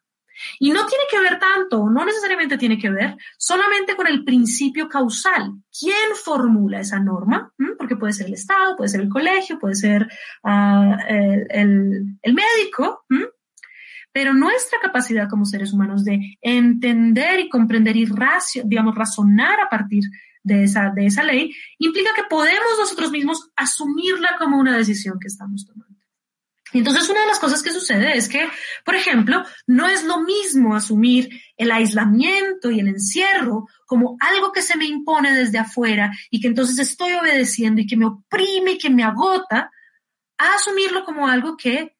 Y 0.59 0.71
no 0.71 0.85
tiene 0.85 1.03
que 1.09 1.19
ver 1.19 1.39
tanto, 1.39 1.89
no 1.89 2.05
necesariamente 2.05 2.57
tiene 2.57 2.77
que 2.77 2.89
ver 2.89 3.15
solamente 3.37 3.95
con 3.95 4.07
el 4.07 4.23
principio 4.23 4.87
causal. 4.89 5.53
¿Quién 5.77 6.15
formula 6.15 6.79
esa 6.79 6.99
norma? 6.99 7.51
¿Mm? 7.57 7.77
Porque 7.77 7.95
puede 7.95 8.13
ser 8.13 8.27
el 8.27 8.33
Estado, 8.33 8.75
puede 8.75 8.89
ser 8.89 9.01
el 9.01 9.09
colegio, 9.09 9.59
puede 9.59 9.75
ser 9.75 10.07
ah, 10.43 10.97
el, 11.07 12.17
médico. 12.23 13.05
¿Mm? 13.09 13.25
Pero 14.11 14.33
nuestra 14.33 14.79
capacidad 14.81 15.29
como 15.29 15.45
seres 15.45 15.73
humanos 15.73 16.05
de 16.05 16.37
entender 16.41 17.39
y 17.41 17.49
comprender 17.49 17.97
y 17.97 18.07
digamos, 18.63 18.95
razonar 18.95 19.59
a 19.59 19.69
partir 19.69 20.03
de 20.41 20.63
esa, 20.63 20.91
de 20.95 21.07
esa 21.07 21.23
ley 21.23 21.53
implica 21.79 22.11
que 22.15 22.23
podemos 22.29 22.77
nosotros 22.79 23.11
mismos 23.11 23.49
asumirla 23.55 24.37
como 24.37 24.57
una 24.57 24.77
decisión 24.77 25.19
que 25.19 25.27
estamos 25.27 25.65
tomando. 25.65 25.84
Entonces 26.79 27.09
una 27.09 27.21
de 27.21 27.27
las 27.27 27.39
cosas 27.39 27.63
que 27.63 27.71
sucede 27.71 28.17
es 28.17 28.27
que, 28.27 28.47
por 28.83 28.95
ejemplo, 28.95 29.43
no 29.67 29.87
es 29.87 30.03
lo 30.03 30.21
mismo 30.21 30.75
asumir 30.75 31.29
el 31.57 31.71
aislamiento 31.71 32.71
y 32.71 32.79
el 32.79 32.87
encierro 32.87 33.67
como 33.85 34.17
algo 34.19 34.51
que 34.51 34.61
se 34.61 34.77
me 34.77 34.85
impone 34.85 35.33
desde 35.33 35.57
afuera 35.57 36.11
y 36.29 36.41
que 36.41 36.47
entonces 36.47 36.77
estoy 36.79 37.13
obedeciendo 37.13 37.81
y 37.81 37.87
que 37.87 37.97
me 37.97 38.07
oprime 38.07 38.71
y 38.71 38.77
que 38.77 38.89
me 38.89 39.03
agota, 39.03 39.71
a 40.37 40.55
asumirlo 40.55 41.05
como 41.05 41.27
algo 41.27 41.55
que, 41.55 41.95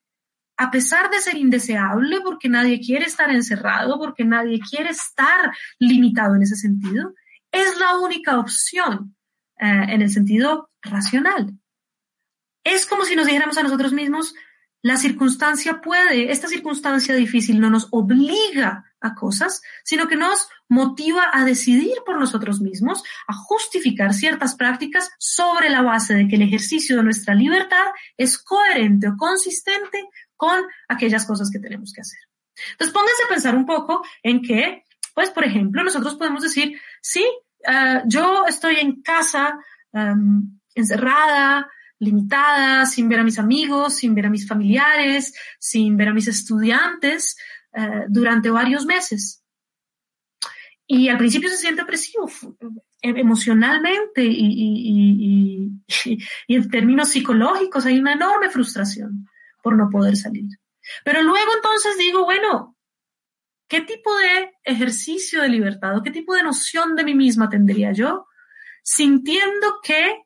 a 0.58 0.72
pesar 0.72 1.10
de 1.10 1.22
ser 1.22 1.38
indeseable, 1.38 2.22
porque 2.22 2.50
nadie 2.50 2.80
quiere 2.80 3.06
estar 3.06 3.30
encerrado, 3.30 3.98
porque 3.98 4.26
nadie 4.26 4.60
quiere 4.60 4.90
estar 4.90 5.52
limitado 5.80 6.36
en 6.36 6.44
ese 6.44 6.56
sentido, 6.56 7.14
es 7.52 7.78
la 7.78 7.98
única 8.00 8.40
opción 8.40 9.16
eh, 9.58 9.86
en 9.88 10.02
el 10.02 10.10
sentido 10.10 10.70
racional. 10.82 11.54
Es 12.64 12.86
como 12.86 13.06
si 13.06 13.16
nos 13.16 13.28
dijéramos 13.28 13.58
a 13.58 13.64
nosotros 13.64 13.94
mismos, 13.94 14.34
la 14.86 14.98
circunstancia 14.98 15.82
puede, 15.82 16.32
esta 16.32 16.48
circunstancia 16.48 17.16
difícil 17.16 17.60
no 17.60 17.72
nos 17.72 17.88
obliga 17.90 18.86
a 19.02 19.16
cosas, 19.16 19.64
sino 19.84 20.08
que 20.08 20.16
nos 20.16 20.48
motiva 20.70 21.32
a 21.34 21.44
decidir 21.44 21.96
por 22.06 22.20
nosotros 22.20 22.62
mismos, 22.62 23.04
a 23.26 23.34
justificar 23.34 24.14
ciertas 24.14 24.54
prácticas 24.54 25.10
sobre 25.18 25.72
la 25.72 25.82
base 25.82 26.14
de 26.14 26.28
que 26.28 26.36
el 26.36 26.44
ejercicio 26.44 26.98
de 26.98 27.02
nuestra 27.02 27.34
libertad 27.34 27.88
es 28.16 28.38
coherente 28.38 29.08
o 29.08 29.18
consistente 29.18 30.08
con 30.36 30.64
aquellas 30.88 31.26
cosas 31.26 31.50
que 31.50 31.58
tenemos 31.58 31.92
que 31.92 32.02
hacer. 32.02 32.20
Entonces 32.74 32.94
pónganse 32.94 33.24
a 33.26 33.30
pensar 33.30 33.56
un 33.56 33.66
poco 33.66 34.06
en 34.22 34.44
que, 34.44 34.84
pues, 35.16 35.32
por 35.32 35.46
ejemplo, 35.46 35.84
nosotros 35.84 36.14
podemos 36.14 36.44
decir, 36.44 36.80
sí, 37.02 37.26
eh, 37.68 38.04
yo 38.06 38.46
estoy 38.48 38.76
en 38.76 39.02
casa, 39.02 39.58
em, 39.92 40.60
encerrada, 40.76 41.72
limitada, 42.06 42.86
sin 42.86 43.10
ver 43.10 43.20
a 43.20 43.24
mis 43.24 43.40
amigos, 43.40 43.96
sin 43.96 44.16
ver 44.16 44.28
a 44.28 44.30
mis 44.30 44.48
familiares, 44.48 45.34
sin 45.60 45.98
ver 45.98 46.10
a 46.10 46.14
mis 46.14 46.28
estudiantes 46.28 47.38
eh, 47.74 48.06
durante 48.08 48.50
varios 48.50 48.86
meses. 48.86 49.44
Y 50.88 51.10
al 51.10 51.18
principio 51.18 51.50
se 51.50 51.58
siente 51.58 51.82
opresivo 51.82 52.30
emocionalmente 53.02 54.24
y, 54.28 55.72
en 56.48 56.70
términos 56.70 57.10
psicológicos 57.10 57.86
hay 57.86 58.00
una 58.00 58.14
enorme 58.14 58.50
frustración 58.50 59.28
por 59.62 59.76
no 59.76 59.90
poder 59.90 60.16
salir. 60.16 60.46
Pero 61.04 61.24
luego 61.24 61.52
entonces 61.56 61.98
digo, 61.98 62.24
bueno, 62.24 62.78
¿qué 63.68 63.82
tipo 63.82 64.16
de 64.16 64.54
ejercicio 64.64 65.42
de 65.42 65.50
libertad 65.50 65.98
o 65.98 66.04
qué 66.04 66.12
tipo 66.12 66.36
de 66.36 66.44
noción 66.44 66.96
de 66.96 67.04
mí 67.04 67.16
misma 67.16 67.50
tendría 67.50 67.92
yo 67.92 68.28
sintiendo 68.84 69.80
que 69.82 70.25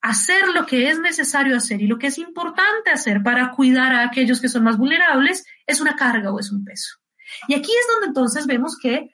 hacer 0.00 0.48
lo 0.48 0.66
que 0.66 0.88
es 0.88 0.98
necesario 1.00 1.56
hacer 1.56 1.82
y 1.82 1.86
lo 1.86 1.98
que 1.98 2.08
es 2.08 2.18
importante 2.18 2.90
hacer 2.90 3.22
para 3.22 3.50
cuidar 3.52 3.92
a 3.92 4.04
aquellos 4.04 4.40
que 4.40 4.48
son 4.48 4.64
más 4.64 4.78
vulnerables 4.78 5.44
es 5.66 5.80
una 5.80 5.96
carga 5.96 6.32
o 6.32 6.38
es 6.38 6.52
un 6.52 6.64
peso. 6.64 6.96
Y 7.48 7.54
aquí 7.54 7.70
es 7.72 7.86
donde 7.92 8.06
entonces 8.08 8.46
vemos 8.46 8.78
que 8.80 9.10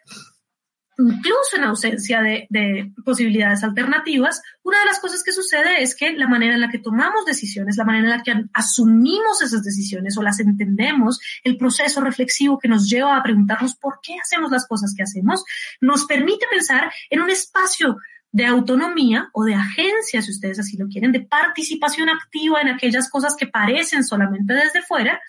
incluso 0.99 1.57
en 1.57 1.65
ausencia 1.65 2.21
de, 2.21 2.47
de, 2.51 2.93
posibilidades 3.05 3.65
alternativas, 3.65 4.43
una 4.63 4.79
de 4.81 4.85
las 4.85 5.01
cosas 5.01 5.23
que 5.25 5.33
sucede 5.33 5.83
es 5.83 5.97
que 5.97 6.13
la 6.13 6.29
manera 6.29 6.55
en 6.55 6.61
la 6.61 6.69
que 6.69 6.79
tomamos 6.79 7.25
decisiones, 7.25 7.77
la 7.77 7.85
manera 7.85 8.05
en 8.05 8.19
la 8.19 8.23
que 8.23 8.45
asumimos 8.53 9.41
esas 9.43 9.63
decisiones 9.63 10.17
o 10.17 10.23
las 10.23 10.41
entendemos, 10.41 11.21
el 11.45 11.57
proceso 11.57 12.01
reflexivo 12.01 12.59
que 12.59 12.69
nos 12.69 12.89
lleva 12.89 13.17
a 13.17 13.23
preguntarnos 13.23 13.75
por 13.77 14.01
qué 14.03 14.15
hacemos 14.23 14.51
las 14.51 14.67
cosas 14.67 14.95
que 14.97 15.03
hacemos, 15.03 15.45
nos 15.81 16.05
permite 16.05 16.47
pensar 16.51 16.93
en 17.11 17.21
un 17.21 17.31
espacio 17.31 17.97
de 18.33 18.47
autonomía 18.47 19.29
o 19.35 19.45
de 19.45 19.55
agencia, 19.55 20.23
si 20.23 20.31
ustedes 20.31 20.59
así 20.59 20.77
lo 20.79 20.89
quieren, 20.89 21.13
de 21.13 21.21
participación 21.21 22.09
activa 22.09 22.63
en 22.63 22.69
aquellas 22.69 23.11
cosas 23.11 23.37
que 23.37 23.47
parecen 23.47 24.03
solamente 24.03 24.55
desde 24.55 24.83
fuera, 24.83 25.21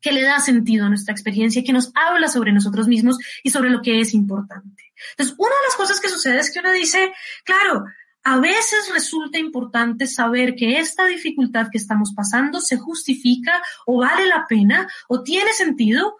que 0.00 0.12
le 0.12 0.22
da 0.22 0.38
sentido 0.38 0.86
a 0.86 0.90
nuestra 0.90 1.12
experiencia, 1.12 1.64
que 1.64 1.72
nos 1.72 1.90
habla 1.94 2.28
sobre 2.28 2.52
nosotros 2.52 2.86
mismos 2.86 3.18
y 3.42 3.50
sobre 3.50 3.70
lo 3.70 3.80
que 3.80 4.00
es 4.00 4.14
importante. 4.14 4.92
Entonces, 5.12 5.34
una 5.38 5.50
de 5.50 5.66
las 5.66 5.76
cosas 5.76 5.98
que 5.98 6.10
sucede 6.10 6.38
es 6.38 6.52
que 6.52 6.60
uno 6.60 6.70
dice, 6.72 7.12
claro, 7.42 7.84
a 8.22 8.38
veces 8.38 8.90
resulta 8.92 9.38
importante 9.38 10.06
saber 10.06 10.54
que 10.54 10.78
esta 10.78 11.06
dificultad 11.06 11.68
que 11.72 11.78
estamos 11.78 12.12
pasando 12.14 12.60
se 12.60 12.76
justifica 12.76 13.62
o 13.86 13.98
vale 13.98 14.26
la 14.26 14.46
pena 14.46 14.88
o 15.08 15.22
tiene 15.22 15.52
sentido 15.54 16.18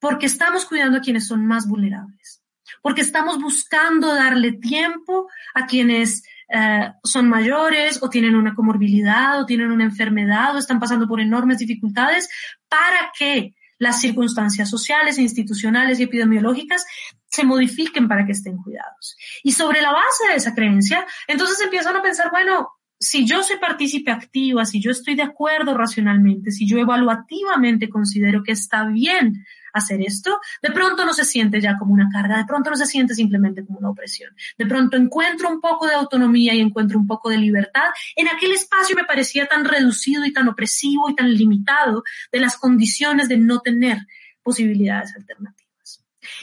porque 0.00 0.26
estamos 0.26 0.66
cuidando 0.66 0.98
a 0.98 1.00
quienes 1.00 1.28
son 1.28 1.46
más 1.46 1.68
vulnerables 1.68 2.41
porque 2.82 3.02
estamos 3.02 3.40
buscando 3.40 4.14
darle 4.14 4.52
tiempo 4.52 5.28
a 5.54 5.66
quienes 5.66 6.22
eh, 6.48 6.92
son 7.02 7.28
mayores 7.28 8.02
o 8.02 8.10
tienen 8.10 8.34
una 8.34 8.54
comorbilidad 8.54 9.40
o 9.40 9.46
tienen 9.46 9.70
una 9.70 9.84
enfermedad 9.84 10.54
o 10.54 10.58
están 10.58 10.80
pasando 10.80 11.08
por 11.08 11.20
enormes 11.20 11.58
dificultades 11.58 12.28
para 12.68 13.10
que 13.18 13.54
las 13.78 14.00
circunstancias 14.00 14.70
sociales, 14.70 15.18
institucionales 15.18 15.98
y 15.98 16.04
epidemiológicas 16.04 16.84
se 17.26 17.44
modifiquen 17.44 18.06
para 18.06 18.24
que 18.26 18.32
estén 18.32 18.58
cuidados. 18.58 19.16
Y 19.42 19.52
sobre 19.52 19.80
la 19.80 19.90
base 19.90 20.28
de 20.28 20.36
esa 20.36 20.54
creencia, 20.54 21.04
entonces 21.26 21.60
empiezan 21.60 21.96
a 21.96 22.02
pensar, 22.02 22.30
bueno, 22.30 22.70
si 23.02 23.26
yo 23.26 23.42
soy 23.42 23.58
partícipe 23.58 24.12
activa, 24.12 24.64
si 24.64 24.80
yo 24.80 24.92
estoy 24.92 25.16
de 25.16 25.22
acuerdo 25.22 25.76
racionalmente, 25.76 26.52
si 26.52 26.66
yo 26.66 26.78
evaluativamente 26.78 27.88
considero 27.88 28.42
que 28.44 28.52
está 28.52 28.86
bien 28.86 29.44
hacer 29.72 30.00
esto, 30.02 30.38
de 30.62 30.70
pronto 30.70 31.04
no 31.04 31.12
se 31.12 31.24
siente 31.24 31.60
ya 31.60 31.76
como 31.78 31.94
una 31.94 32.08
carga, 32.12 32.36
de 32.36 32.44
pronto 32.44 32.70
no 32.70 32.76
se 32.76 32.86
siente 32.86 33.14
simplemente 33.14 33.64
como 33.64 33.80
una 33.80 33.90
opresión. 33.90 34.34
De 34.56 34.66
pronto 34.66 34.96
encuentro 34.96 35.50
un 35.50 35.60
poco 35.60 35.86
de 35.86 35.94
autonomía 35.94 36.54
y 36.54 36.60
encuentro 36.60 36.98
un 36.98 37.06
poco 37.06 37.28
de 37.28 37.38
libertad 37.38 37.90
en 38.14 38.28
aquel 38.28 38.52
espacio 38.52 38.94
me 38.94 39.04
parecía 39.04 39.46
tan 39.46 39.64
reducido 39.64 40.24
y 40.24 40.32
tan 40.32 40.48
opresivo 40.48 41.10
y 41.10 41.16
tan 41.16 41.32
limitado 41.34 42.04
de 42.30 42.40
las 42.40 42.56
condiciones 42.56 43.28
de 43.28 43.38
no 43.38 43.60
tener 43.60 43.98
posibilidades 44.42 45.14
alternativas. 45.16 45.61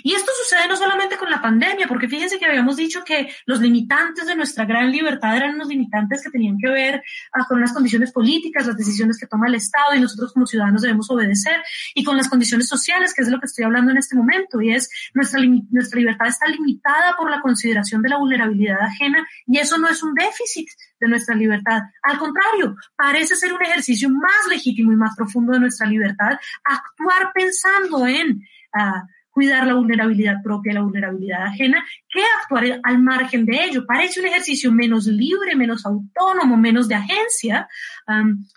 Y 0.03 0.13
esto 0.13 0.31
sucede 0.43 0.67
no 0.67 0.75
solamente 0.75 1.17
con 1.17 1.29
la 1.29 1.41
pandemia, 1.41 1.87
porque 1.87 2.07
fíjense 2.07 2.39
que 2.39 2.45
habíamos 2.45 2.77
dicho 2.77 3.03
que 3.03 3.31
los 3.45 3.59
limitantes 3.59 4.25
de 4.25 4.35
nuestra 4.35 4.65
gran 4.65 4.91
libertad 4.91 5.35
eran 5.35 5.55
unos 5.55 5.67
limitantes 5.67 6.23
que 6.23 6.29
tenían 6.29 6.57
que 6.57 6.69
ver 6.69 7.03
ah, 7.33 7.45
con 7.47 7.59
las 7.59 7.73
condiciones 7.73 8.11
políticas, 8.11 8.67
las 8.67 8.77
decisiones 8.77 9.19
que 9.19 9.27
toma 9.27 9.47
el 9.47 9.55
Estado 9.55 9.95
y 9.95 9.99
nosotros 9.99 10.33
como 10.33 10.45
ciudadanos 10.45 10.81
debemos 10.81 11.09
obedecer, 11.09 11.57
y 11.93 12.03
con 12.03 12.17
las 12.17 12.29
condiciones 12.29 12.67
sociales, 12.67 13.13
que 13.13 13.21
es 13.21 13.27
de 13.27 13.33
lo 13.33 13.39
que 13.39 13.45
estoy 13.45 13.65
hablando 13.65 13.91
en 13.91 13.97
este 13.97 14.15
momento, 14.15 14.61
y 14.61 14.73
es 14.73 14.89
nuestra, 15.13 15.41
nuestra 15.71 15.99
libertad 15.99 16.27
está 16.27 16.47
limitada 16.47 17.15
por 17.17 17.29
la 17.29 17.41
consideración 17.41 18.01
de 18.01 18.09
la 18.09 18.17
vulnerabilidad 18.17 18.81
ajena, 18.81 19.27
y 19.47 19.57
eso 19.57 19.77
no 19.77 19.87
es 19.89 20.01
un 20.03 20.13
déficit 20.13 20.67
de 20.99 21.07
nuestra 21.07 21.35
libertad. 21.35 21.81
Al 22.03 22.17
contrario, 22.17 22.75
parece 22.95 23.35
ser 23.35 23.53
un 23.53 23.61
ejercicio 23.61 24.09
más 24.09 24.47
legítimo 24.49 24.91
y 24.91 24.95
más 24.95 25.15
profundo 25.15 25.53
de 25.53 25.59
nuestra 25.59 25.87
libertad, 25.87 26.37
actuar 26.63 27.31
pensando 27.33 28.05
en... 28.05 28.41
Uh, 28.73 29.18
cuidar 29.39 29.65
la 29.65 29.75
vulnerabilidad 29.75 30.43
propia, 30.43 30.73
la 30.73 30.81
vulnerabilidad 30.81 31.45
ajena, 31.45 31.85
que 32.09 32.21
actuar 32.41 32.81
al 32.83 32.99
margen 32.99 33.45
de 33.45 33.63
ello. 33.63 33.85
Parece 33.85 34.19
un 34.19 34.25
ejercicio 34.25 34.69
menos 34.69 35.07
libre, 35.07 35.55
menos 35.55 35.85
autónomo, 35.85 36.57
menos 36.57 36.89
de 36.89 36.95
agencia, 36.95 37.69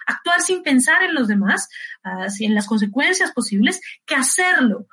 actuar 0.08 0.40
sin 0.40 0.64
pensar 0.64 1.04
en 1.04 1.14
los 1.14 1.28
demás, 1.28 1.68
uh, 2.04 2.26
en 2.40 2.56
las 2.56 2.66
consecuencias 2.66 3.30
posibles, 3.30 3.80
que 4.04 4.16
hacerlo. 4.16 4.88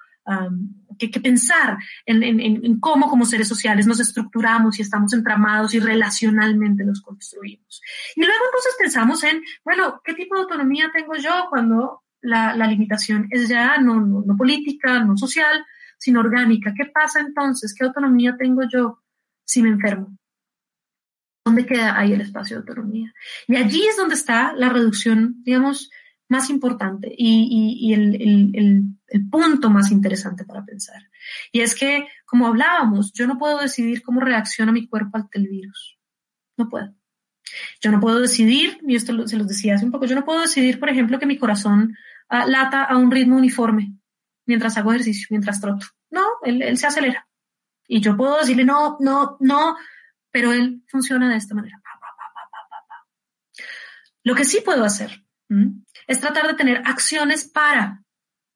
que, 1.00 1.10
que, 1.10 1.20
pensar 1.20 1.78
en, 2.06 2.80
cómo 2.80 3.10
como 3.10 3.26
seres 3.26 3.48
sociales 3.48 3.88
nos 3.88 4.00
estructuramos 4.00 4.78
y 4.78 4.84
estamos 4.84 5.12
entramados 5.14 5.74
y 5.74 5.80
relacionalmente 5.80 6.86
los 6.86 7.02
construimos. 7.02 7.82
Y 8.16 8.24
luego 8.24 8.44
entonces 8.46 8.76
pensamos 8.78 9.24
en, 9.24 9.42
bueno, 9.66 10.02
¿qué 10.04 10.14
tipo 10.14 10.36
de 10.36 10.42
autonomía 10.42 10.92
tengo 10.94 11.16
yo 11.16 11.48
cuando 11.50 12.04
la, 12.22 12.68
limitación 12.68 13.28
es 13.32 13.50
ya 13.50 13.78
no, 13.80 14.00
no 14.02 14.36
política, 14.38 15.04
no 15.04 15.18
social, 15.18 15.66
sino 16.00 16.22
orgánica. 16.22 16.74
¿Qué 16.76 16.86
pasa 16.86 17.20
entonces? 17.20 17.76
¿Qué 17.78 17.86
autonomía 17.86 18.36
tengo 18.38 18.64
yo 18.72 19.04
si 19.46 19.62
me 19.62 19.70
enfermo? 19.70 20.18
¿Dónde 21.46 21.66
queda 21.66 22.00
ahí 22.00 22.14
el 22.14 22.22
espacio 22.22 22.56
de 22.56 22.62
autonomía? 22.62 23.14
Y 23.48 23.56
allí 23.56 23.86
es 23.86 23.98
donde 23.98 24.16
está 24.16 24.54
la 24.54 24.70
reducción, 24.70 25.44
digamos, 25.44 25.90
más 26.30 26.50
importante 26.50 27.14
y, 27.16 27.94
el, 27.94 28.16
el, 28.54 29.30
punto 29.30 29.70
más 29.70 29.92
interesante 29.92 30.46
para 30.46 30.64
pensar. 30.64 31.02
Y 31.52 31.62
es 31.62 31.76
que, 31.76 32.08
como 32.26 32.48
hablábamos, 32.48 33.12
yo 33.14 33.26
no 33.26 33.38
puedo 33.38 33.60
decidir 33.60 34.04
cómo 34.04 34.22
reacciona 34.22 34.72
mi 34.72 34.88
cuerpo 34.88 35.18
ante 35.18 35.40
el 35.40 35.48
virus. 35.48 35.98
No 36.56 36.70
puedo. 36.70 36.94
Yo 37.82 37.92
no 37.92 38.00
puedo 38.00 38.20
decidir, 38.20 38.78
y 38.88 38.96
esto 38.96 39.28
se 39.28 39.38
los 39.38 39.48
decía 39.48 39.76
hace 39.76 39.86
un 39.86 39.92
poco, 39.92 40.06
yo 40.06 40.16
no 40.16 40.24
puedo 40.24 40.42
decidir, 40.42 40.80
por 40.80 40.90
ejemplo, 40.90 41.18
que 41.18 41.26
mi 41.26 41.40
corazón 41.40 41.98
uh, 42.30 42.48
lata 42.48 42.84
a 42.84 42.96
un 42.98 43.10
ritmo 43.10 43.36
uniforme 43.36 43.99
mientras 44.50 44.76
hago 44.78 44.92
ejercicio, 44.92 45.28
mientras 45.30 45.62
troto. 45.62 45.86
No, 46.10 46.26
él, 46.44 46.64
él, 46.64 46.76
se 46.78 46.88
acelera. 46.88 47.28
Y 47.88 48.02
yo 48.02 48.18
puedo 48.18 48.40
decirle, 48.40 48.66
no, 48.66 48.98
no, 49.00 49.38
no, 49.40 49.78
pero 50.32 50.52
él 50.52 50.84
funciona 50.88 51.30
de 51.30 51.38
esta 51.38 51.54
manera. 51.54 51.80
Lo 54.24 54.34
que 54.34 54.46
sí 54.46 54.62
puedo 54.66 54.84
hacer 54.84 55.24
es 56.08 56.20
tratar 56.20 56.48
de 56.48 56.56
tener 56.56 56.82
acciones 56.84 57.46
para 57.48 58.04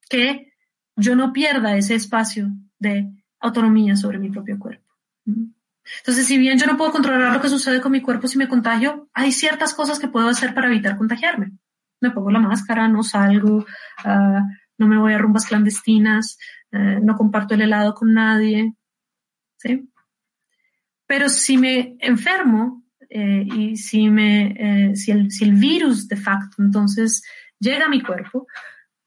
que 0.08 0.52
yo 0.96 1.14
no 1.14 1.32
pierda 1.32 1.76
ese 1.76 1.94
espacio 1.94 2.48
de 2.80 3.10
autonomía 3.38 3.96
sobre 3.96 4.18
mi 4.18 4.30
propio 4.30 4.58
cuerpo. 4.58 4.92
Entonces, 5.24 6.26
si 6.26 6.38
bien 6.38 6.58
yo 6.58 6.66
no 6.66 6.76
puedo 6.76 6.90
controlar 6.90 7.32
lo 7.32 7.40
que 7.40 7.48
sucede 7.48 7.80
con 7.80 7.92
mi 7.92 8.02
cuerpo 8.02 8.26
si 8.26 8.36
me 8.36 8.48
contagio, 8.48 9.08
hay 9.14 9.30
ciertas 9.30 9.74
cosas 9.74 10.00
que 10.00 10.08
puedo 10.08 10.28
hacer 10.28 10.54
para 10.54 10.66
evitar 10.66 10.96
contagiarme. 10.96 11.52
Me 12.00 12.10
pongo 12.10 12.32
la 12.32 12.40
máscara, 12.40 12.88
no 12.88 13.02
salgo, 13.02 13.58
uh, 13.58 14.40
no 14.78 14.86
me 14.86 14.98
voy 14.98 15.12
a 15.12 15.18
rumbas 15.18 15.46
clandestinas, 15.46 16.38
uh, 16.72 17.04
no 17.04 17.16
comparto 17.16 17.54
el 17.54 17.62
helado 17.62 17.94
con 17.94 18.14
nadie. 18.14 18.74
¿sí? 19.58 19.88
Pero 21.06 21.28
si 21.28 21.58
me 21.58 21.96
enfermo 22.00 22.84
eh, 23.08 23.46
y 23.46 23.76
si, 23.76 24.08
me, 24.08 24.54
eh, 24.58 24.96
si, 24.96 25.10
el, 25.10 25.30
si 25.30 25.44
el 25.44 25.54
virus 25.54 26.08
de 26.08 26.16
facto 26.16 26.62
entonces 26.62 27.22
llega 27.58 27.86
a 27.86 27.88
mi 27.88 28.02
cuerpo, 28.02 28.46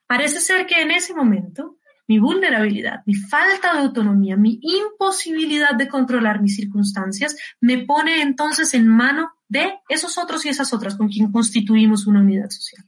parece 0.06 0.40
ser 0.40 0.66
que 0.66 0.82
en 0.82 0.92
ese 0.92 1.14
momento 1.14 1.78
mi 2.08 2.20
vulnerabilidad, 2.20 3.02
mi 3.06 3.16
falta 3.16 3.74
de 3.74 3.80
autonomía, 3.80 4.38
mi 4.38 4.60
imposibilidad 4.62 5.76
de 5.76 5.90
controlar 5.90 6.42
mis 6.42 6.56
circunstancias, 6.56 7.36
me 7.60 7.80
pone 7.80 8.22
entonces 8.22 8.74
en 8.74 8.88
mano 8.88 9.32
de 9.50 9.74
esos 9.90 10.18
otros 10.18 10.46
y 10.46 10.50
esas 10.50 10.74
otras 10.74 10.96
con 10.96 11.10
quien 11.10 11.32
constituimos 11.32 12.08
una 12.08 12.22
unidad 12.22 12.50
social. 12.50 12.86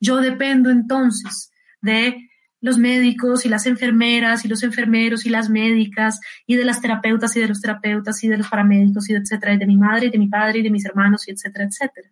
Yo 0.00 0.18
dependo 0.18 0.68
entonces 0.68 1.51
de 1.82 2.28
los 2.60 2.78
médicos 2.78 3.44
y 3.44 3.48
las 3.48 3.66
enfermeras 3.66 4.44
y 4.44 4.48
los 4.48 4.62
enfermeros 4.62 5.26
y 5.26 5.28
las 5.28 5.50
médicas 5.50 6.20
y 6.46 6.54
de 6.56 6.64
las 6.64 6.80
terapeutas 6.80 7.36
y 7.36 7.40
de 7.40 7.48
los 7.48 7.60
terapeutas 7.60 8.22
y 8.22 8.28
de 8.28 8.38
los 8.38 8.48
paramédicos 8.48 9.10
y 9.10 9.14
etcétera, 9.14 9.54
y 9.54 9.58
de 9.58 9.66
mi 9.66 9.76
madre 9.76 10.06
y 10.06 10.10
de 10.10 10.18
mi 10.18 10.28
padre 10.28 10.60
y 10.60 10.62
de 10.62 10.70
mis 10.70 10.84
hermanos 10.86 11.26
y 11.26 11.32
etcétera, 11.32 11.64
etcétera. 11.64 12.08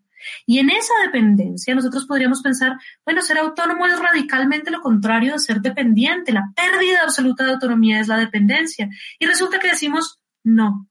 Y 0.46 0.58
en 0.58 0.70
esa 0.70 0.92
dependencia 1.04 1.74
nosotros 1.74 2.04
podríamos 2.04 2.42
pensar, 2.42 2.76
bueno, 3.04 3.22
ser 3.22 3.38
autónomo 3.38 3.86
es 3.86 3.98
radicalmente 3.98 4.70
lo 4.70 4.80
contrario 4.80 5.32
de 5.32 5.38
ser 5.38 5.60
dependiente. 5.60 6.32
La 6.32 6.52
pérdida 6.54 7.02
absoluta 7.04 7.44
de 7.44 7.52
autonomía 7.52 8.00
es 8.00 8.08
la 8.08 8.18
dependencia. 8.18 8.90
Y 9.18 9.26
resulta 9.26 9.58
que 9.58 9.68
decimos, 9.68 10.18
no. 10.44 10.89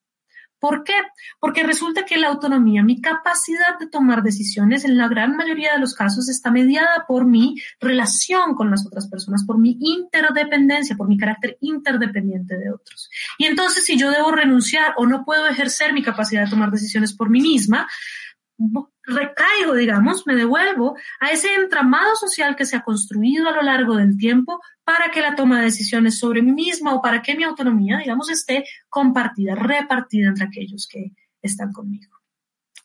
¿Por 0.60 0.84
qué? 0.84 0.94
Porque 1.40 1.64
resulta 1.64 2.06
que 2.06 2.18
la 2.18 2.28
autonomía, 2.28 2.84
mi 2.84 3.02
capacidad 3.02 3.80
de 3.80 3.88
tomar 3.88 4.24
decisiones, 4.24 4.84
en 4.84 4.98
la 4.98 5.08
gran 5.08 5.38
mayoría 5.38 5.74
de 5.74 5.80
los 5.80 5.96
casos 5.96 6.30
está 6.30 6.52
mediada 6.52 7.06
por 7.08 7.26
mi 7.26 7.56
relación 7.80 8.56
con 8.56 8.70
las 8.70 8.86
otras 8.86 9.08
personas, 9.08 9.46
por 9.46 9.58
mi 9.58 9.78
interdependencia, 9.80 10.98
por 10.98 11.08
mi 11.08 11.18
carácter 11.18 11.58
interdependiente 11.62 12.58
de 12.58 12.72
otros. 12.72 13.10
Y 13.38 13.46
entonces, 13.46 13.86
si 13.86 13.98
yo 13.98 14.12
debo 14.12 14.32
renunciar 14.32 14.94
o 14.98 15.06
no 15.06 15.24
puedo 15.24 15.48
ejercer 15.48 15.94
mi 15.94 16.04
capacidad 16.04 16.44
de 16.44 16.50
tomar 16.50 16.72
decisiones 16.72 17.14
por 17.14 17.30
mí 17.30 17.40
misma, 17.40 17.88
recaigo, 19.04 19.74
digamos, 19.74 20.28
me 20.28 20.36
devuelvo 20.36 20.96
a 21.20 21.32
ese 21.32 21.54
entramado 21.56 22.16
social 22.16 22.56
que 22.56 22.66
se 22.66 22.76
ha 22.76 22.84
construido 22.84 23.50
a 23.50 23.54
lo 23.54 23.62
largo 23.62 23.96
del 23.96 24.18
tiempo 24.18 24.62
para 24.84 25.12
que 25.12 25.22
la 25.22 25.36
toma 25.36 25.60
de 25.60 25.66
decisiones 25.66 26.20
sobre 26.20 26.42
mí 26.42 26.52
misma 26.52 26.94
o 26.94 27.02
para 27.02 27.22
que 27.22 27.36
mi 27.36 27.44
autonomía, 27.44 27.98
digamos, 27.98 28.30
esté 28.30 28.66
compartida, 28.90 29.56
repartida 29.56 30.30
entre 30.30 30.46
aquellos 30.46 30.88
que 30.88 31.14
están 31.42 31.72
conmigo. 31.72 32.20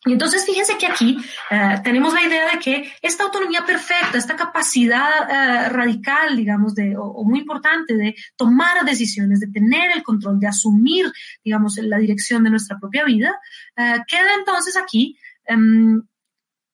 Y 0.07 0.13
entonces 0.13 0.45
fíjense 0.45 0.77
que 0.77 0.87
aquí 0.87 1.17
uh, 1.51 1.83
tenemos 1.83 2.13
la 2.13 2.23
idea 2.23 2.51
de 2.51 2.59
que 2.59 2.93
esta 3.01 3.25
autonomía 3.25 3.65
perfecta, 3.65 4.19
esta 4.19 4.37
capacidad 4.37 5.09
uh, 5.23 5.73
radical, 5.73 6.37
digamos, 6.37 6.75
de, 6.75 6.95
o, 6.95 7.25
muy 7.25 7.39
importante 7.39 7.95
de 7.95 8.15
tomar 8.37 8.85
decisiones, 8.85 9.41
de 9.41 9.47
tener 9.47 9.93
el 9.93 10.03
control, 10.03 10.39
de 10.39 10.49
asumir, 10.49 11.11
digamos, 11.43 11.79
la 11.79 11.97
dirección 11.97 12.45
de 12.45 12.51
nuestra 12.51 12.79
propia 12.79 13.05
vida, 13.05 13.41
uh, 13.79 14.05
queda 14.07 14.35
entonces 14.39 14.77
aquí 14.77 15.19
um, 15.49 16.03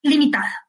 limitada. 0.03 0.67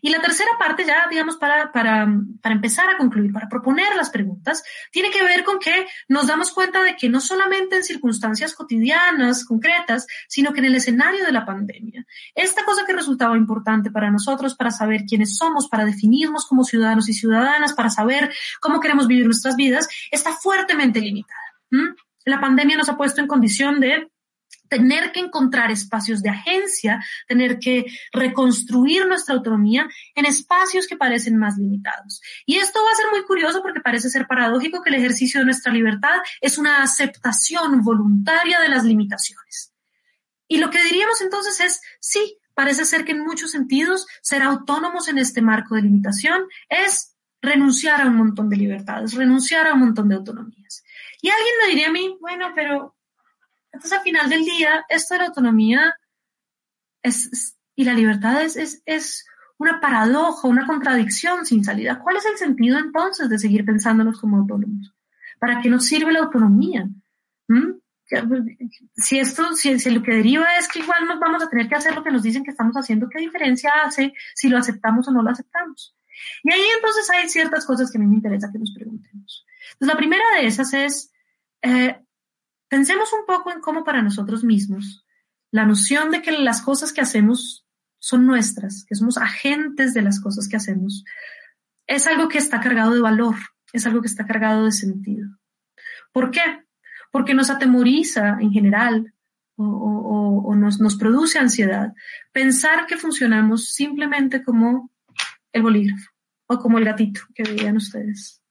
Y 0.00 0.10
la 0.10 0.20
tercera 0.20 0.50
parte, 0.58 0.84
ya 0.84 1.06
digamos, 1.08 1.36
para, 1.36 1.72
para, 1.72 2.06
para, 2.42 2.54
empezar 2.54 2.88
a 2.90 2.98
concluir, 2.98 3.32
para 3.32 3.48
proponer 3.48 3.94
las 3.96 4.10
preguntas, 4.10 4.62
tiene 4.90 5.10
que 5.10 5.22
ver 5.22 5.44
con 5.44 5.58
que 5.58 5.86
nos 6.08 6.26
damos 6.26 6.52
cuenta 6.52 6.82
de 6.82 6.96
que 6.96 7.08
no 7.08 7.20
solamente 7.20 7.76
en 7.76 7.84
circunstancias 7.84 8.54
cotidianas, 8.54 9.44
concretas, 9.44 10.06
sino 10.28 10.52
que 10.52 10.60
en 10.60 10.66
el 10.66 10.74
escenario 10.74 11.24
de 11.24 11.32
la 11.32 11.46
pandemia, 11.46 12.06
esta 12.34 12.64
cosa 12.64 12.84
que 12.86 12.92
resultaba 12.92 13.36
importante 13.36 13.90
para 13.90 14.10
nosotros, 14.10 14.54
para 14.54 14.70
saber 14.70 15.04
quiénes 15.08 15.36
somos, 15.36 15.68
para 15.68 15.84
definirnos 15.84 16.46
como 16.46 16.64
ciudadanos 16.64 17.08
y 17.08 17.14
ciudadanas, 17.14 17.72
para 17.72 17.90
saber 17.90 18.30
cómo 18.60 18.80
queremos 18.80 19.06
vivir 19.06 19.26
nuestras 19.26 19.56
vidas, 19.56 19.88
está 20.10 20.32
fuertemente 20.32 21.00
limitada. 21.00 21.40
¿Mm? 21.70 21.94
La 22.26 22.40
pandemia 22.40 22.76
nos 22.76 22.88
ha 22.88 22.96
puesto 22.96 23.20
en 23.20 23.26
condición 23.26 23.80
de 23.80 24.10
tener 24.74 25.12
que 25.12 25.20
encontrar 25.20 25.70
espacios 25.70 26.20
de 26.20 26.30
agencia, 26.30 27.00
tener 27.28 27.60
que 27.60 27.86
reconstruir 28.12 29.06
nuestra 29.06 29.36
autonomía 29.36 29.88
en 30.16 30.26
espacios 30.26 30.88
que 30.88 30.96
parecen 30.96 31.36
más 31.36 31.56
limitados. 31.56 32.20
Y 32.44 32.56
esto 32.56 32.80
va 32.84 32.90
a 32.90 32.96
ser 32.96 33.06
muy 33.12 33.22
curioso 33.22 33.62
porque 33.62 33.80
parece 33.80 34.10
ser 34.10 34.26
paradójico 34.26 34.82
que 34.82 34.90
el 34.90 34.96
ejercicio 34.96 35.38
de 35.38 35.46
nuestra 35.46 35.72
libertad 35.72 36.16
es 36.40 36.58
una 36.58 36.82
aceptación 36.82 37.82
voluntaria 37.82 38.58
de 38.58 38.68
las 38.68 38.82
limitaciones. 38.82 39.72
Y 40.48 40.58
lo 40.58 40.70
que 40.70 40.82
diríamos 40.82 41.20
entonces 41.20 41.60
es, 41.60 41.80
sí, 42.00 42.36
parece 42.52 42.84
ser 42.84 43.04
que 43.04 43.12
en 43.12 43.24
muchos 43.24 43.52
sentidos 43.52 44.08
ser 44.22 44.42
autónomos 44.42 45.06
en 45.06 45.18
este 45.18 45.40
marco 45.40 45.76
de 45.76 45.82
limitación 45.82 46.42
es 46.68 47.14
renunciar 47.40 48.00
a 48.00 48.06
un 48.06 48.16
montón 48.16 48.48
de 48.48 48.56
libertades, 48.56 49.14
renunciar 49.14 49.68
a 49.68 49.74
un 49.74 49.80
montón 49.80 50.08
de 50.08 50.16
autonomías. 50.16 50.82
Y 51.22 51.30
alguien 51.30 51.54
me 51.62 51.68
diría 51.68 51.88
a 51.88 51.92
mí, 51.92 52.16
bueno, 52.20 52.52
pero 52.56 52.93
entonces, 53.74 53.92
al 53.92 54.04
final 54.04 54.30
del 54.30 54.44
día, 54.44 54.84
esto 54.88 55.14
de 55.14 55.18
la 55.18 55.26
autonomía 55.26 55.96
y 57.74 57.84
la 57.84 57.92
libertad 57.92 58.42
es, 58.42 59.26
una 59.56 59.80
paradoja, 59.80 60.48
una 60.48 60.66
contradicción 60.66 61.46
sin 61.46 61.64
salida. 61.64 62.00
¿Cuál 62.00 62.16
es 62.16 62.26
el 62.26 62.36
sentido 62.36 62.78
entonces 62.78 63.28
de 63.28 63.38
seguir 63.38 63.64
pensándonos 63.64 64.20
como 64.20 64.38
autónomos? 64.38 64.92
¿Para 65.38 65.60
qué 65.60 65.68
nos 65.68 65.86
sirve 65.86 66.12
la 66.12 66.20
autonomía? 66.20 66.88
¿Mm? 67.48 67.74
Si 68.96 69.18
esto, 69.18 69.54
si, 69.54 69.78
si, 69.78 69.90
lo 69.90 70.02
que 70.02 70.12
deriva 70.12 70.56
es 70.58 70.68
que 70.68 70.80
igual 70.80 71.06
nos 71.06 71.18
vamos 71.18 71.42
a 71.42 71.48
tener 71.48 71.68
que 71.68 71.74
hacer 71.74 71.94
lo 71.94 72.04
que 72.04 72.10
nos 72.10 72.22
dicen 72.22 72.44
que 72.44 72.50
estamos 72.50 72.74
haciendo, 72.76 73.08
¿qué 73.08 73.20
diferencia 73.20 73.70
hace 73.84 74.12
si 74.34 74.48
lo 74.48 74.58
aceptamos 74.58 75.08
o 75.08 75.12
no 75.12 75.22
lo 75.22 75.30
aceptamos? 75.30 75.96
Y 76.42 76.52
ahí 76.52 76.62
entonces 76.76 77.08
hay 77.10 77.28
ciertas 77.28 77.66
cosas 77.66 77.90
que 77.90 77.98
a 77.98 78.00
mí 78.00 78.06
me 78.06 78.16
interesa 78.16 78.50
que 78.52 78.58
nos 78.58 78.72
preguntemos. 78.74 79.46
Entonces, 79.72 79.94
la 79.94 79.96
primera 79.96 80.24
de 80.36 80.46
esas 80.46 80.72
es, 80.74 81.12
eh, 81.62 82.04
Pensemos 82.74 83.12
un 83.12 83.24
poco 83.24 83.52
en 83.52 83.60
cómo 83.60 83.84
para 83.84 84.02
nosotros 84.02 84.42
mismos 84.42 85.06
la 85.52 85.64
noción 85.64 86.10
de 86.10 86.22
que 86.22 86.32
las 86.32 86.60
cosas 86.60 86.92
que 86.92 87.00
hacemos 87.00 87.64
son 88.00 88.26
nuestras, 88.26 88.84
que 88.88 88.96
somos 88.96 89.16
agentes 89.16 89.94
de 89.94 90.02
las 90.02 90.20
cosas 90.20 90.48
que 90.48 90.56
hacemos, 90.56 91.04
es 91.86 92.08
algo 92.08 92.26
que 92.26 92.38
está 92.38 92.60
cargado 92.60 92.92
de 92.92 93.00
valor, 93.00 93.36
es 93.72 93.86
algo 93.86 94.00
que 94.00 94.08
está 94.08 94.26
cargado 94.26 94.64
de 94.64 94.72
sentido. 94.72 95.28
¿Por 96.10 96.32
qué? 96.32 96.64
Porque 97.12 97.32
nos 97.32 97.48
atemoriza 97.48 98.38
en 98.40 98.50
general 98.50 99.14
o, 99.54 100.52
nos, 100.56 100.96
produce 100.96 101.38
ansiedad 101.38 101.94
pensar 102.32 102.86
que 102.86 102.96
funcionamos 102.96 103.68
simplemente 103.68 104.42
como 104.42 104.90
el 105.52 105.62
bolígrafo 105.62 106.10
o 106.48 106.58
como 106.58 106.78
el 106.78 106.84
gatito 106.86 107.20
que 107.36 107.44
veían 107.44 107.76
ustedes 107.76 108.42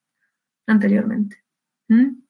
anteriormente. 0.66 1.44
¿Mm? 1.90 2.23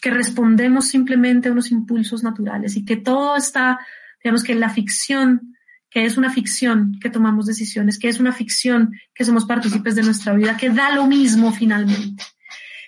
Que 0.00 0.10
respondemos 0.10 0.88
simplemente 0.88 1.48
a 1.48 1.52
unos 1.52 1.70
impulsos 1.70 2.22
naturales 2.22 2.76
y 2.76 2.84
que 2.84 2.96
todo 2.96 3.36
está, 3.36 3.78
digamos 4.22 4.44
que 4.44 4.54
la 4.54 4.70
ficción, 4.70 5.56
que 5.90 6.04
es 6.04 6.16
una 6.16 6.30
ficción 6.30 6.98
que 7.00 7.10
tomamos 7.10 7.46
decisiones, 7.46 7.98
que 7.98 8.08
es 8.08 8.20
una 8.20 8.32
ficción 8.32 8.92
que 9.14 9.24
somos 9.24 9.44
partícipes 9.44 9.94
de 9.94 10.02
nuestra 10.02 10.34
vida, 10.34 10.56
que 10.56 10.70
da 10.70 10.94
lo 10.94 11.06
mismo 11.06 11.52
finalmente. 11.52 12.22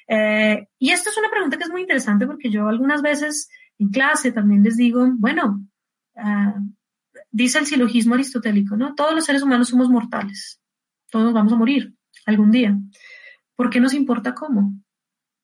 Eh, 0.06 0.66
y 0.78 0.90
esto 0.90 1.10
es 1.10 1.16
una 1.18 1.30
pregunta 1.30 1.56
que 1.56 1.64
es 1.64 1.70
muy 1.70 1.82
interesante 1.82 2.26
porque 2.26 2.50
yo 2.50 2.68
algunas 2.68 3.00
veces 3.00 3.48
en 3.78 3.90
clase 3.90 4.32
también 4.32 4.62
les 4.62 4.76
digo, 4.76 5.06
bueno, 5.16 5.64
uh, 6.16 6.72
dice 7.30 7.58
el 7.58 7.66
silogismo 7.66 8.14
aristotélico, 8.14 8.76
¿no? 8.76 8.94
Todos 8.94 9.14
los 9.14 9.24
seres 9.24 9.42
humanos 9.42 9.68
somos 9.68 9.88
mortales, 9.88 10.60
todos 11.10 11.32
vamos 11.32 11.52
a 11.52 11.56
morir 11.56 11.94
algún 12.26 12.50
día. 12.50 12.76
¿Por 13.56 13.70
qué 13.70 13.80
nos 13.80 13.94
importa 13.94 14.34
cómo? 14.34 14.74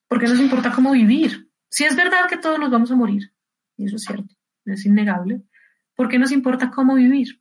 ¿Por 0.08 0.20
qué 0.20 0.26
nos 0.26 0.38
importa 0.38 0.70
cómo 0.72 0.92
vivir? 0.92 1.45
Si 1.68 1.84
es 1.84 1.96
verdad 1.96 2.28
que 2.28 2.36
todos 2.36 2.58
nos 2.58 2.70
vamos 2.70 2.90
a 2.90 2.96
morir, 2.96 3.32
y 3.76 3.86
eso 3.86 3.96
es 3.96 4.02
cierto, 4.02 4.34
es 4.64 4.84
innegable, 4.86 5.42
¿por 5.94 6.08
qué 6.08 6.18
nos 6.18 6.32
importa 6.32 6.70
cómo 6.70 6.94
vivir? 6.94 7.40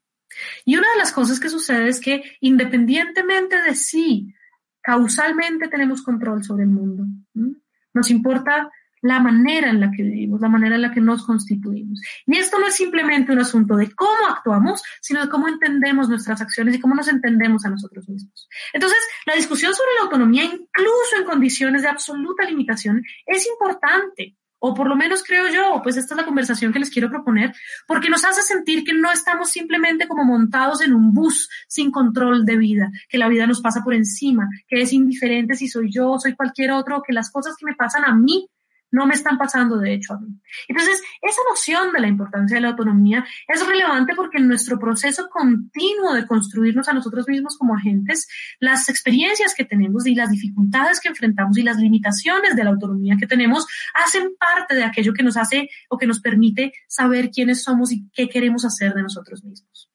Y 0.65 0.75
una 0.75 0.91
de 0.91 0.99
las 0.99 1.11
cosas 1.11 1.39
que 1.39 1.49
sucede 1.49 1.87
es 1.87 1.99
que 1.99 2.23
independientemente 2.41 3.61
de 3.61 3.75
si 3.75 4.33
causalmente 4.81 5.67
tenemos 5.67 6.01
control 6.01 6.43
sobre 6.43 6.63
el 6.63 6.69
mundo, 6.69 7.05
¿no? 7.33 7.55
nos 7.93 8.11
importa 8.11 8.69
la 9.05 9.19
manera 9.19 9.69
en 9.69 9.79
la 9.79 9.91
que 9.91 10.01
vivimos, 10.01 10.41
la 10.41 10.49
manera 10.49 10.75
en 10.75 10.81
la 10.81 10.91
que 10.91 10.99
nos 10.99 11.23
constituimos. 11.23 12.01
Y 12.25 12.37
esto 12.37 12.57
no 12.57 12.65
es 12.65 12.73
simplemente 12.73 13.31
un 13.31 13.39
asunto 13.39 13.75
de 13.75 13.91
cómo 13.91 14.27
actuamos, 14.27 14.81
sino 14.99 15.21
de 15.21 15.29
cómo 15.29 15.47
entendemos 15.47 16.09
nuestras 16.09 16.41
acciones 16.41 16.73
y 16.73 16.79
cómo 16.79 16.95
nos 16.95 17.07
entendemos 17.07 17.65
a 17.65 17.69
nosotros 17.69 18.09
mismos. 18.09 18.49
Entonces, 18.73 18.97
la 19.27 19.35
discusión 19.35 19.75
sobre 19.75 19.93
la 19.99 20.05
autonomía, 20.05 20.43
incluso 20.43 21.17
en 21.19 21.25
condiciones 21.25 21.83
de 21.83 21.89
absoluta 21.89 22.45
limitación, 22.45 23.03
es 23.27 23.45
importante 23.47 24.35
o 24.57 24.73
por 24.73 24.87
lo 24.87 24.95
menos 24.95 25.23
creo 25.23 25.47
yo, 25.49 25.81
pues 25.83 25.95
esta 25.95 26.15
es 26.15 26.17
la 26.17 26.25
conversación 26.25 26.73
que 26.73 26.79
les 26.79 26.89
quiero 26.89 27.11
proponer, 27.11 27.53
porque 27.87 28.09
nos 28.09 28.25
hace 28.25 28.41
sentir 28.41 28.83
que 28.83 28.93
no 28.93 29.11
estamos 29.11 29.51
simplemente 29.51 30.07
como 30.07 30.25
montados 30.25 30.81
en 30.81 30.95
un 30.95 31.13
bus 31.13 31.47
sin 31.67 31.91
control 31.91 32.45
de 32.45 32.57
vida, 32.57 32.89
que 33.07 33.19
la 33.19 33.27
vida 33.27 33.45
nos 33.45 33.61
pasa 33.61 33.83
por 33.83 33.93
encima, 33.93 34.49
que 34.67 34.81
es 34.81 34.91
indiferente 34.91 35.53
si 35.53 35.67
soy 35.67 35.91
yo, 35.91 36.17
soy 36.17 36.33
cualquier 36.33 36.71
otro, 36.71 37.03
que 37.05 37.13
las 37.13 37.29
cosas 37.29 37.55
que 37.55 37.65
me 37.67 37.75
pasan 37.75 38.05
a 38.05 38.15
mí 38.15 38.49
no 38.91 39.05
me 39.05 39.13
están 39.13 39.37
pasando 39.37 39.77
de 39.77 39.93
hecho 39.93 40.13
a 40.13 40.19
mí. 40.19 40.39
Entonces, 40.67 41.01
esa 41.21 41.41
noción 41.49 41.91
de 41.91 41.99
la 41.99 42.07
importancia 42.07 42.55
de 42.55 42.61
la 42.61 42.69
autonomía 42.69 43.25
es 43.47 43.65
relevante 43.65 44.13
porque 44.15 44.37
en 44.37 44.47
nuestro 44.47 44.79
proceso 44.79 45.27
continuo 45.29 46.13
de 46.13 46.25
construirnos 46.25 46.87
a 46.87 46.93
nosotros 46.93 47.27
mismos 47.27 47.57
como 47.57 47.75
agentes, 47.75 48.27
las 48.59 48.89
experiencias 48.89 49.53
que 49.55 49.65
tenemos 49.65 50.05
y 50.07 50.15
las 50.15 50.29
dificultades 50.29 50.99
que 50.99 51.09
enfrentamos 51.09 51.57
y 51.57 51.63
las 51.63 51.77
limitaciones 51.77 52.55
de 52.55 52.63
la 52.63 52.69
autonomía 52.71 53.17
que 53.19 53.27
tenemos 53.27 53.65
hacen 53.93 54.35
parte 54.39 54.75
de 54.75 54.83
aquello 54.83 55.13
que 55.13 55.23
nos 55.23 55.37
hace 55.37 55.69
o 55.89 55.97
que 55.97 56.07
nos 56.07 56.19
permite 56.19 56.73
saber 56.87 57.31
quiénes 57.31 57.63
somos 57.63 57.91
y 57.91 58.09
qué 58.13 58.29
queremos 58.29 58.65
hacer 58.65 58.93
de 58.93 59.03
nosotros 59.03 59.43
mismos. 59.43 59.89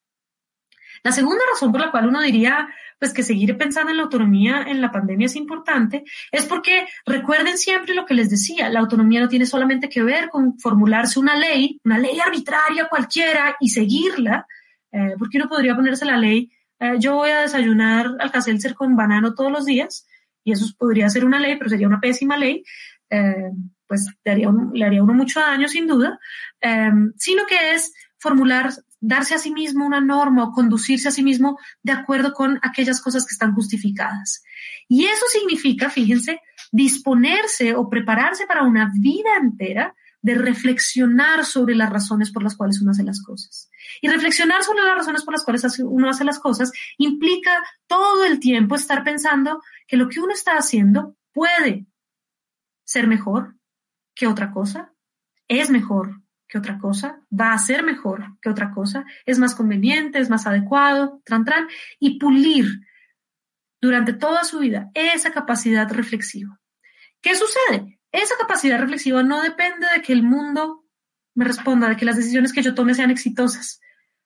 La 1.03 1.11
segunda 1.11 1.43
razón 1.51 1.71
por 1.71 1.81
la 1.81 1.91
cual 1.91 2.07
uno 2.07 2.21
diría, 2.21 2.69
pues 2.99 3.13
que 3.13 3.23
seguir 3.23 3.57
pensando 3.57 3.89
en 3.89 3.97
la 3.97 4.03
autonomía 4.03 4.63
en 4.67 4.79
la 4.79 4.91
pandemia 4.91 5.25
es 5.25 5.35
importante, 5.35 6.03
es 6.31 6.45
porque 6.45 6.85
recuerden 7.05 7.57
siempre 7.57 7.95
lo 7.95 8.05
que 8.05 8.13
les 8.13 8.29
decía, 8.29 8.69
la 8.69 8.79
autonomía 8.79 9.19
no 9.19 9.27
tiene 9.27 9.47
solamente 9.47 9.89
que 9.89 10.03
ver 10.03 10.29
con 10.29 10.59
formularse 10.59 11.19
una 11.19 11.35
ley, 11.35 11.79
una 11.83 11.97
ley 11.97 12.19
arbitraria 12.19 12.87
cualquiera 12.87 13.55
y 13.59 13.69
seguirla, 13.69 14.45
eh, 14.91 15.15
porque 15.17 15.37
uno 15.37 15.49
podría 15.49 15.75
ponerse 15.75 16.05
la 16.05 16.17
ley, 16.17 16.51
eh, 16.79 16.93
yo 16.99 17.15
voy 17.15 17.31
a 17.31 17.41
desayunar 17.41 18.15
alcacelser 18.19 18.75
con 18.75 18.95
banano 18.95 19.33
todos 19.33 19.51
los 19.51 19.65
días, 19.65 20.07
y 20.43 20.51
eso 20.51 20.65
podría 20.77 21.09
ser 21.09 21.25
una 21.25 21.39
ley, 21.39 21.55
pero 21.57 21.71
sería 21.71 21.87
una 21.87 21.99
pésima 21.99 22.37
ley, 22.37 22.63
eh, 23.09 23.49
pues 23.87 24.07
le 24.23 24.31
haría, 24.31 24.49
le 24.73 24.85
haría 24.85 25.03
uno 25.03 25.13
mucho 25.13 25.39
daño 25.39 25.67
sin 25.67 25.87
duda, 25.87 26.19
sino 27.17 27.45
que 27.47 27.73
es 27.73 27.93
formular 28.19 28.71
darse 29.01 29.35
a 29.35 29.39
sí 29.39 29.51
mismo 29.51 29.85
una 29.85 29.99
norma 29.99 30.43
o 30.43 30.51
conducirse 30.51 31.09
a 31.09 31.11
sí 31.11 31.23
mismo 31.23 31.59
de 31.83 31.91
acuerdo 31.91 32.33
con 32.33 32.59
aquellas 32.61 33.01
cosas 33.01 33.25
que 33.25 33.33
están 33.33 33.53
justificadas. 33.53 34.43
Y 34.87 35.05
eso 35.05 35.25
significa, 35.27 35.89
fíjense, 35.89 36.39
disponerse 36.71 37.75
o 37.75 37.89
prepararse 37.89 38.45
para 38.45 38.63
una 38.63 38.91
vida 38.93 39.35
entera 39.41 39.95
de 40.21 40.35
reflexionar 40.35 41.45
sobre 41.45 41.75
las 41.75 41.89
razones 41.89 42.31
por 42.31 42.43
las 42.43 42.55
cuales 42.55 42.79
uno 42.81 42.91
hace 42.91 43.03
las 43.03 43.23
cosas. 43.23 43.69
Y 44.01 44.07
reflexionar 44.07 44.63
sobre 44.63 44.83
las 44.83 44.95
razones 44.95 45.23
por 45.23 45.33
las 45.33 45.43
cuales 45.43 45.79
uno 45.79 46.09
hace 46.09 46.23
las 46.23 46.39
cosas 46.39 46.71
implica 46.97 47.51
todo 47.87 48.23
el 48.23 48.39
tiempo 48.39 48.75
estar 48.75 49.03
pensando 49.03 49.63
que 49.87 49.97
lo 49.97 50.09
que 50.09 50.19
uno 50.19 50.33
está 50.33 50.57
haciendo 50.57 51.15
puede 51.33 51.87
ser 52.83 53.07
mejor 53.07 53.55
que 54.13 54.27
otra 54.27 54.51
cosa, 54.51 54.93
es 55.47 55.69
mejor 55.69 56.21
que 56.51 56.57
otra 56.57 56.77
cosa, 56.77 57.21
va 57.31 57.53
a 57.53 57.57
ser 57.57 57.81
mejor 57.81 58.37
que 58.41 58.49
otra 58.49 58.71
cosa, 58.71 59.05
es 59.25 59.39
más 59.39 59.55
conveniente, 59.55 60.19
es 60.19 60.29
más 60.29 60.45
adecuado, 60.45 61.21
tran, 61.23 61.45
tran, 61.45 61.65
y 61.97 62.19
pulir 62.19 62.65
durante 63.79 64.11
toda 64.11 64.43
su 64.43 64.59
vida 64.59 64.91
esa 64.93 65.31
capacidad 65.31 65.89
reflexiva. 65.89 66.59
¿Qué 67.21 67.35
sucede? 67.35 67.99
Esa 68.11 68.35
capacidad 68.37 68.77
reflexiva 68.77 69.23
no 69.23 69.41
depende 69.41 69.87
de 69.95 70.01
que 70.01 70.11
el 70.11 70.23
mundo 70.23 70.83
me 71.35 71.45
responda, 71.45 71.87
de 71.87 71.95
que 71.95 72.03
las 72.03 72.17
decisiones 72.17 72.51
que 72.51 72.61
yo 72.61 72.75
tome 72.75 72.95
sean 72.95 73.11
exitosas, 73.11 73.79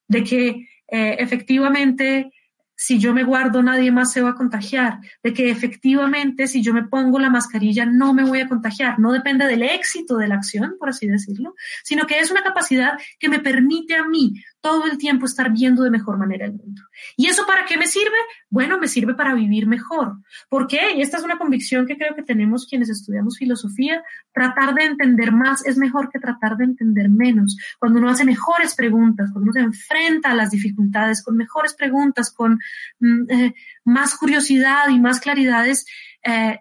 de 0.07 0.23
que 0.23 0.47
eh, 0.87 1.17
efectivamente 1.19 2.31
si 2.75 2.99
yo 2.99 3.13
me 3.13 3.23
guardo 3.23 3.63
nadie 3.63 3.91
más 3.91 4.11
se 4.11 4.21
va 4.21 4.31
a 4.31 4.35
contagiar, 4.35 4.99
de 5.23 5.33
que 5.33 5.49
efectivamente 5.49 6.47
si 6.47 6.61
yo 6.61 6.73
me 6.73 6.83
pongo 6.83 7.19
la 7.19 7.29
mascarilla 7.29 7.85
no 7.85 8.13
me 8.13 8.23
voy 8.23 8.41
a 8.41 8.49
contagiar. 8.49 8.99
No 8.99 9.11
depende 9.11 9.45
del 9.45 9.63
éxito 9.63 10.17
de 10.17 10.27
la 10.27 10.35
acción, 10.35 10.75
por 10.79 10.89
así 10.89 11.07
decirlo, 11.07 11.55
sino 11.83 12.05
que 12.05 12.19
es 12.19 12.31
una 12.31 12.43
capacidad 12.43 12.93
que 13.19 13.29
me 13.29 13.39
permite 13.39 13.95
a 13.95 14.05
mí 14.05 14.33
todo 14.65 14.87
el 14.87 14.97
tiempo 14.97 15.27
estar 15.27 15.51
viendo 15.51 15.83
de 15.83 15.91
mejor 15.91 16.17
manera 16.17 16.47
el 16.47 16.53
mundo. 16.53 16.81
¿Y 17.15 17.27
eso 17.27 17.45
para 17.45 17.65
qué 17.65 17.77
me 17.77 17.85
sirve? 17.85 18.17
Bueno, 18.49 18.79
me 18.79 18.87
sirve 18.87 19.13
para 19.13 19.35
vivir 19.35 19.67
mejor. 19.67 20.17
¿Por 20.49 20.65
qué? 20.65 20.95
Y 20.95 21.01
esta 21.01 21.17
es 21.17 21.23
una 21.23 21.37
convicción 21.37 21.85
que 21.85 21.95
creo 21.95 22.15
que 22.15 22.23
tenemos 22.23 22.65
quienes 22.65 22.89
estudiamos 22.89 23.37
filosofía. 23.37 24.01
Tratar 24.33 24.73
de 24.73 24.85
entender 24.85 25.31
más 25.31 25.63
es 25.67 25.77
mejor 25.77 26.09
que 26.09 26.17
tratar 26.17 26.57
de 26.57 26.63
entender 26.63 27.09
menos. 27.09 27.55
Cuando 27.77 27.99
uno 27.99 28.09
hace 28.09 28.25
mejores 28.25 28.73
preguntas, 28.73 29.29
cuando 29.31 29.51
uno 29.51 29.53
se 29.53 29.59
enfrenta 29.59 30.31
a 30.31 30.35
las 30.35 30.49
dificultades 30.49 31.23
con 31.23 31.37
mejores 31.37 31.75
preguntas, 31.75 32.33
con 32.33 32.59
mm, 33.01 33.29
eh, 33.29 33.53
más 33.83 34.17
curiosidad 34.17 34.89
y 34.89 34.99
más 34.99 35.19
claridades, 35.19 35.85
eh, 36.23 36.59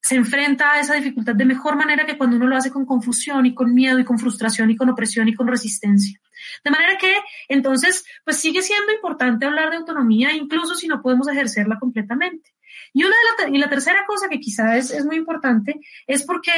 se 0.00 0.14
enfrenta 0.14 0.72
a 0.72 0.80
esa 0.80 0.94
dificultad 0.94 1.34
de 1.34 1.44
mejor 1.44 1.76
manera 1.76 2.06
que 2.06 2.16
cuando 2.16 2.36
uno 2.36 2.46
lo 2.46 2.56
hace 2.56 2.70
con 2.70 2.86
confusión 2.86 3.46
y 3.46 3.54
con 3.54 3.74
miedo 3.74 3.98
y 3.98 4.04
con 4.04 4.18
frustración 4.18 4.70
y 4.70 4.76
con 4.76 4.88
opresión 4.88 5.28
y 5.28 5.34
con 5.34 5.48
resistencia. 5.48 6.20
De 6.64 6.70
manera 6.70 6.96
que, 6.98 7.14
entonces, 7.48 8.04
pues 8.24 8.36
sigue 8.36 8.62
siendo 8.62 8.92
importante 8.92 9.46
hablar 9.46 9.70
de 9.70 9.76
autonomía, 9.76 10.32
incluso 10.32 10.74
si 10.74 10.86
no 10.88 11.02
podemos 11.02 11.28
ejercerla 11.28 11.78
completamente. 11.78 12.52
Y, 12.92 13.04
una 13.04 13.14
de 13.14 13.44
la, 13.44 13.56
y 13.56 13.58
la 13.58 13.68
tercera 13.68 14.04
cosa 14.06 14.28
que 14.28 14.40
quizás 14.40 14.90
es, 14.90 15.04
muy 15.04 15.16
importante 15.16 15.80
es 16.06 16.24
porque 16.24 16.52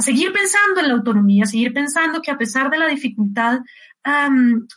seguir 0.00 0.32
pensando 0.32 0.80
en 0.80 0.88
la 0.88 0.94
autonomía, 0.94 1.46
seguir 1.46 1.72
pensando 1.72 2.20
que 2.20 2.30
a 2.30 2.38
pesar 2.38 2.70
de 2.70 2.78
la 2.78 2.86
dificultad, 2.86 3.60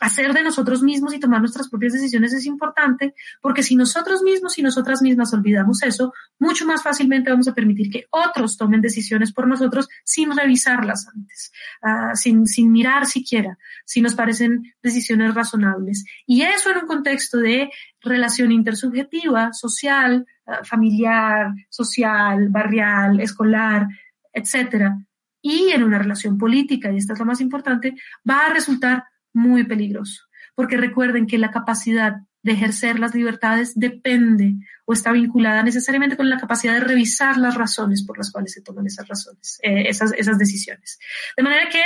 hacer 0.00 0.34
de 0.34 0.42
nosotros 0.42 0.82
mismos 0.82 1.14
y 1.14 1.20
tomar 1.20 1.40
nuestras 1.40 1.68
propias 1.68 1.94
decisiones 1.94 2.32
es 2.32 2.44
importante, 2.44 3.14
porque 3.40 3.62
si 3.62 3.76
nosotros 3.76 4.22
mismos 4.22 4.58
y 4.58 4.62
nosotras 4.62 5.00
mismas 5.00 5.32
olvidamos 5.32 5.82
eso, 5.82 6.12
mucho 6.38 6.66
más 6.66 6.82
fácilmente 6.82 7.30
vamos 7.30 7.48
a 7.48 7.54
permitir 7.54 7.90
que 7.90 8.06
otros 8.10 8.56
tomen 8.56 8.80
decisiones 8.80 9.32
por 9.32 9.46
nosotros 9.46 9.88
sin 10.04 10.36
revisarlas 10.36 11.08
antes, 11.14 11.52
ah, 11.82 12.14
sin, 12.14 12.46
sin 12.46 12.70
mirar 12.72 13.06
siquiera 13.06 13.58
si 13.86 14.00
nos 14.00 14.14
parecen 14.14 14.74
decisiones 14.82 15.34
razonables. 15.34 16.04
Y 16.26 16.42
eso 16.42 16.70
en 16.70 16.78
un 16.78 16.86
contexto 16.86 17.38
de 17.38 17.70
relación 18.00 18.52
intersubjetiva, 18.52 19.52
social, 19.52 20.26
ah, 20.46 20.60
familiar, 20.64 21.52
social, 21.70 22.48
barrial, 22.50 23.20
escolar, 23.20 23.86
etcétera, 24.32 24.98
y 25.40 25.70
en 25.70 25.82
una 25.82 25.98
relación 25.98 26.38
política, 26.38 26.92
y 26.92 26.96
esta 26.96 27.12
es 27.14 27.18
lo 27.18 27.24
más 27.24 27.40
importante, 27.40 27.96
va 28.28 28.46
a 28.46 28.52
resultar 28.52 29.04
muy 29.32 29.64
peligroso, 29.64 30.22
porque 30.54 30.76
recuerden 30.76 31.26
que 31.26 31.38
la 31.38 31.50
capacidad 31.50 32.16
de 32.42 32.52
ejercer 32.52 32.98
las 32.98 33.14
libertades 33.14 33.72
depende 33.74 34.54
o 34.84 34.92
está 34.92 35.12
vinculada 35.12 35.62
necesariamente 35.62 36.16
con 36.16 36.28
la 36.28 36.38
capacidad 36.38 36.74
de 36.74 36.80
revisar 36.80 37.36
las 37.38 37.54
razones 37.54 38.04
por 38.04 38.18
las 38.18 38.30
cuales 38.32 38.52
se 38.52 38.62
toman 38.62 38.86
esas 38.86 39.06
razones, 39.06 39.60
eh, 39.62 39.84
esas, 39.88 40.12
esas 40.12 40.38
decisiones. 40.38 40.98
De 41.36 41.42
manera 41.42 41.68
que, 41.68 41.82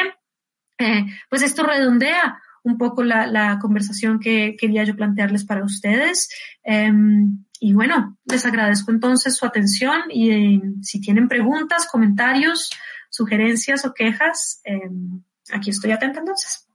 eh, 0.79 1.07
pues 1.29 1.43
esto 1.43 1.63
redondea 1.63 2.41
un 2.63 2.79
poco 2.79 3.05
la, 3.05 3.27
la, 3.27 3.59
conversación 3.61 4.19
que 4.19 4.57
quería 4.59 4.83
yo 4.83 4.97
plantearles 4.97 5.45
para 5.45 5.65
ustedes. 5.65 6.29
Em, 6.65 7.45
y 7.61 7.73
bueno, 7.73 8.17
les 8.25 8.45
agradezco 8.45 8.91
entonces 8.91 9.37
su 9.37 9.47
atención 9.47 10.03
y 10.11 10.31
eh, 10.31 10.61
si 10.83 11.01
tienen 11.01 11.29
preguntas, 11.29 11.87
comentarios, 11.91 12.71
sugerencias 13.11 13.85
o 13.85 13.95
quejas, 13.95 14.61
em, 14.65 15.23
aquí 15.53 15.71
estoy 15.71 15.93
atenta 15.93 16.21
entonces. 16.21 16.67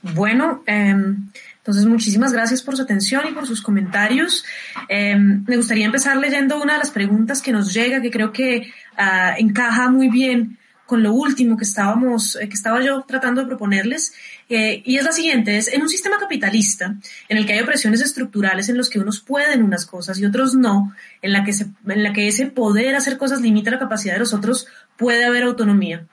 Bueno, 0.00 0.62
em, 0.66 1.28
entonces 1.58 1.84
muchísimas 1.86 2.32
gracias 2.32 2.62
por 2.62 2.76
su 2.76 2.82
atención 2.82 3.22
y 3.28 3.32
por 3.32 3.46
sus 3.46 3.60
comentarios. 3.60 4.44
Em, 4.88 5.44
me 5.46 5.56
gustaría 5.56 5.86
empezar 5.86 6.16
leyendo 6.16 6.62
una 6.62 6.74
de 6.74 6.78
las 6.78 6.90
preguntas 6.90 7.42
que 7.42 7.52
nos 7.52 7.74
llega, 7.74 8.00
que 8.00 8.10
creo 8.10 8.32
que 8.32 8.72
ah, 8.96 9.34
encaja 9.38 9.90
muy 9.90 10.08
bien 10.08 10.58
con 10.88 11.02
lo 11.02 11.12
último 11.12 11.58
que 11.58 11.64
estábamos, 11.64 12.34
eh, 12.36 12.48
que 12.48 12.54
estaba 12.54 12.82
yo 12.82 13.04
tratando 13.06 13.42
de 13.42 13.46
proponerles, 13.46 14.14
eh, 14.48 14.82
y 14.86 14.96
es 14.96 15.04
la 15.04 15.12
siguiente, 15.12 15.58
es 15.58 15.68
en 15.68 15.82
un 15.82 15.88
sistema 15.90 16.16
capitalista 16.18 16.96
en 17.28 17.36
el 17.36 17.44
que 17.44 17.52
hay 17.52 17.60
opresiones 17.60 18.00
estructurales 18.00 18.70
en 18.70 18.78
los 18.78 18.88
que 18.88 18.98
unos 18.98 19.20
pueden 19.20 19.62
unas 19.62 19.84
cosas 19.84 20.18
y 20.18 20.24
otros 20.24 20.54
no, 20.54 20.94
en 21.20 21.34
la 21.34 21.44
que, 21.44 21.50
en 21.50 22.02
la 22.02 22.14
que 22.14 22.26
ese 22.26 22.46
poder 22.46 22.94
hacer 22.94 23.18
cosas 23.18 23.42
limita 23.42 23.70
la 23.70 23.78
capacidad 23.78 24.14
de 24.14 24.20
los 24.20 24.32
otros, 24.32 24.66
puede 24.96 25.26
haber 25.26 25.42
autonomía. 25.42 26.06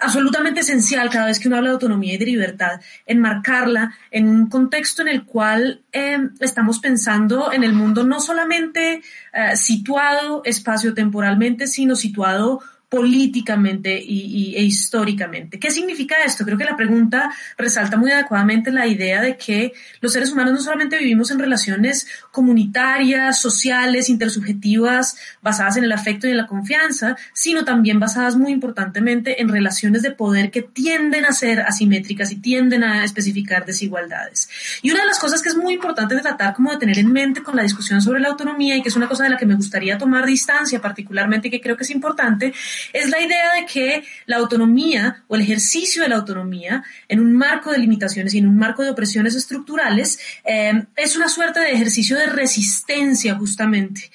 Absolutamente 0.00 0.60
esencial 0.60 1.10
cada 1.10 1.26
vez 1.26 1.38
que 1.38 1.48
uno 1.48 1.58
habla 1.58 1.68
de 1.68 1.74
autonomía 1.74 2.14
y 2.14 2.18
de 2.18 2.24
libertad, 2.24 2.80
enmarcarla 3.04 3.94
en 4.10 4.26
un 4.26 4.48
contexto 4.48 5.02
en 5.02 5.08
el 5.08 5.24
cual 5.26 5.82
em, 5.92 6.30
estamos 6.40 6.78
pensando 6.78 7.52
en 7.52 7.62
el 7.62 7.74
mundo 7.74 8.04
no 8.04 8.20
solamente 8.20 9.02
eh, 9.34 9.56
situado 9.56 10.40
espacio-temporalmente, 10.44 11.66
sino 11.66 11.94
situado 11.94 12.62
políticamente 12.94 14.00
y, 14.00 14.54
e 14.54 14.62
históricamente. 14.62 15.58
¿Qué 15.58 15.72
significa 15.72 16.14
esto? 16.24 16.44
Creo 16.44 16.56
que 16.56 16.64
la 16.64 16.76
pregunta 16.76 17.34
resalta 17.58 17.96
muy 17.96 18.12
adecuadamente 18.12 18.70
la 18.70 18.86
idea 18.86 19.20
de 19.20 19.36
que 19.36 19.72
los 20.00 20.12
seres 20.12 20.30
humanos 20.30 20.52
no 20.52 20.60
solamente 20.60 20.98
vivimos 20.98 21.32
en 21.32 21.40
relaciones 21.40 22.06
comunitarias, 22.30 23.40
sociales, 23.40 24.08
intersubjetivas, 24.08 25.16
basadas 25.42 25.76
en 25.76 25.82
el 25.82 25.90
afecto 25.90 26.28
y 26.28 26.30
en 26.30 26.36
la 26.36 26.46
confianza, 26.46 27.16
sino 27.32 27.64
también 27.64 27.98
basadas 27.98 28.36
muy 28.36 28.52
importantemente 28.52 29.42
en 29.42 29.48
relaciones 29.48 30.02
de 30.02 30.12
poder 30.12 30.52
que 30.52 30.62
tienden 30.62 31.24
a 31.24 31.32
ser 31.32 31.62
asimétricas 31.62 32.30
y 32.30 32.36
tienden 32.36 32.84
a 32.84 33.02
especificar 33.02 33.66
desigualdades. 33.66 34.48
Y 34.82 34.92
una 34.92 35.00
de 35.00 35.06
las 35.06 35.18
cosas 35.18 35.42
que 35.42 35.48
es 35.48 35.56
muy 35.56 35.74
importante 35.74 36.16
tratar 36.20 36.54
como 36.54 36.70
de 36.70 36.76
tener 36.76 37.00
en 37.00 37.10
mente 37.10 37.42
con 37.42 37.56
la 37.56 37.64
discusión 37.64 38.00
sobre 38.00 38.20
la 38.20 38.28
autonomía 38.28 38.76
y 38.76 38.82
que 38.82 38.88
es 38.88 38.94
una 38.94 39.08
cosa 39.08 39.24
de 39.24 39.30
la 39.30 39.36
que 39.36 39.46
me 39.46 39.56
gustaría 39.56 39.98
tomar 39.98 40.26
distancia 40.26 40.80
particularmente 40.80 41.48
y 41.48 41.50
que 41.50 41.60
creo 41.60 41.76
que 41.76 41.82
es 41.82 41.90
importante, 41.90 42.54
es 42.92 43.08
la 43.10 43.20
idea 43.20 43.54
de 43.54 43.66
que 43.66 44.04
la 44.26 44.36
autonomía 44.36 45.24
o 45.28 45.36
el 45.36 45.42
ejercicio 45.42 46.02
de 46.02 46.08
la 46.08 46.16
autonomía 46.16 46.84
en 47.08 47.20
un 47.20 47.32
marco 47.32 47.70
de 47.70 47.78
limitaciones 47.78 48.34
y 48.34 48.38
en 48.38 48.48
un 48.48 48.56
marco 48.56 48.82
de 48.82 48.90
opresiones 48.90 49.34
estructurales 49.34 50.18
eh, 50.44 50.84
es 50.96 51.16
una 51.16 51.28
suerte 51.28 51.60
de 51.60 51.72
ejercicio 51.72 52.16
de 52.16 52.26
resistencia 52.26 53.34
justamente 53.34 54.10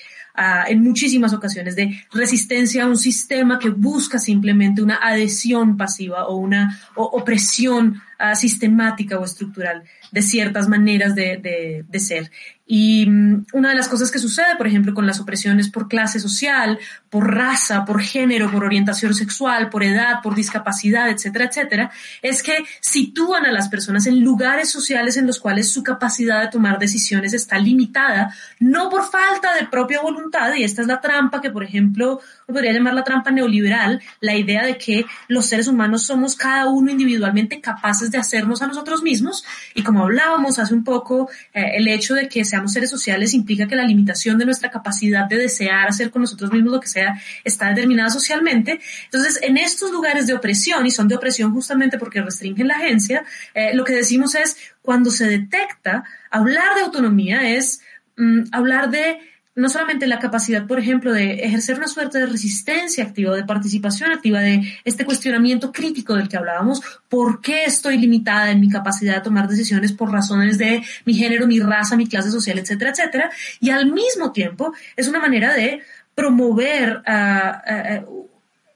en 0.68 0.82
muchísimas 0.82 1.34
ocasiones 1.34 1.76
de 1.76 2.02
resistencia 2.14 2.84
a 2.84 2.88
un 2.88 2.98
sistema 2.98 3.60
que 3.60 3.70
busca 3.70 4.20
simplemente 4.20 4.82
una 4.82 5.00
adhesión 5.02 5.76
pasiva 5.76 6.28
o 6.28 6.38
una 6.38 6.80
opresión 6.96 8.02
uh, 8.20 8.36
sistemática 8.36 9.20
o 9.20 9.26
estructural 9.26 9.84
de 10.12 10.22
ciertas 10.22 10.68
maneras 10.68 11.14
de 11.14 11.86
ser. 12.00 12.32
Y 12.72 13.08
mm, 13.08 13.48
una 13.54 13.70
de 13.70 13.76
las 13.76 13.88
cosas 13.88 14.12
que 14.12 14.20
sucede, 14.20 14.56
por 14.56 14.68
ejemplo, 14.68 14.94
con 14.94 15.08
las 15.08 15.20
opresiones 15.20 15.70
por 15.70 15.88
clase 15.88 16.20
social, 16.20 16.78
por 17.10 17.36
raza, 17.36 17.84
por 17.84 18.00
género, 18.00 18.52
por 18.52 18.64
orientación 18.64 19.16
sexual, 19.16 19.72
por 19.72 19.84
edad, 19.84 20.22
por 20.22 20.36
discapacidad, 20.36 21.10
etcétera, 21.10 21.46
etcétera, 21.46 21.92
es 22.22 22.44
que 22.44 22.58
sitúan 22.80 23.48
a 23.48 23.52
las 23.52 23.70
personas 23.70 24.06
en 24.06 24.24
lugares 24.24 24.70
sociales 24.70 25.18
en 25.18 25.26
los 25.26 25.40
cuales 25.40 25.74
su 25.74 25.82
capacidad 25.82 26.42
de 26.42 26.50
tomar 26.50 26.78
decisiones 26.78 27.34
está 27.34 27.58
limitada, 27.58 28.36
no 28.60 28.88
por 28.88 29.10
falta 29.10 29.56
de 29.56 29.66
propia 29.66 30.02
voluntad, 30.02 30.54
y 30.54 30.64
esta 30.64 30.84
es 30.84 30.88
la 30.88 31.02
trampa 31.02 31.42
que, 31.42 31.50
por 31.50 31.64
ejemplo, 31.64 32.22
podría 32.46 32.72
llamar 32.72 32.94
la 32.94 33.04
trampa 33.04 33.32
neoliberal, 33.32 34.00
la 34.20 34.36
idea 34.36 34.64
de 34.64 34.78
que 34.78 35.06
los 35.28 35.48
seres 35.48 35.68
humanos 35.68 36.06
somos 36.06 36.36
cada 36.36 36.68
uno 36.68 36.92
individualmente 36.92 37.62
capaces 37.62 38.12
de 38.12 38.20
hacernos 38.20 38.62
a 38.62 38.68
nosotros 38.68 39.02
mismos, 39.02 39.44
y 39.74 39.82
como 39.82 40.04
hablábamos 40.04 40.60
hace 40.60 40.76
un 40.76 40.84
poco, 40.84 41.32
eh, 41.52 41.72
el 41.74 41.88
hecho 41.88 42.14
de 42.14 42.30
que 42.30 42.46
seres 42.68 42.90
sociales 42.90 43.34
implica 43.34 43.68
que 43.68 43.76
la 43.76 43.84
limitación 43.84 44.38
de 44.38 44.46
nuestra 44.46 44.70
capacidad 44.70 45.26
de 45.26 45.38
desear 45.38 45.88
hacer 45.88 46.12
con 46.12 46.22
nosotros 46.22 46.52
mismos 46.52 46.74
lo 46.74 46.80
que 46.80 46.88
sea 46.88 47.22
está 47.44 47.70
determinada 47.70 48.10
socialmente. 48.10 48.80
Entonces, 49.06 49.40
en 49.42 49.58
estos 49.58 49.92
lugares 49.92 50.28
de 50.28 50.34
opresión, 50.34 50.86
y 50.86 50.92
son 50.92 51.08
de 51.08 51.16
opresión 51.16 51.54
justamente 51.54 51.98
porque 51.98 52.22
restringen 52.22 52.68
la 52.68 52.76
agencia, 52.76 53.24
eh, 53.54 53.74
lo 53.74 53.84
que 53.84 53.94
decimos 53.94 54.36
es, 54.36 54.58
cuando 54.82 55.12
se 55.12 55.28
detecta, 55.28 56.04
hablar 56.32 56.76
de 56.76 56.82
autonomía 56.82 57.56
es 57.56 57.82
mm, 58.18 58.44
hablar 58.52 58.90
de 58.90 59.20
no 59.60 59.68
solamente 59.68 60.08
la 60.08 60.20
capacidad, 60.20 60.66
por 60.66 60.80
ejemplo, 60.80 61.12
de 61.12 61.34
ejercer 61.44 61.78
una 61.78 61.88
suerte 61.88 62.18
de 62.18 62.26
resistencia 62.26 63.04
activa, 63.04 63.36
de 63.36 63.44
participación 63.44 64.12
activa, 64.12 64.40
de 64.40 64.62
este 64.86 65.04
cuestionamiento 65.04 65.74
crítico 65.74 66.16
del 66.16 66.30
que 66.30 66.38
hablábamos, 66.38 66.82
¿por 67.10 67.42
qué 67.42 67.66
estoy 67.66 67.98
limitada 67.98 68.52
en 68.52 68.62
mi 68.62 68.70
capacidad 68.70 69.16
de 69.16 69.22
tomar 69.22 69.50
decisiones 69.50 69.92
por 69.92 70.12
razones 70.12 70.58
de 70.58 70.82
mi 71.04 71.14
género, 71.14 71.46
mi 71.46 71.60
raza, 71.60 71.98
mi 71.98 72.08
clase 72.08 72.32
social, 72.32 72.58
etcétera, 72.58 72.92
etcétera? 72.92 73.30
Y 73.60 73.70
al 73.70 73.92
mismo 73.92 74.32
tiempo 74.32 74.74
es 74.96 75.10
una 75.10 75.20
manera 75.20 75.54
de 75.54 75.82
promover 76.16 77.02
ah, 77.06 77.62
ah, 77.66 77.84
ah, 77.90 78.06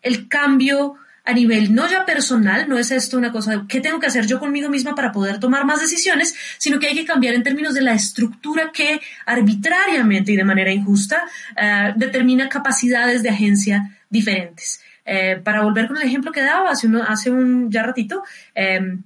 el 0.02 0.28
cambio 0.28 0.96
a 1.26 1.34
nivel 1.34 1.74
no 1.74 1.88
ya 1.88 2.05
personal, 2.05 2.67
no 2.67 2.78
es 2.78 2.91
esto 2.91 3.17
una 3.17 3.32
cosa 3.32 3.51
de 3.51 3.67
qué 3.67 3.80
tengo 3.80 3.99
que 3.99 4.07
hacer 4.07 4.26
yo 4.28 4.39
conmigo 4.39 4.69
misma 4.69 4.93
para 4.93 5.11
poder 5.11 5.39
tomar 5.39 5.65
más 5.65 5.80
decisiones, 5.80 6.36
sino 6.57 6.80
que 6.80 6.88
hay 6.88 6.95
que 6.95 7.05
cambiar 7.05 7.34
en 7.34 7.43
términos 7.43 7.74
de 7.74 7.82
la 7.82 7.93
estructura 7.93 8.71
que 8.74 8.99
arbitrariamente 9.26 10.34
y 10.34 10.36
de 10.36 10.43
manera 10.43 10.71
injusta 10.71 11.24
uh, 11.51 11.97
determina 11.97 12.49
capacidades 12.49 13.24
de 13.24 13.30
agencia 13.30 13.97
diferentes. 14.09 14.82
Eh, 15.05 15.41
para 15.43 15.63
volver 15.63 15.88
con 15.88 15.97
el 15.97 16.03
ejemplo 16.03 16.32
que 16.32 16.41
daba 16.41 16.71
hace, 16.71 16.88
uno, 16.88 17.03
hace 17.03 17.30
un 17.30 17.69
ya 17.69 17.84
ratito, 17.84 18.24
eh, 18.55 18.97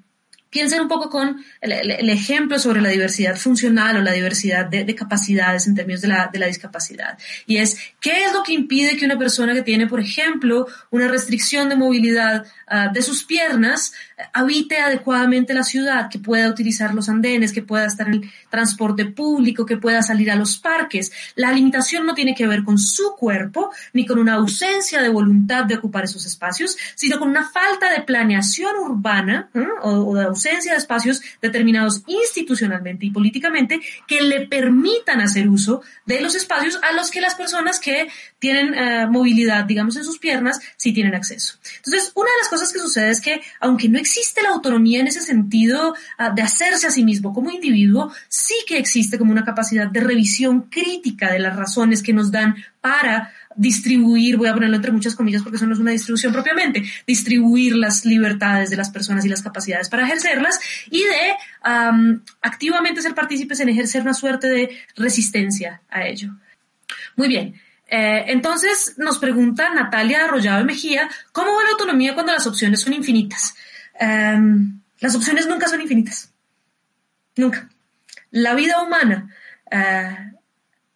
Piensen 0.57 0.81
un 0.81 0.87
poco 0.87 1.11
con 1.11 1.45
el, 1.61 2.09
ejemplo 2.09 2.57
sobre 2.57 2.81
la 2.81 2.89
diversidad 2.89 3.35
funcional 3.35 3.97
o 3.97 4.01
la 4.01 4.11
diversidad 4.11 4.65
de, 4.65 4.95
capacidades 4.95 5.67
en 5.67 5.75
términos 5.75 6.01
de 6.01 6.07
la, 6.07 6.31
de 6.33 6.39
la, 6.39 6.47
discapacidad. 6.47 7.15
Y 7.45 7.57
es, 7.57 7.77
¿qué 8.01 8.25
es 8.25 8.33
lo 8.33 8.41
que 8.41 8.53
impide 8.53 8.97
que 8.97 9.05
una 9.05 9.19
persona 9.19 9.53
que 9.53 9.61
tiene, 9.61 9.85
por 9.85 9.99
ejemplo, 9.99 10.65
una 10.89 11.07
restricción 11.09 11.69
de 11.69 11.75
movilidad 11.75 12.47
uh, 12.71 12.91
de 12.91 13.03
sus 13.03 13.23
piernas 13.23 13.93
habite 14.33 14.79
adecuadamente 14.79 15.53
la 15.53 15.63
ciudad, 15.63 16.09
que 16.09 16.19
pueda 16.19 16.49
utilizar 16.49 16.93
los 16.93 17.09
andenes, 17.09 17.53
que 17.53 17.61
pueda 17.61 17.85
estar 17.85 18.07
en 18.07 18.15
el 18.15 18.31
transporte 18.49 19.05
público, 19.05 19.65
que 19.65 19.77
pueda 19.77 20.01
salir 20.01 20.31
a 20.31 20.35
los 20.35 20.57
parques? 20.57 21.11
La 21.35 21.51
limitación 21.51 22.05
no 22.05 22.15
tiene 22.15 22.33
que 22.33 22.47
ver 22.47 22.63
con 22.63 22.77
su 22.79 23.15
cuerpo, 23.15 23.71
ni 23.93 24.05
con 24.05 24.19
una 24.19 24.35
ausencia 24.35 25.01
de 25.01 25.09
voluntad 25.09 25.65
de 25.65 25.75
ocupar 25.75 26.05
esos 26.05 26.25
espacios, 26.25 26.77
sino 26.95 27.19
con 27.19 27.29
una 27.29 27.49
falta 27.49 27.91
de 27.91 28.01
planeación 28.01 28.75
urbana 28.77 29.49
¿eh? 29.53 29.65
o, 29.81 29.91
o 29.91 30.15
de 30.15 30.25
ausencia 30.25 30.71
de 30.71 30.77
espacios 30.77 31.21
determinados 31.41 32.03
institucionalmente 32.07 33.05
y 33.05 33.11
políticamente 33.11 33.79
que 34.07 34.21
le 34.21 34.47
permitan 34.47 35.21
hacer 35.21 35.47
uso 35.47 35.81
de 36.05 36.21
los 36.21 36.35
espacios 36.35 36.79
a 36.81 36.93
los 36.93 37.11
que 37.11 37.21
las 37.21 37.35
personas 37.35 37.79
que 37.79 38.07
tienen 38.39 38.73
eh, 38.73 39.07
movilidad, 39.07 39.65
digamos, 39.65 39.95
en 39.95 40.03
sus 40.03 40.19
piernas, 40.19 40.59
sí 40.77 40.93
tienen 40.93 41.15
acceso. 41.15 41.55
Entonces, 41.77 42.11
una 42.15 42.29
de 42.29 42.37
las 42.41 42.49
cosas 42.49 42.71
que 42.71 42.79
sucede 42.79 43.09
es 43.09 43.21
que, 43.21 43.41
aunque 43.59 43.89
no 43.89 43.97
existe 43.97 44.41
la 44.41 44.49
autonomía 44.49 44.99
en 44.99 45.07
ese 45.07 45.21
sentido 45.21 45.93
uh, 46.19 46.35
de 46.35 46.41
hacerse 46.41 46.87
a 46.87 46.91
sí 46.91 47.03
mismo 47.03 47.33
como 47.33 47.49
individuo, 47.49 48.13
sí 48.27 48.55
que 48.67 48.77
existe 48.77 49.17
como 49.17 49.31
una 49.31 49.43
capacidad 49.43 49.87
de 49.87 50.01
revisión 50.01 50.63
crítica 50.63 51.31
de 51.31 51.39
las 51.39 51.55
razones 51.55 52.03
que 52.03 52.13
nos 52.13 52.31
dan 52.31 52.55
para 52.79 53.33
distribuir, 53.55 54.37
voy 54.37 54.47
a 54.47 54.53
ponerlo 54.53 54.75
entre 54.75 54.91
muchas 54.91 55.15
comillas 55.15 55.41
porque 55.41 55.57
eso 55.57 55.65
no 55.65 55.73
es 55.73 55.79
una 55.79 55.91
distribución 55.91 56.31
propiamente, 56.31 56.83
distribuir 57.07 57.75
las 57.75 58.05
libertades 58.05 58.69
de 58.69 58.77
las 58.77 58.91
personas 58.91 59.25
y 59.25 59.29
las 59.29 59.41
capacidades 59.41 59.89
para 59.89 60.05
ejercerlas 60.05 60.59
y 60.91 60.99
de 60.99 61.33
activamente 62.41 63.01
ser 63.01 63.15
partícipes 63.15 63.59
en 63.59 63.69
ejercer 63.69 64.03
una 64.03 64.13
suerte 64.13 64.47
de 64.47 64.77
resistencia 64.95 65.81
a 65.89 66.05
ello. 66.05 66.35
Muy 67.15 67.27
bien. 67.27 67.55
Eh, 67.87 68.25
entonces 68.27 68.95
nos 68.97 69.17
pregunta 69.17 69.73
Natalia 69.73 70.25
Arroyado 70.25 70.59
de 70.59 70.65
Mejía, 70.65 71.09
¿cómo 71.31 71.55
va 71.55 71.63
la 71.63 71.69
autonomía 71.71 72.13
cuando 72.13 72.33
las 72.33 72.45
opciones 72.45 72.81
son 72.81 72.93
infinitas? 72.93 73.55
Um, 73.99 74.81
las 74.99 75.15
opciones 75.15 75.47
nunca 75.47 75.67
son 75.67 75.81
infinitas. 75.81 76.33
Nunca. 77.35 77.69
La 78.31 78.55
vida 78.55 78.81
humana, 78.81 79.33
uh, 79.71 80.37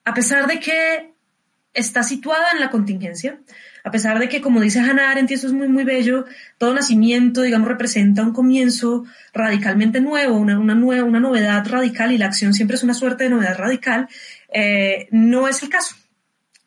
a 0.04 0.14
pesar 0.14 0.48
de 0.48 0.60
que 0.60 1.14
está 1.74 2.04
situada 2.04 2.52
en 2.54 2.60
la 2.60 2.70
contingencia, 2.70 3.40
a 3.84 3.92
pesar 3.92 4.20
de 4.20 4.28
que, 4.28 4.42
como 4.42 4.60
dice 4.60 4.80
Hannah 4.80 5.10
Arendt, 5.10 5.32
y 5.32 5.36
eso 5.36 5.48
es 5.48 5.54
muy, 5.54 5.68
muy 5.68 5.84
bello, 5.84 6.26
todo 6.58 6.74
nacimiento, 6.74 7.42
digamos, 7.42 7.68
representa 7.68 8.22
un 8.22 8.34
comienzo 8.34 9.06
radicalmente 9.34 10.02
nuevo, 10.02 10.38
una, 10.38 10.60
una, 10.60 10.76
nueva, 10.76 11.06
una 11.06 11.20
novedad 11.20 11.66
radical, 11.68 12.12
y 12.12 12.18
la 12.18 12.28
acción 12.28 12.54
siempre 12.54 12.76
es 12.76 12.84
una 12.84 12.94
suerte 12.94 13.24
de 13.24 13.30
novedad 13.32 13.58
radical, 13.58 14.08
eh, 14.54 15.08
no 15.12 15.48
es 15.48 15.64
el 15.64 15.70
caso 15.70 15.96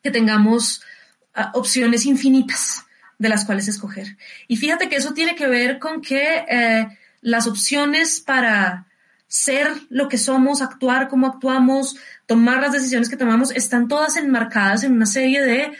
que 0.05 0.11
tengamos 0.11 0.83
uh, 1.35 1.57
opciones 1.57 2.05
infinitas 2.05 2.85
de 3.17 3.27
las 3.27 3.43
cuales 3.43 3.67
escoger. 3.67 4.17
Y 4.47 4.55
fíjate 4.57 4.87
que 4.87 4.97
eso 4.97 5.15
tiene 5.15 5.35
que 5.35 5.47
ver 5.47 5.79
con 5.79 5.99
que 5.99 6.45
eh, 6.47 6.87
las 7.21 7.47
opciones 7.47 8.21
para 8.21 8.85
ser 9.27 9.67
lo 9.89 10.07
que 10.07 10.19
somos, 10.19 10.61
actuar 10.61 11.07
como 11.07 11.25
actuamos, 11.25 11.97
tomar 12.27 12.61
las 12.61 12.71
decisiones 12.71 13.09
que 13.09 13.17
tomamos, 13.17 13.49
están 13.49 13.87
todas 13.87 14.15
enmarcadas 14.15 14.83
en 14.83 14.93
una 14.93 15.07
serie 15.07 15.41
de 15.41 15.71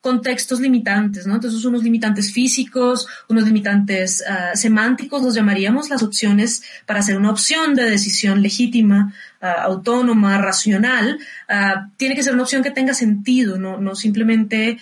contextos 0.00 0.60
limitantes, 0.60 1.26
¿no? 1.26 1.34
Entonces, 1.34 1.64
unos 1.64 1.82
limitantes 1.82 2.32
físicos, 2.32 3.06
unos 3.28 3.44
limitantes 3.44 4.24
uh, 4.28 4.56
semánticos, 4.56 5.22
los 5.22 5.34
llamaríamos 5.34 5.90
las 5.90 6.02
opciones 6.02 6.62
para 6.86 7.00
hacer 7.00 7.16
una 7.16 7.30
opción 7.30 7.74
de 7.74 7.90
decisión 7.90 8.42
legítima, 8.42 9.12
uh, 9.42 9.46
autónoma, 9.62 10.38
racional, 10.38 11.18
uh, 11.48 11.90
tiene 11.96 12.14
que 12.14 12.22
ser 12.22 12.32
una 12.32 12.42
opción 12.42 12.62
que 12.62 12.70
tenga 12.70 12.94
sentido, 12.94 13.58
no, 13.58 13.94
simplemente 13.94 14.78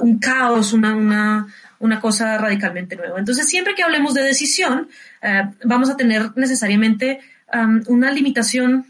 un 0.00 0.18
caos, 0.18 0.72
una, 0.72 0.94
una, 0.94 1.46
una 1.78 2.00
cosa 2.00 2.38
radicalmente 2.38 2.96
nueva. 2.96 3.18
Entonces, 3.18 3.48
siempre 3.48 3.74
que 3.74 3.82
hablemos 3.82 4.14
de 4.14 4.22
decisión, 4.22 4.88
vamos 5.64 5.90
a 5.90 5.96
tener 5.96 6.32
necesariamente 6.36 7.20
una 7.86 8.10
limitación 8.10 8.86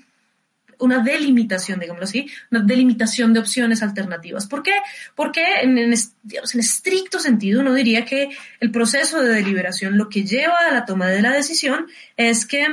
una 0.79 1.01
delimitación, 1.01 1.81
digámoslo 1.81 2.05
así, 2.05 2.31
una 2.51 2.62
delimitación 2.62 3.33
de 3.33 3.41
opciones 3.41 3.83
alternativas. 3.83 4.47
¿Por 4.47 4.62
qué? 4.62 4.74
Porque 5.14 5.43
en, 5.62 5.79
en, 5.79 5.93
estricto 5.93 7.18
sentido 7.18 7.61
uno 7.61 7.74
diría 7.74 8.05
que 8.05 8.31
el 8.61 8.70
proceso 8.70 9.20
de 9.20 9.35
deliberación 9.35 9.99
lo 9.99 10.09
que 10.09 10.24
lleva 10.24 10.59
a 10.68 10.72
la 10.72 10.85
toma 10.85 11.09
de 11.09 11.22
la 11.22 11.33
decisión 11.33 11.87
es 12.16 12.47
que 12.47 12.66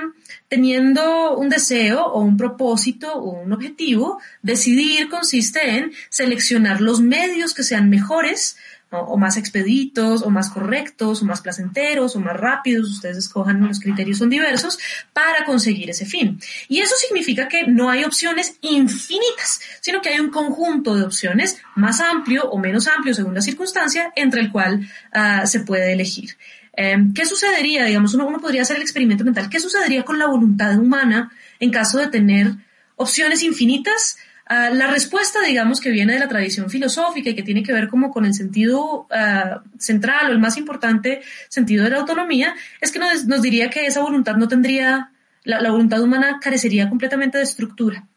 teniendo 0.48 1.38
un 1.38 1.50
deseo 1.50 2.06
o 2.06 2.22
un 2.22 2.38
propósito 2.38 3.14
o 3.14 3.42
un 3.42 3.52
objetivo, 3.54 4.20
decidir 4.42 5.10
consiste 5.10 5.78
en 5.78 5.92
seleccionar 6.10 6.82
los 6.82 7.02
medios 7.02 7.54
que 7.54 7.64
sean 7.64 7.90
mejores 7.90 8.58
o, 9.02 9.18
más 9.18 9.38
expeditos, 9.38 10.22
o 10.24 10.30
más 10.30 10.50
correctos, 10.50 11.22
o 11.22 11.26
más 11.26 11.42
placenteros, 11.42 12.16
o 12.16 12.20
más 12.20 12.38
rápidos, 12.38 12.90
ustedes 12.90 13.18
escojan, 13.18 13.66
los 13.68 13.80
criterios 13.80 14.18
son 14.18 14.30
diversos, 14.30 14.80
para 15.14 15.46
conseguir 15.46 15.90
ese 15.90 16.06
fin. 16.06 16.40
Y 16.68 16.80
eso 16.80 16.96
significa 16.98 17.48
que 17.48 17.68
no 17.68 17.90
hay 17.90 18.04
opciones 18.04 18.58
infinitas, 18.62 19.62
sino 19.82 20.02
que 20.02 20.10
hay 20.10 20.20
un 20.20 20.30
conjunto 20.30 20.96
de 20.96 21.04
opciones 21.04 21.58
más 21.76 22.00
amplio 22.02 22.50
o 22.50 22.58
menos 22.58 22.88
amplio 22.88 23.14
según 23.14 23.34
la 23.34 23.42
circunstancia 23.42 24.12
entre 24.16 24.42
el 24.42 24.52
cual 24.52 24.88
ah, 25.12 25.46
se 25.46 25.62
puede 25.62 25.94
elegir. 25.94 26.38
Em, 26.74 27.14
¿Qué 27.14 27.26
sucedería? 27.26 27.86
Digamos, 27.86 28.14
uno, 28.14 28.28
uno 28.28 28.40
podría 28.40 28.64
hacer 28.64 28.78
el 28.78 28.82
experimento 28.82 29.24
mental. 29.24 29.50
¿Qué 29.50 29.60
sucedería 29.60 30.04
con 30.04 30.20
la 30.20 30.28
voluntad 30.28 30.78
humana 30.78 31.32
en 31.60 31.72
caso 31.72 31.98
de 31.98 32.08
tener 32.08 32.52
opciones 32.96 33.44
infinitas? 33.44 34.18
Ah, 34.48 34.70
la 34.70 34.88
respuesta, 34.88 35.42
digamos, 35.42 35.82
que 35.82 35.90
viene 35.90 36.14
de 36.14 36.20
la 36.20 36.28
tradición 36.28 36.70
filosófica 36.70 37.32
y 37.32 37.36
que 37.36 37.42
tiene 37.42 37.64
que 37.64 37.74
ver 37.74 37.88
como 37.88 38.12
con 38.12 38.26
el 38.26 38.34
sentido 38.36 39.08
ah, 39.12 39.64
central 39.80 40.30
o 40.30 40.32
el 40.34 40.40
más 40.40 40.58
importante 40.58 41.22
sentido 41.50 41.84
de 41.84 41.90
la 41.90 41.98
autonomía, 41.98 42.56
es 42.80 42.92
que 42.92 43.00
nos, 43.00 43.42
diría 43.42 43.72
que 43.72 43.88
esa 43.88 44.02
voluntad 44.02 44.36
no 44.36 44.48
tendría, 44.48 45.12
la, 45.44 45.72
voluntad 45.72 46.02
humana 46.02 46.40
carecería 46.40 46.90
completamente 46.90 47.40
de 47.40 47.44
estructura 47.44 48.08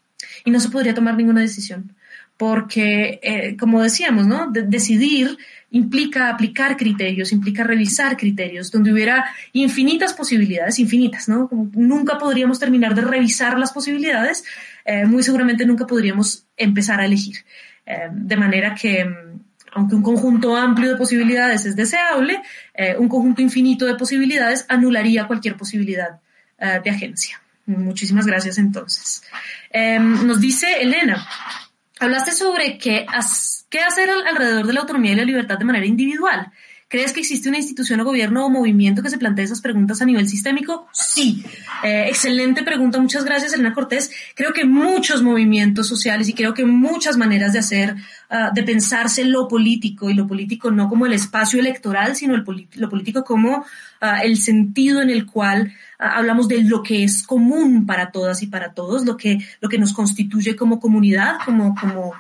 y 0.45 0.51
no 0.51 0.61
se 0.61 0.69
podría 0.69 0.95
tomar 0.95 1.17
ninguna 1.17 1.41
decisión. 1.41 1.95
Porque, 2.37 3.19
eh, 3.23 3.57
como 3.57 3.83
decíamos, 3.83 4.27
¿no? 4.27 4.49
decidir 4.53 5.39
implica 5.71 6.31
aplicar 6.31 6.77
criterios, 6.77 7.33
implica 7.33 7.65
revisar 7.65 8.17
criterios, 8.17 8.71
donde 8.71 8.93
hubiera 8.93 9.25
infinitas 9.53 10.15
posibilidades, 10.15 10.79
infinitas, 10.79 11.29
¿no? 11.29 11.49
nunca 11.73 12.17
podríamos 12.17 12.59
terminar 12.59 12.95
de 12.95 13.03
revisar 13.03 13.59
las 13.59 13.73
posibilidades, 13.73 14.45
eh, 14.91 15.05
muy 15.05 15.23
seguramente 15.23 15.67
nunca 15.67 15.87
podríamos 15.87 16.47
empezar 16.57 16.99
a 16.99 17.05
elegir. 17.05 17.45
Eh, 17.85 18.09
de 18.11 18.37
manera 18.39 18.75
que, 18.75 19.05
mm, 19.05 19.41
aunque 19.73 19.95
un 19.95 20.03
conjunto 20.03 20.57
amplio 20.57 20.89
de 20.89 20.97
posibilidades 20.97 21.67
es 21.67 21.77
deseable, 21.77 22.41
eh, 22.73 22.97
un 22.99 23.07
conjunto 23.07 23.43
infinito 23.43 23.85
de 23.85 23.97
posibilidades 23.97 24.65
anularía 24.67 25.27
cualquier 25.27 25.59
posibilidad 25.59 26.21
de 26.59 26.91
agencia. 26.91 27.41
Muchísimas 27.67 28.27
gracias 28.27 28.59
entonces. 28.59 29.23
nos 29.73 30.41
dice 30.41 30.67
Elena, 30.81 31.25
hablaste 32.01 32.33
sobre 32.33 32.79
qué 32.79 33.07
hacer 33.09 34.11
alrededor 34.11 34.67
de 34.67 34.73
la 34.73 34.81
autonomía 34.81 35.13
y 35.13 35.15
la 35.15 35.25
libertad 35.25 35.57
de 35.57 35.65
manera 35.65 35.87
individual. 35.87 36.51
¿Crees 36.91 37.13
que 37.13 37.21
existe 37.21 37.51
una 37.51 37.59
institución 37.59 38.01
o 38.01 38.05
gobierno 38.05 38.47
o 38.47 38.49
movimiento 38.49 39.03
que 39.03 39.11
se 39.11 39.19
plantee 39.19 39.45
esas 39.45 39.61
preguntas 39.61 40.01
a 40.01 40.07
nivel 40.07 40.27
sistémico? 40.27 40.89
Sí. 40.91 41.45
Eh, 41.85 42.07
excelente 42.09 42.63
pregunta. 42.63 42.99
Muchas 42.99 43.27
gracias, 43.27 43.53
Elena 43.53 43.75
Cortés. 43.75 44.11
Creo 44.35 44.55
que 44.55 44.65
muchos 44.65 45.23
movimientos 45.23 45.87
sociales 45.87 46.31
y 46.31 46.33
creo 46.33 46.55
que 46.55 46.65
muchas 46.65 47.19
maneras 47.19 47.53
de 47.53 47.59
hacer, 47.59 47.97
ah, 48.31 48.53
de 48.55 48.63
pensarse 48.63 49.23
lo 49.25 49.49
político 49.49 50.09
y 50.09 50.15
lo 50.15 50.27
político 50.27 50.71
no 50.71 50.89
como 50.89 51.05
el 51.05 51.13
espacio 51.13 51.61
electoral, 51.61 52.17
sino 52.17 52.35
el 52.35 52.45
lo 52.77 52.89
político 52.89 53.23
como 53.23 53.67
ah, 54.01 54.23
el 54.23 54.39
sentido 54.39 55.03
en 55.03 55.11
el 55.11 55.27
cual 55.27 55.75
ah, 55.99 56.17
hablamos 56.17 56.49
de 56.49 56.65
lo 56.65 56.83
que 56.83 57.05
es 57.05 57.23
común 57.23 57.85
para 57.85 58.13
todas 58.13 58.43
y 58.43 58.47
para 58.47 58.73
todos, 58.73 59.05
lo 59.05 59.19
que, 59.19 59.39
lo 59.61 59.69
que 59.69 59.77
nos 59.77 59.93
constituye 59.93 60.57
como 60.57 60.81
comunidad, 60.81 61.37
como, 61.45 61.75
como, 61.75 62.15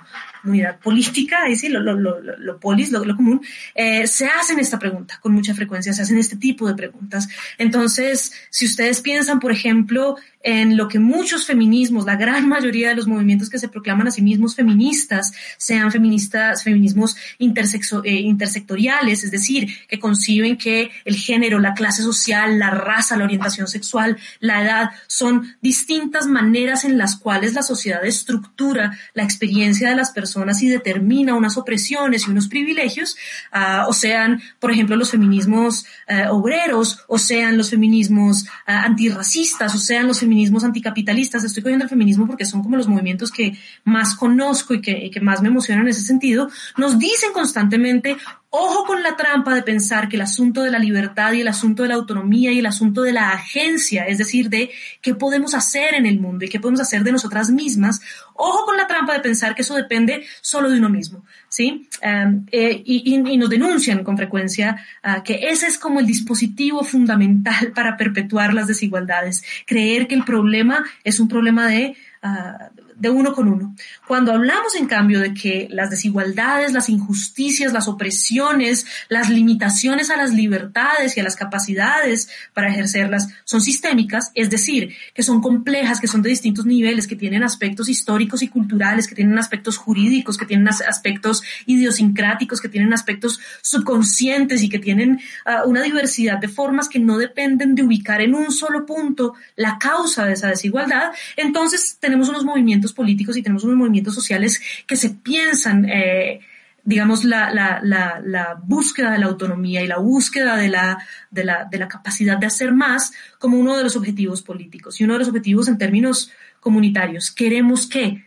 comunidad 0.49 0.80
política, 0.80 1.44
decir, 1.46 1.70
lo 1.70 2.59
polis, 2.59 2.90
lo, 2.90 3.16
común, 3.16 3.40
eh, 3.74 4.07
se 4.07 4.26
hacen 4.26 4.59
esta 4.59 4.78
pregunta 4.78 5.18
con 5.20 5.32
mucha 5.32 5.55
frecuencia, 5.55 5.92
se 5.92 6.03
hacen 6.03 6.16
este 6.16 6.36
tipo 6.36 6.66
de 6.66 6.74
preguntas. 6.74 7.28
Entonces, 7.59 8.32
si 8.51 8.64
ustedes 8.64 9.03
piensan, 9.03 9.40
por 9.40 9.53
ejemplo, 9.53 10.16
en 10.43 10.76
lo 10.76 10.89
que 10.89 10.99
muchos 10.99 11.47
feminismos, 11.47 12.07
la 12.07 12.16
gran 12.16 12.49
mayoría 12.55 12.89
de 12.89 12.95
los 12.95 13.07
movimientos 13.07 13.51
que 13.51 13.59
se 13.59 13.68
proclaman 13.68 14.09
a 14.09 14.11
sí 14.11 14.22
mismos 14.22 14.55
feministas, 14.55 15.32
sean 15.57 15.91
feministas, 15.91 16.62
feminismos 16.62 17.16
intersexo, 17.39 18.03
eh, 18.05 18.14
intersectoriales, 18.14 19.24
es 19.24 19.30
decir, 19.30 19.68
que 19.89 19.99
conciben 19.99 20.57
que 20.57 20.91
el 21.05 21.16
género, 21.16 21.59
la 21.59 21.74
clase 21.74 22.03
social, 22.03 22.59
la 22.59 22.70
raza, 22.70 23.16
la 23.16 23.24
orientación 23.24 23.66
sexual, 23.66 24.16
la 24.41 24.62
edad, 24.62 24.91
son 25.07 25.57
distintas 25.61 26.26
maneras 26.26 26.84
en 26.84 26.99
las 26.99 27.16
cuales 27.16 27.55
la 27.55 27.62
sociedad 27.62 28.05
estructura 28.05 28.99
la 29.14 29.22
experiencia 29.22 29.91
de 29.91 29.97
las 29.97 30.12
personas 30.12 30.62
y 30.62 30.68
determina 30.68 31.34
unas 31.34 31.57
opresiones 31.57 32.26
y 32.26 32.30
unos 32.30 32.49
privilegios, 32.49 33.16
uh, 33.53 33.89
o 33.89 33.93
sean, 33.93 34.41
por 34.59 34.70
ejemplo, 34.70 34.97
los 34.97 35.11
feminismos 35.11 35.86
uh, 36.09 36.34
obreros, 36.34 37.05
o 37.09 37.18
sean 37.18 37.57
los 37.57 37.70
feminismos 37.70 38.45
uh, 38.45 38.47
antirracistas, 38.66 39.74
o 39.74 39.78
sean 39.78 40.07
los 40.07 40.20
feminismos 40.20 40.28
anticapitalistas, 40.64 41.45
estoy 41.45 41.62
cogiendo 41.62 41.85
el 41.85 41.89
feminismo 41.91 42.26
porque 42.26 42.45
son 42.45 42.62
como 42.62 42.76
los 42.76 42.89
movimientos 42.89 43.31
que 43.31 43.57
más 43.85 44.14
conozco 44.14 44.74
y 44.74 44.81
que, 44.81 45.11
que 45.11 45.20
más 45.20 45.43
me 45.43 45.49
emocionan 45.49 45.85
en 45.85 45.91
ese 45.91 46.03
sentido, 46.03 46.49
nos 46.76 46.99
dicen 46.99 47.33
constantemente, 47.33 48.16
Ojo 48.51 48.86
con 48.86 49.03
la 49.03 49.14
trampa 49.14 49.55
de 49.55 49.62
pensar 49.62 50.09
que 50.09 50.16
el 50.16 50.22
asunto 50.22 50.62
de 50.62 50.70
la 50.70 50.78
libertad 50.78 51.34
y 51.34 51.42
el 51.42 51.49
asunto 51.49 51.82
de 51.82 51.90
la 51.90 51.96
autonomía 51.96 52.51
y 52.51 52.61
el 52.61 52.66
asunto 52.66 53.03
de 53.03 53.12
la 53.12 53.30
agencia, 53.32 54.07
es 54.07 54.16
decir, 54.16 54.49
de 54.49 54.70
qué 55.03 55.14
podemos 55.14 55.53
hacer 55.53 55.92
en 55.94 56.07
el 56.07 56.18
mundo 56.18 56.46
y 56.46 56.49
qué 56.49 56.59
podemos 56.59 56.80
hacer 56.80 57.05
de 57.05 57.12
nosotras 57.12 57.51
mismas, 57.51 58.01
ojo 58.32 58.64
con 58.64 58.78
la 58.78 58.86
trampa 58.86 59.12
de 59.12 59.20
pensar 59.20 59.55
que 59.55 59.61
eso 59.61 59.74
depende 59.74 60.24
solo 60.40 60.70
de 60.70 60.78
uno 60.78 60.88
mismo, 60.88 61.26
¿sí? 61.51 61.90
Um, 62.03 62.46
eh, 62.51 62.82
y, 62.86 63.20
y, 63.22 63.36
nos 63.36 63.51
denuncian 63.51 64.03
con 64.03 64.16
frecuencia 64.16 64.82
uh, 65.05 65.22
que 65.22 65.51
ese 65.51 65.66
es 65.66 65.76
como 65.76 66.01
el 66.01 66.07
dispositivo 66.07 66.82
fundamental 66.84 67.72
para 67.74 67.99
perpetuar 67.99 68.55
las 68.55 68.66
desigualdades, 68.66 69.44
creer 69.66 70.07
que 70.09 70.14
el 70.14 70.24
problema 70.24 70.86
es 71.05 71.20
un 71.20 71.28
problema 71.28 71.66
de 71.66 71.96
uh, 72.22 72.78
de 72.99 73.11
uno 73.11 73.32
con 73.32 73.49
uno. 73.49 73.74
Cuando 74.07 74.32
hablamos, 74.32 74.74
en 74.74 74.86
cambio, 74.86 75.20
de 75.20 75.32
que 75.32 75.68
las 75.70 75.90
desigualdades, 75.90 76.72
las 76.72 76.88
injusticias, 76.88 77.72
las 77.72 77.88
opresiones, 77.88 78.86
las 79.09 79.30
limitaciones 79.30 80.11
a 80.11 80.16
las 80.16 80.32
libertades 80.32 81.16
y 81.16 81.20
a 81.20 81.22
las 81.22 81.36
capacidades 81.36 82.28
para 82.55 82.68
ejercerlas 82.68 83.28
son 83.44 83.61
sistémicas, 83.61 84.32
es 84.34 84.51
decir, 84.51 84.94
que 85.14 85.22
son 85.22 85.40
complejas, 85.40 86.01
que 86.01 86.09
son 86.09 86.22
de 86.22 86.30
distintos 86.30 86.66
niveles, 86.66 87.07
que 87.07 87.16
tienen 87.16 87.42
aspectos 87.42 87.88
históricos 87.88 88.42
y 88.42 88.49
culturales, 88.49 89.07
que 89.07 89.14
tienen 89.14 89.38
aspectos 89.38 89.76
jurídicos, 89.76 90.36
que 90.36 90.46
tienen 90.46 90.68
aspectos 90.68 91.42
idiosincráticos, 91.66 92.61
que 92.61 92.68
tienen 92.68 92.92
aspectos 92.92 93.40
subconscientes 93.62 94.62
y 94.62 94.68
que 94.68 94.78
tienen 94.78 95.20
uh, 95.46 95.68
una 95.68 95.82
diversidad 95.82 96.38
de 96.38 96.49
formas 96.49 96.88
que 96.88 96.99
no 96.99 97.16
dependen 97.16 97.74
de 97.74 97.82
ubicar 97.82 98.20
en 98.20 98.34
un 98.34 98.51
solo 98.51 98.84
punto 98.84 99.34
la 99.57 99.78
causa 99.78 100.26
de 100.26 100.32
esa 100.32 100.49
desigualdad, 100.49 101.12
entonces 101.36 101.99
tenemos 102.01 102.28
unos 102.28 102.44
movimientos 102.44 102.88
políticos 102.93 103.36
y 103.36 103.43
tenemos 103.43 103.64
unos 103.64 103.76
movimientos 103.76 104.14
sociales 104.14 104.61
que 104.86 104.97
se 104.97 105.11
piensan, 105.11 105.86
eh, 105.89 106.41
digamos, 106.84 107.24
la, 107.24 107.53
la, 107.53 108.61
búsqueda 108.62 109.12
de 109.12 109.18
la 109.18 109.26
autonomía 109.26 109.82
y 109.82 109.86
la 109.86 109.99
búsqueda 109.99 110.57
de 110.57 110.68
la, 110.68 110.99
de, 111.30 111.45
la, 111.45 111.64
de 111.70 111.78
la 111.78 111.89
capacidad 111.89 112.39
de 112.39 112.47
hacer 112.47 112.72
más 112.72 113.12
como 113.39 113.59
uno 113.59 113.76
de 113.76 113.84
los 113.84 113.97
objetivos 113.97 114.43
políticos 114.43 115.01
y 115.01 115.05
uno 115.05 115.14
de 115.14 115.20
los 115.20 115.28
objetivos 115.28 115.68
en 115.68 115.78
términos 115.78 116.30
comunitarios. 116.61 117.30
Queremos 117.30 117.86
que 117.86 118.24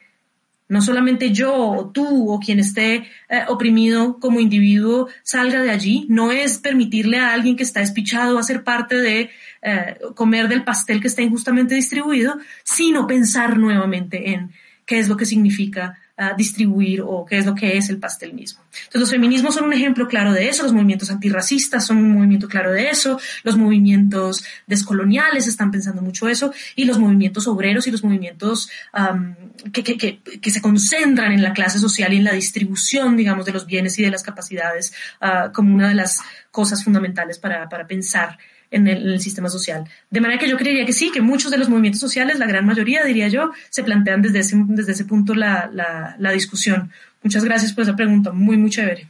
no 0.72 0.82
solamente 0.82 1.34
yo 1.34 1.54
o 1.54 1.90
tú 1.90 2.32
o 2.32 2.40
quien 2.40 2.58
esté 2.58 3.04
eh, 3.28 3.44
oprimido 3.50 4.20
como 4.20 4.40
individuo 4.40 5.10
salga 5.22 5.62
de 5.62 5.70
allí, 5.70 6.06
no 6.08 6.32
es 6.32 6.60
permitirle 6.60 7.18
a 7.18 7.34
alguien 7.34 7.58
que 7.58 7.64
está 7.64 7.82
despichado 7.82 8.40
a 8.40 8.44
ser 8.44 8.64
parte 8.64 8.96
de 8.96 9.32
eh, 9.62 10.00
comer 10.16 10.48
del 10.48 10.64
pastel 10.64 11.00
que 11.02 11.08
está 11.08 11.22
injustamente 11.22 11.76
distribuido, 11.76 12.38
sino 12.64 13.08
pensar 13.08 13.58
nuevamente 13.58 14.32
en 14.32 14.52
qué 14.86 15.00
es 15.00 15.08
lo 15.08 15.16
que 15.16 15.26
significa 15.26 15.98
uh, 16.18 16.36
distribuir 16.36 17.02
o 17.02 17.26
qué 17.26 17.38
es 17.38 17.46
lo 17.46 17.56
que 17.56 17.78
es 17.78 17.90
el 17.90 17.98
pastel 17.98 18.34
mismo. 18.34 18.62
Entonces, 18.72 19.02
los 19.02 19.12
feminismos 19.12 19.56
son 19.56 19.66
un 19.66 19.74
ejemplo 19.74 20.08
claro 20.08 20.34
de 20.34 20.50
eso, 20.50 20.64
los 20.64 20.74
movimientos 20.74 21.12
antirracistas 21.12 21.86
son 21.86 21.98
un 21.98 22.14
movimiento 22.14 22.48
claro 22.48 22.72
de 22.72 22.90
eso, 22.90 23.20
los 23.44 23.56
movimientos 23.56 24.44
descoloniales 24.68 25.48
están 25.48 25.72
pensando 25.72 26.02
mucho 26.02 26.28
eso, 26.28 26.54
y 26.76 26.86
los 26.86 27.00
movimientos 27.00 27.48
obreros 27.48 27.88
y 27.88 27.92
los 27.92 28.04
movimientos 28.04 28.70
um, 28.94 29.34
que, 29.72 29.84
que, 29.84 29.98
que, 29.98 30.20
que, 30.20 30.52
se 30.52 30.62
concentran 30.62 31.32
en 31.32 31.42
la 31.42 31.54
clase 31.54 31.80
social 31.80 32.12
y 32.14 32.18
en 32.18 32.26
la 32.26 32.34
distribución, 32.34 33.16
digamos, 33.16 33.46
de 33.46 33.54
los 33.54 33.66
bienes 33.66 33.98
y 33.98 34.04
de 34.04 34.12
las 34.12 34.24
capacidades 34.24 34.94
uh, 35.22 35.52
como 35.54 35.74
una 35.74 35.88
de 35.88 35.96
las 35.96 36.20
cosas 36.52 36.84
fundamentales 36.84 37.40
para, 37.40 37.70
para 37.70 37.88
pensar 37.88 38.38
en 38.72 38.88
el, 38.88 39.20
sistema 39.20 39.50
social. 39.50 39.84
De 40.10 40.22
manera 40.22 40.40
que 40.40 40.50
yo 40.50 40.58
creería 40.58 40.86
que 40.86 40.94
sí, 40.94 41.12
que 41.12 41.22
muchos 41.22 41.52
de 41.52 41.58
los 41.58 41.70
movimientos 41.70 42.00
sociales, 42.00 42.40
la 42.40 42.48
gran 42.48 42.66
mayoría, 42.66 43.04
diría 43.04 43.28
yo, 43.28 43.52
se 43.70 43.84
plantean 43.84 44.22
desde 44.22 44.40
ese, 44.40 44.56
desde 44.68 44.94
ese 44.94 45.06
punto 45.06 45.36
la, 45.36 45.70
la, 45.72 46.16
la 46.18 46.32
discusión. 46.32 46.92
Muchas 47.22 47.44
gracias 47.44 47.74
por 47.74 47.84
esa 47.84 47.96
pregunta, 47.96 48.32
muy, 48.32 48.58
muy 48.58 48.70
chévere. 48.70 49.08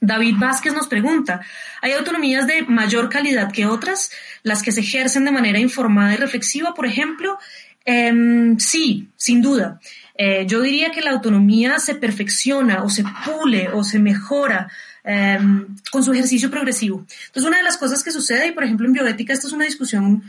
David 0.00 0.34
Vázquez 0.38 0.74
nos 0.74 0.88
pregunta, 0.88 1.40
¿hay 1.80 1.92
autonomías 1.92 2.46
de 2.46 2.62
mayor 2.62 3.08
calidad 3.08 3.50
que 3.50 3.64
otras, 3.64 4.10
las 4.42 4.62
que 4.62 4.70
se 4.70 4.80
ejercen 4.80 5.24
de 5.24 5.32
manera 5.32 5.58
informada 5.58 6.12
y 6.12 6.16
reflexiva, 6.16 6.74
por 6.74 6.84
ejemplo? 6.86 7.38
Eh, 7.86 8.54
sí, 8.58 9.08
sin 9.16 9.40
duda. 9.40 9.80
Eh, 10.18 10.46
yo 10.46 10.60
diría 10.60 10.90
que 10.90 11.02
la 11.02 11.10
autonomía 11.10 11.78
se 11.78 11.94
perfecciona 11.94 12.82
o 12.82 12.90
se 12.90 13.04
pule 13.24 13.68
o 13.72 13.84
se 13.84 13.98
mejora 13.98 14.68
Em, 15.08 15.68
con 15.92 16.02
su 16.02 16.12
ejercicio 16.12 16.50
progresivo. 16.50 17.06
Entonces, 17.26 17.44
una 17.44 17.58
de 17.58 17.62
las 17.62 17.76
cosas 17.78 18.02
que 18.02 18.10
sucede, 18.10 18.48
y 18.48 18.50
por 18.50 18.64
ejemplo 18.64 18.88
en 18.88 18.92
bioética, 18.92 19.32
esta 19.32 19.46
es 19.46 19.52
una 19.52 19.64
discusión 19.64 20.24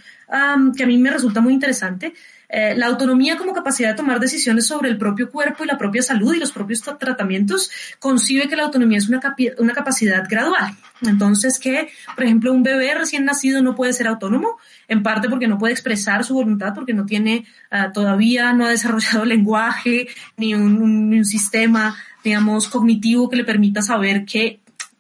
que 0.76 0.84
a 0.84 0.86
mí 0.86 0.98
me 1.00 1.10
resulta 1.10 1.42
muy 1.42 1.54
interesante, 1.54 2.14
eh, 2.48 2.76
la 2.78 2.86
autonomía 2.86 3.38
como 3.38 3.54
capacidad 3.54 3.90
de 3.90 3.96
tomar 3.96 4.20
decisiones 4.20 4.68
sobre 4.68 4.90
el 4.90 5.00
propio 5.00 5.32
cuerpo 5.32 5.64
y 5.64 5.68
la 5.68 5.80
propia 5.80 6.04
salud 6.04 6.32
y 6.36 6.40
los 6.40 6.52
propios 6.52 6.84
tratamientos 7.00 7.72
concibe 7.98 8.48
que 8.48 8.56
la 8.56 8.66
autonomía 8.66 9.00
es 9.00 9.10
una, 9.10 9.20
una 9.58 9.74
capacidad 9.74 10.24
gradual. 10.30 10.76
Entonces 11.02 11.58
que, 11.58 11.90
por 12.14 12.26
ejemplo, 12.26 12.54
un 12.54 12.62
bebé 12.62 12.94
recién 12.94 13.26
nacido 13.26 13.64
no 13.64 13.74
puede 13.74 13.94
ser 13.94 14.06
autónomo, 14.08 14.58
en 14.88 15.02
parte 15.02 15.28
porque 15.28 15.48
no 15.48 15.58
puede 15.58 15.74
expresar 15.74 16.24
su 16.24 16.36
voluntad, 16.36 16.76
porque 16.76 16.94
no 16.94 17.08
tiene 17.08 17.48
ah, 17.72 17.92
todavía, 17.92 18.54
no 18.54 18.68
ha 18.68 18.70
desarrollado 18.70 19.26
lenguaje 19.26 20.08
ni 20.38 20.54
un, 20.54 20.82
un 21.14 21.26
sistema, 21.26 21.98
digamos, 22.24 22.68
cognitivo 22.70 23.28
que 23.28 23.38
le 23.38 23.44
permita 23.44 23.82
saber 23.82 24.24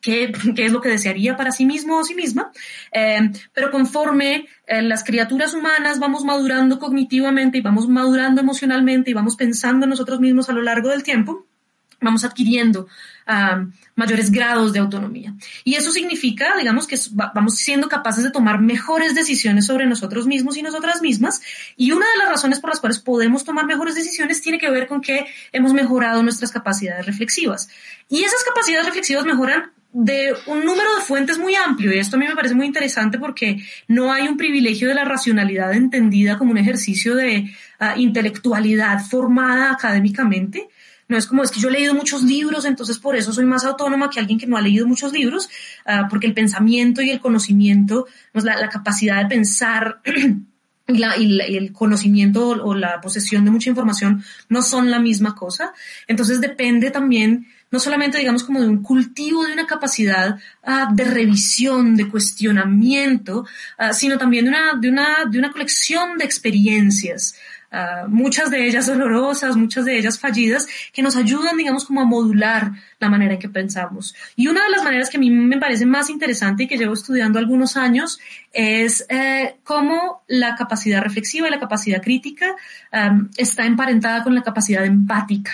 qué 0.01 0.31
qué, 0.55 0.65
es 0.65 0.71
lo 0.71 0.81
que 0.81 0.89
desearía 0.89 1.35
para 1.35 1.51
sí 1.51 1.65
mismo 1.65 1.97
o 1.97 2.03
sí 2.03 2.15
misma, 2.15 2.51
eh, 2.91 3.31
pero 3.53 3.71
conforme 3.71 4.47
eh, 4.65 4.81
las 4.81 5.03
criaturas 5.03 5.53
humanas 5.53 5.99
vamos 5.99 6.23
madurando 6.23 6.79
cognitivamente 6.79 7.57
y 7.57 7.61
vamos 7.61 7.87
madurando 7.87 8.41
emocionalmente 8.41 9.11
y 9.11 9.13
vamos 9.13 9.35
pensando 9.35 9.85
en 9.85 9.89
nosotros 9.89 10.19
mismos 10.19 10.49
a 10.49 10.53
lo 10.53 10.61
largo 10.61 10.89
del 10.89 11.03
tiempo, 11.03 11.45
vamos 11.99 12.23
adquiriendo 12.23 12.87
mayores 13.95 14.31
grados 14.31 14.71
de 14.71 14.79
autonomía. 14.79 15.33
Y 15.65 15.75
eso 15.75 15.91
significa, 15.91 16.55
digamos, 16.57 16.87
que 16.87 16.97
vamos 17.11 17.55
siendo 17.55 17.89
capaces 17.89 18.23
de 18.23 18.31
tomar 18.31 18.61
mejores 18.61 19.15
decisiones 19.15 19.65
sobre 19.65 19.85
nosotros 19.85 20.27
mismos 20.27 20.55
y 20.55 20.61
nosotras 20.61 21.01
mismas. 21.01 21.41
Y 21.75 21.91
una 21.91 22.05
de 22.09 22.17
las 22.19 22.29
razones 22.29 22.61
por 22.61 22.69
las 22.69 22.79
cuales 22.79 22.99
podemos 22.99 23.43
tomar 23.43 23.65
mejores 23.65 23.95
decisiones 23.95 24.41
tiene 24.41 24.59
que 24.59 24.69
ver 24.69 24.87
con 24.87 25.01
que 25.01 25.25
hemos 25.51 25.73
mejorado 25.73 26.23
nuestras 26.23 26.51
capacidades 26.51 27.05
reflexivas. 27.05 27.67
Y 28.07 28.23
esas 28.23 28.43
capacidades 28.45 28.85
reflexivas 28.85 29.25
mejoran 29.25 29.73
de 29.99 30.31
un 30.45 30.63
número 30.63 30.95
de 30.95 31.01
fuentes 31.01 31.39
muy 31.39 31.55
amplio 31.55 31.91
y 31.91 31.97
esto 31.97 32.17
a 32.17 32.19
mí 32.19 32.27
me 32.27 32.35
parece 32.35 32.53
muy 32.53 32.67
interesante 32.67 33.17
porque 33.17 33.57
no 33.87 34.13
hay 34.13 34.27
un 34.27 34.37
privilegio 34.37 34.87
de 34.87 34.93
la 34.93 35.03
racionalidad 35.03 35.73
entendida 35.73 36.37
como 36.37 36.51
un 36.51 36.59
ejercicio 36.59 37.15
de 37.15 37.51
ah, 37.79 37.95
intelectualidad 37.97 39.03
formada 39.03 39.71
académicamente. 39.71 40.69
No 41.07 41.17
es 41.17 41.25
como 41.25 41.41
es 41.41 41.49
que 41.49 41.59
yo 41.59 41.69
he 41.69 41.71
leído 41.71 41.95
muchos 41.95 42.21
libros, 42.21 42.65
entonces 42.65 42.99
por 42.99 43.15
eso 43.15 43.33
soy 43.33 43.45
más 43.45 43.65
autónoma 43.65 44.11
que 44.11 44.19
alguien 44.19 44.37
que 44.37 44.45
no 44.45 44.55
ha 44.55 44.61
leído 44.61 44.85
muchos 44.85 45.13
libros, 45.13 45.49
ah, 45.87 46.05
porque 46.07 46.27
el 46.27 46.35
pensamiento 46.35 47.01
y 47.01 47.09
el 47.09 47.19
conocimiento, 47.19 48.05
pues, 48.33 48.45
la, 48.45 48.55
la 48.55 48.69
capacidad 48.69 49.23
de 49.23 49.29
pensar 49.29 50.01
y, 50.87 51.57
el 51.57 51.71
conocimiento 51.73 52.49
o 52.49 52.73
la 52.73 53.01
posesión 53.01 53.45
de 53.45 53.51
mucha 53.51 53.69
información 53.69 54.23
no 54.49 54.61
son 54.61 54.89
la 54.89 54.99
misma 54.99 55.35
cosa. 55.35 55.73
Entonces 56.07 56.39
depende 56.39 56.91
también 56.91 57.47
no 57.71 57.79
solamente 57.79 58.17
digamos 58.17 58.43
como 58.43 58.61
de 58.61 58.67
un 58.67 58.81
cultivo 58.81 59.45
de 59.45 59.53
una 59.53 59.65
capacidad 59.65 60.37
uh, 60.65 60.93
de 60.93 61.03
revisión, 61.03 61.95
de 61.95 62.07
cuestionamiento, 62.09 63.45
uh, 63.79 63.93
sino 63.93 64.17
también 64.17 64.45
de 64.45 64.51
una, 64.51 64.73
de, 64.79 64.89
una, 64.89 65.25
de 65.29 65.39
una 65.39 65.51
colección 65.51 66.17
de 66.17 66.25
experiencias. 66.25 67.35
Uh, 67.69 68.07
muchas 68.07 68.49
de 68.49 68.65
ellas 68.65 68.85
dolorosas, 68.85 69.57
muchas 69.57 69.83
de 69.83 69.97
ellas 69.97 70.17
fallidas, 70.17 70.67
que 70.93 71.01
nos 71.01 71.17
ayudan, 71.17 71.57
digamos, 71.57 71.83
como 71.83 71.99
a 71.99 72.05
modular 72.05 72.71
la 72.97 73.09
manera 73.09 73.33
en 73.33 73.39
que 73.39 73.49
pensamos. 73.49 74.15
Y 74.37 74.47
una 74.47 74.63
de 74.63 74.69
las 74.69 74.85
maneras 74.85 75.09
que 75.09 75.17
a 75.17 75.19
mí 75.19 75.29
me 75.29 75.57
parece 75.57 75.85
más 75.85 76.09
interesante 76.09 76.63
y 76.63 76.67
que 76.67 76.77
llevo 76.77 76.93
estudiando 76.93 77.39
algunos 77.39 77.75
años 77.75 78.19
es 78.53 79.05
eh, 79.09 79.57
cómo 79.65 80.23
la 80.27 80.55
capacidad 80.55 81.01
reflexiva 81.01 81.49
y 81.49 81.51
la 81.51 81.59
capacidad 81.59 82.01
crítica 82.01 82.55
um, 82.93 83.27
está 83.35 83.65
emparentada 83.65 84.23
con 84.23 84.33
la 84.33 84.43
capacidad 84.43 84.85
empática, 84.85 85.51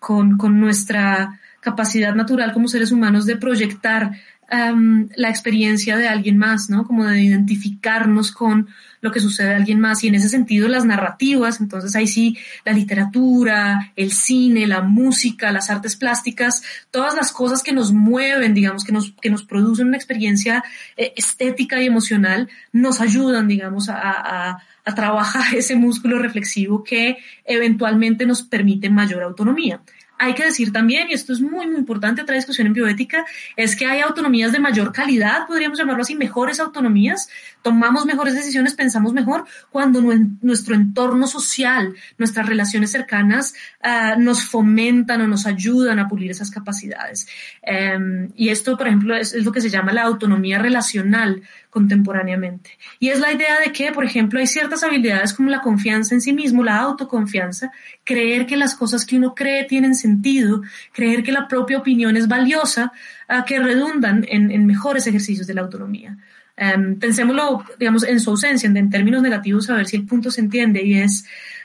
con, 0.00 0.36
con 0.36 0.58
nuestra 0.58 1.38
capacidad 1.60 2.14
natural 2.14 2.52
como 2.52 2.66
seres 2.66 2.90
humanos 2.90 3.26
de 3.26 3.36
proyectar 3.36 4.12
la 4.50 5.28
experiencia 5.28 5.96
de 5.96 6.08
alguien 6.08 6.36
más, 6.36 6.70
¿no? 6.70 6.84
Como 6.84 7.06
de 7.06 7.22
identificarnos 7.22 8.32
con 8.32 8.68
lo 9.00 9.12
que 9.12 9.20
sucede 9.20 9.52
a 9.52 9.56
alguien 9.56 9.80
más. 9.80 10.02
Y 10.02 10.08
en 10.08 10.16
ese 10.16 10.28
sentido, 10.28 10.68
las 10.68 10.84
narrativas, 10.84 11.60
entonces 11.60 11.94
ahí 11.94 12.06
sí, 12.06 12.36
la 12.64 12.72
literatura, 12.72 13.92
el 13.96 14.12
cine, 14.12 14.66
la 14.66 14.82
música, 14.82 15.52
las 15.52 15.70
artes 15.70 15.96
plásticas, 15.96 16.62
todas 16.90 17.14
las 17.14 17.32
cosas 17.32 17.62
que 17.62 17.72
nos 17.72 17.92
mueven, 17.92 18.52
digamos, 18.52 18.84
que 18.84 18.92
nos, 18.92 19.12
que 19.20 19.30
nos 19.30 19.44
producen 19.44 19.88
una 19.88 19.96
experiencia 19.96 20.64
eh, 20.96 21.12
estética 21.16 21.80
y 21.80 21.86
emocional, 21.86 22.48
nos 22.72 23.00
ayudan, 23.00 23.48
digamos, 23.48 23.88
a, 23.88 24.00
a, 24.00 24.62
a 24.84 24.94
trabajar 24.94 25.54
ese 25.54 25.76
músculo 25.76 26.18
reflexivo 26.18 26.82
que 26.82 27.18
eventualmente 27.44 28.26
nos 28.26 28.42
permite 28.42 28.90
mayor 28.90 29.22
autonomía 29.22 29.80
hay 30.20 30.34
que 30.34 30.44
decir 30.44 30.70
también, 30.70 31.08
y 31.08 31.14
esto 31.14 31.32
es 31.32 31.40
muy, 31.40 31.66
muy 31.66 31.76
importante, 31.76 32.20
otra 32.20 32.34
discusión 32.34 32.66
en 32.66 32.74
bioética, 32.74 33.24
es 33.56 33.74
que 33.74 33.86
hay 33.86 34.00
autonomías 34.00 34.52
de 34.52 34.60
mayor 34.60 34.92
calidad, 34.92 35.46
podríamos 35.46 35.78
llamarlo 35.78 36.02
así, 36.02 36.14
mejores 36.14 36.60
autonomías, 36.60 37.30
tomamos 37.62 38.04
mejores 38.04 38.34
decisiones, 38.34 38.74
pensamos 38.74 39.14
mejor. 39.14 39.46
Cuando 39.70 40.02
nuestro 40.42 40.74
entorno 40.74 41.26
social, 41.26 41.94
nuestras 42.18 42.46
relaciones 42.46 42.90
cercanas 42.90 43.54
uh, 43.82 44.20
nos 44.20 44.44
fomentan 44.44 45.22
o 45.22 45.26
nos 45.26 45.46
ayudan 45.46 45.98
a 45.98 46.06
pulir 46.06 46.30
esas 46.30 46.50
capacidades. 46.50 47.26
Um, 47.66 48.28
y 48.36 48.50
esto, 48.50 48.76
por 48.76 48.88
ejemplo, 48.88 49.16
es, 49.16 49.34
lo 49.34 49.52
que 49.52 49.62
se 49.62 49.70
llama 49.70 49.94
la 49.94 50.02
autonomía 50.02 50.58
relacional 50.58 51.42
contemporáneamente. 51.70 52.70
Y 52.98 53.08
es 53.08 53.20
la 53.20 53.32
idea 53.32 53.60
de 53.64 53.72
que, 53.72 53.92
por 53.92 54.04
ejemplo, 54.04 54.40
hay 54.40 54.46
ciertas 54.46 54.82
habilidades 54.82 55.32
como 55.32 55.48
la 55.48 55.60
confianza 55.60 56.14
en 56.14 56.20
sí 56.20 56.32
mismo, 56.32 56.62
la 56.62 56.78
autoconfianza, 56.78 57.72
creer 58.04 58.46
que 58.46 58.56
las 58.56 58.74
cosas 58.74 59.06
que 59.06 59.16
uno 59.16 59.34
cree 59.34 59.64
tienen 59.64 59.94
sentido, 59.94 60.62
creer 60.92 61.22
que 61.22 61.32
la 61.32 61.48
propia 61.48 61.78
opinión 61.78 62.16
es 62.16 62.28
valiosa, 62.28 62.92
uh, 63.28 63.44
que 63.44 63.58
redundan 63.60 64.26
en, 64.28 64.66
mejores 64.66 65.06
ejercicios 65.06 65.46
de 65.46 65.54
la 65.54 65.62
autonomía. 65.62 66.16
Um, 66.58 66.98
pensémoslo, 66.98 67.64
digamos, 67.78 68.02
en 68.02 68.20
su 68.20 68.30
ausencia, 68.30 68.66
en, 68.66 68.90
términos 68.90 69.22
negativos, 69.22 69.70
a 69.70 69.76
ver 69.76 69.86
si 69.86 69.96
el 69.96 70.04
punto 70.04 70.30
se 70.30 70.40
entiende, 70.42 70.84
y 70.84 70.94
es, 70.98 71.24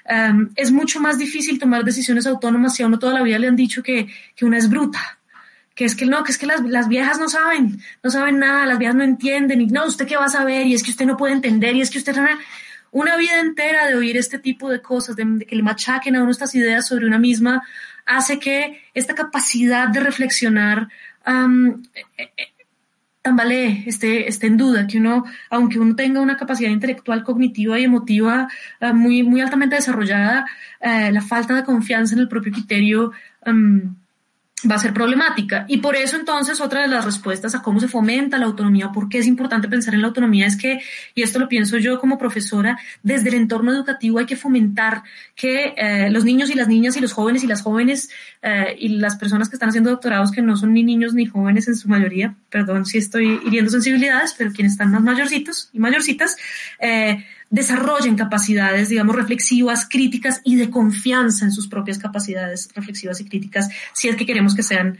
um, 0.09 0.49
es 0.55 0.71
mucho 0.71 1.01
más 1.01 1.17
difícil 1.17 1.59
tomar 1.59 1.83
decisiones 1.83 2.27
autónomas 2.27 2.75
si 2.75 2.83
a 2.83 2.87
uno 2.87 2.99
toda 2.99 3.13
la 3.13 3.23
vida 3.23 3.39
le 3.39 3.47
han 3.47 3.55
dicho 3.55 3.83
que, 3.83 4.07
que 4.35 4.45
una 4.45 4.57
es 4.57 4.69
bruta, 4.69 5.14
que 5.75 5.83
es 5.83 5.95
que 5.95 6.05
no, 6.05 6.23
que 6.23 6.31
es 6.31 6.37
que 6.37 6.45
las, 6.47 6.61
las, 6.61 6.87
viejas 6.87 7.19
no 7.19 7.27
saben, 7.27 7.81
no 8.01 8.09
saben 8.09 8.39
nada, 8.39 8.65
las 8.65 8.79
viejas 8.79 8.95
no 8.95 9.03
entienden, 9.03 9.61
y 9.61 9.67
no, 9.67 9.85
usted 9.85 10.07
qué 10.07 10.15
va 10.15 10.25
a 10.25 10.29
saber, 10.29 10.65
y 10.65 10.73
es 10.73 10.81
que 10.81 10.91
usted 10.91 11.05
no 11.05 11.17
puede 11.17 11.33
entender, 11.33 11.75
y 11.75 11.81
es 11.81 11.91
que 11.91 11.97
usted 11.97 12.15
una, 12.91 13.17
vida 13.17 13.41
entera 13.41 13.85
de 13.87 13.95
oír 13.95 14.15
este 14.15 14.39
tipo 14.39 14.69
de 14.69 14.81
cosas, 14.81 15.17
de, 15.17 15.45
que 15.45 15.55
le 15.55 15.63
machaquen 15.63 16.15
a 16.15 16.21
uno 16.23 16.31
estas 16.31 16.55
ideas 16.55 16.87
sobre 16.87 17.05
una 17.05 17.19
misma, 17.19 17.61
hace 18.05 18.39
que 18.39 18.81
esta 18.93 19.15
capacidad 19.15 19.89
de 19.89 19.99
reflexionar 19.99 20.87
um, 21.27 21.83
tambalee, 23.21 23.83
esté, 23.85 24.29
esté 24.29 24.47
en 24.47 24.55
duda, 24.55 24.87
que 24.87 24.99
uno, 24.99 25.25
aunque 25.49 25.79
uno 25.79 25.93
tenga 25.95 26.21
una 26.21 26.37
capacidad 26.37 26.69
intelectual, 26.69 27.23
cognitiva 27.23 27.77
y 27.79 27.83
emotiva 27.83 28.47
uh, 28.79 28.93
muy, 28.93 29.23
muy 29.23 29.41
altamente 29.41 29.75
desarrollada, 29.75 30.45
la 30.79 31.21
falta 31.21 31.55
de 31.55 31.63
confianza 31.63 32.13
en 32.13 32.19
el 32.19 32.27
propio 32.27 32.53
criterio 32.53 33.11
va 34.69 34.75
a 34.75 34.79
ser 34.79 34.93
problemática. 34.93 35.65
Y 35.67 35.77
por 35.77 35.95
eso 35.95 36.15
entonces 36.15 36.61
otra 36.61 36.81
de 36.81 36.87
las 36.87 37.05
respuestas 37.05 37.55
a 37.55 37.61
cómo 37.61 37.79
se 37.79 37.87
fomenta 37.87 38.37
la 38.37 38.45
autonomía, 38.45 38.91
por 38.91 39.09
qué 39.09 39.19
es 39.19 39.27
importante 39.27 39.67
pensar 39.67 39.93
en 39.93 40.01
la 40.01 40.07
autonomía, 40.07 40.45
es 40.47 40.55
que, 40.55 40.81
y 41.13 41.21
esto 41.21 41.39
lo 41.39 41.47
pienso 41.47 41.77
yo 41.77 41.99
como 41.99 42.17
profesora, 42.17 42.77
desde 43.03 43.29
el 43.29 43.35
entorno 43.35 43.71
educativo 43.71 44.19
hay 44.19 44.25
que 44.25 44.35
fomentar 44.35 45.03
que 45.35 45.73
eh, 45.77 46.09
los 46.09 46.25
niños 46.25 46.49
y 46.49 46.55
las 46.55 46.67
niñas 46.67 46.97
y 46.97 47.01
los 47.01 47.13
jóvenes 47.13 47.43
y 47.43 47.47
las 47.47 47.61
jóvenes 47.61 48.09
eh, 48.41 48.75
y 48.79 48.89
las 48.89 49.15
personas 49.15 49.49
que 49.49 49.55
están 49.55 49.69
haciendo 49.69 49.89
doctorados 49.89 50.31
que 50.31 50.41
no 50.41 50.55
son 50.55 50.73
ni 50.73 50.83
niños 50.83 51.13
ni 51.13 51.25
jóvenes 51.25 51.67
en 51.67 51.75
su 51.75 51.87
mayoría, 51.87 52.35
perdón 52.49 52.85
si 52.85 52.97
estoy 52.97 53.39
hiriendo 53.45 53.71
sensibilidades, 53.71 54.35
pero 54.37 54.51
quienes 54.51 54.73
están 54.73 54.91
más 54.91 55.01
mayorcitos 55.01 55.69
y 55.73 55.79
mayorcitas, 55.79 56.37
eh, 56.79 57.25
desarrollen 57.49 58.15
capacidades, 58.15 58.89
digamos, 58.89 59.15
reflexivas, 59.15 59.87
críticas 59.89 60.41
y 60.43 60.55
de 60.55 60.69
confianza 60.69 61.45
en 61.45 61.51
sus 61.51 61.67
propias 61.67 61.97
capacidades 61.97 62.69
reflexivas 62.75 63.21
y 63.21 63.29
críticas, 63.29 63.69
si 63.93 64.09
es 64.09 64.15
que 64.15 64.25
queremos 64.25 64.55
que 64.55 64.63
sean 64.63 64.97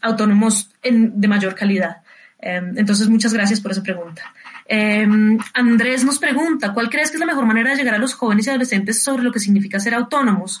autónomos 0.00 0.70
de 0.82 1.28
mayor 1.28 1.54
calidad. 1.54 1.98
Um, 2.44 2.76
entonces, 2.76 3.08
muchas 3.08 3.32
gracias 3.32 3.60
por 3.60 3.72
esa 3.72 3.82
pregunta. 3.82 4.34
Um, 4.70 5.38
Andrés 5.54 6.04
nos 6.04 6.18
pregunta, 6.18 6.74
¿cuál 6.74 6.90
crees 6.90 7.10
que 7.10 7.16
es 7.16 7.20
la 7.20 7.26
mejor 7.26 7.46
manera 7.46 7.70
de 7.70 7.76
llegar 7.76 7.94
a 7.94 7.98
los 7.98 8.14
jóvenes 8.14 8.46
y 8.46 8.50
adolescentes 8.50 9.02
sobre 9.02 9.22
lo 9.22 9.32
que 9.32 9.40
significa 9.40 9.80
ser 9.80 9.94
autónomos? 9.94 10.60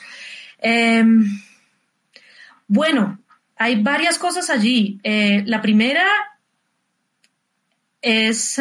bueno, 2.66 3.18
hay 3.56 3.82
varias 3.82 4.18
cosas 4.18 4.48
allí. 4.48 4.98
Eh, 5.02 5.42
la 5.44 5.60
primera 5.60 6.06
es 8.00 8.58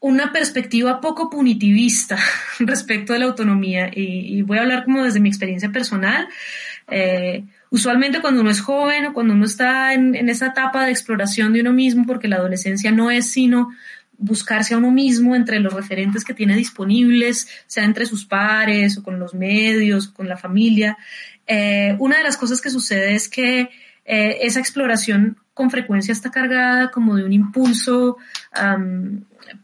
una 0.00 0.32
perspectiva 0.32 1.00
poco 1.00 1.28
punitivista 1.28 2.18
respecto 2.58 3.12
a 3.12 3.18
la 3.18 3.26
autonomía 3.26 3.90
y, 3.94 4.42
voy 4.42 4.58
a 4.58 4.62
hablar 4.62 4.84
como 4.84 5.04
desde 5.04 5.20
mi 5.20 5.28
experiencia 5.28 5.70
personal. 5.70 6.28
Eh, 6.90 7.44
usualmente 7.70 8.20
cuando 8.20 8.40
uno 8.40 8.50
es 8.50 8.60
joven 8.60 9.06
o 9.06 9.12
cuando 9.12 9.34
uno 9.34 9.44
está 9.44 9.94
en, 9.94 10.28
esa 10.28 10.48
etapa 10.48 10.86
de 10.86 10.90
exploración 10.90 11.52
de 11.52 11.60
uno 11.60 11.72
mismo, 11.72 12.04
porque 12.06 12.28
la 12.28 12.36
adolescencia 12.36 12.90
no 12.90 13.10
es 13.10 13.30
sino 13.30 13.70
buscarse 14.16 14.74
a 14.74 14.78
uno 14.78 14.90
mismo 14.90 15.34
entre 15.34 15.60
los 15.60 15.72
referentes 15.72 16.24
que 16.24 16.34
tiene 16.34 16.56
disponibles, 16.56 17.48
sea 17.66 17.84
entre 17.84 18.04
sus 18.04 18.26
pares 18.26 18.98
o 18.98 19.02
con 19.02 19.18
los 19.18 19.34
medios, 19.34 20.08
o 20.08 20.14
con 20.14 20.28
la 20.28 20.36
familia, 20.36 20.98
eh, 21.46 21.96
una 21.98 22.18
de 22.18 22.22
las 22.22 22.36
cosas 22.36 22.60
que 22.60 22.70
sucede 22.70 23.14
es 23.14 23.28
que 23.28 23.70
eh, 24.04 24.38
esa 24.42 24.60
exploración 24.60 25.38
con 25.52 25.70
frecuencia 25.70 26.12
está 26.12 26.30
cargada 26.30 26.90
como 26.90 27.16
de 27.16 27.24
un 27.24 27.32
impulso 27.32 28.18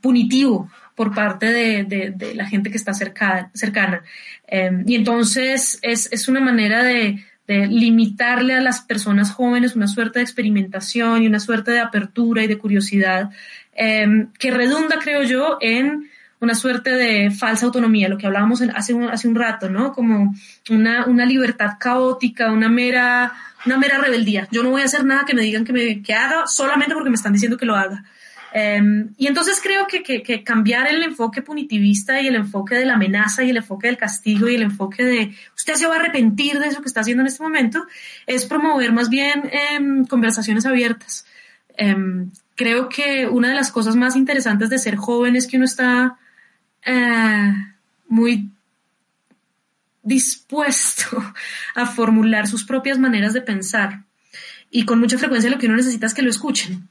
punitivo 0.00 0.70
por 0.94 1.14
parte 1.14 1.52
de, 1.52 2.34
la 2.34 2.46
gente 2.46 2.70
que 2.70 2.76
está 2.76 2.92
cercana. 2.94 4.02
Em, 4.46 4.84
y 4.86 4.94
entonces 4.94 5.78
es, 5.82 6.08
es 6.12 6.28
una 6.28 6.40
manera 6.40 6.82
de, 6.82 7.22
de 7.46 7.66
limitarle 7.66 8.54
a 8.54 8.60
las 8.60 8.80
personas 8.80 9.30
jóvenes 9.30 9.76
una 9.76 9.86
suerte 9.86 10.18
de 10.18 10.24
experimentación 10.24 11.22
y 11.22 11.26
una 11.26 11.40
suerte 11.40 11.70
de 11.70 11.80
apertura 11.80 12.42
y 12.42 12.46
de 12.46 12.58
curiosidad 12.58 13.30
em, 13.74 14.32
que 14.38 14.50
redunda, 14.50 14.98
creo 15.00 15.22
yo, 15.22 15.58
en 15.60 16.08
una 16.40 16.54
suerte 16.54 16.90
de 16.90 17.30
falsa 17.30 17.66
autonomía, 17.66 18.08
lo 18.08 18.18
que 18.18 18.26
hablábamos 18.26 18.60
hace, 18.74 18.94
un, 18.94 19.04
hace 19.04 19.28
un 19.28 19.34
rato, 19.34 19.70
¿no? 19.70 19.92
Como 19.92 20.34
una, 20.70 21.06
una 21.06 21.24
libertad 21.24 21.72
caótica, 21.78 22.52
una 22.52 22.68
mera, 22.68 23.32
una 23.64 23.78
mera 23.78 23.98
rebeldía. 23.98 24.46
Yo 24.50 24.62
no 24.62 24.70
voy 24.70 24.82
a 24.82 24.84
hacer 24.84 25.04
nada 25.04 25.24
que 25.24 25.34
me 25.34 25.42
digan 25.42 25.64
que, 25.64 25.72
me, 25.72 26.02
que 26.02 26.14
haga 26.14 26.46
solamente 26.46 26.94
porque 26.94 27.10
me 27.10 27.16
están 27.16 27.32
diciendo 27.32 27.56
que 27.56 27.64
lo 27.64 27.74
haga. 27.74 28.04
Em, 28.52 29.12
y 29.16 29.26
entonces 29.26 29.60
creo 29.62 29.86
que, 29.86 30.02
que, 30.02 30.44
cambiar 30.44 30.86
el 30.88 31.02
enfoque 31.02 31.42
punitivista 31.42 32.20
y 32.20 32.28
el 32.28 32.36
enfoque 32.36 32.74
de 32.74 32.86
la 32.86 32.94
amenaza 32.94 33.44
y 33.44 33.50
el 33.50 33.58
enfoque 33.58 33.88
del 33.88 33.96
castigo 33.96 34.48
y 34.48 34.54
el 34.54 34.62
enfoque 34.62 35.04
de 35.04 35.34
usted 35.54 35.74
se 35.74 35.86
va 35.86 35.96
a 35.96 35.98
arrepentir 35.98 36.58
de 36.58 36.68
eso 36.68 36.80
que 36.80 36.88
está 36.88 37.00
haciendo 37.00 37.22
en 37.22 37.26
este 37.26 37.42
momento 37.42 37.86
es 38.26 38.46
promover 38.46 38.92
más 38.92 39.10
bien 39.10 39.50
em, 39.52 40.06
conversaciones 40.06 40.64
abiertas. 40.64 41.26
Em, 41.76 42.30
creo 42.54 42.88
que 42.88 43.26
una 43.26 43.48
de 43.48 43.54
las 43.54 43.70
cosas 43.70 43.96
más 43.96 44.16
interesantes 44.16 44.70
de 44.70 44.78
ser 44.78 44.96
joven 44.96 45.36
es 45.36 45.46
que 45.46 45.56
uno 45.56 45.66
está 45.66 46.18
eh, 46.84 47.52
muy 48.08 48.50
dispuesto 50.02 51.22
a 51.74 51.86
formular 51.86 52.46
sus 52.46 52.64
propias 52.64 52.98
maneras 52.98 53.34
de 53.34 53.42
pensar. 53.42 54.04
Y 54.70 54.84
con 54.84 54.98
mucha 54.98 55.18
frecuencia 55.18 55.50
lo 55.50 55.58
que 55.58 55.66
uno 55.66 55.76
necesita 55.76 56.06
es 56.06 56.14
que 56.14 56.22
lo 56.22 56.30
escuchen. 56.30 56.88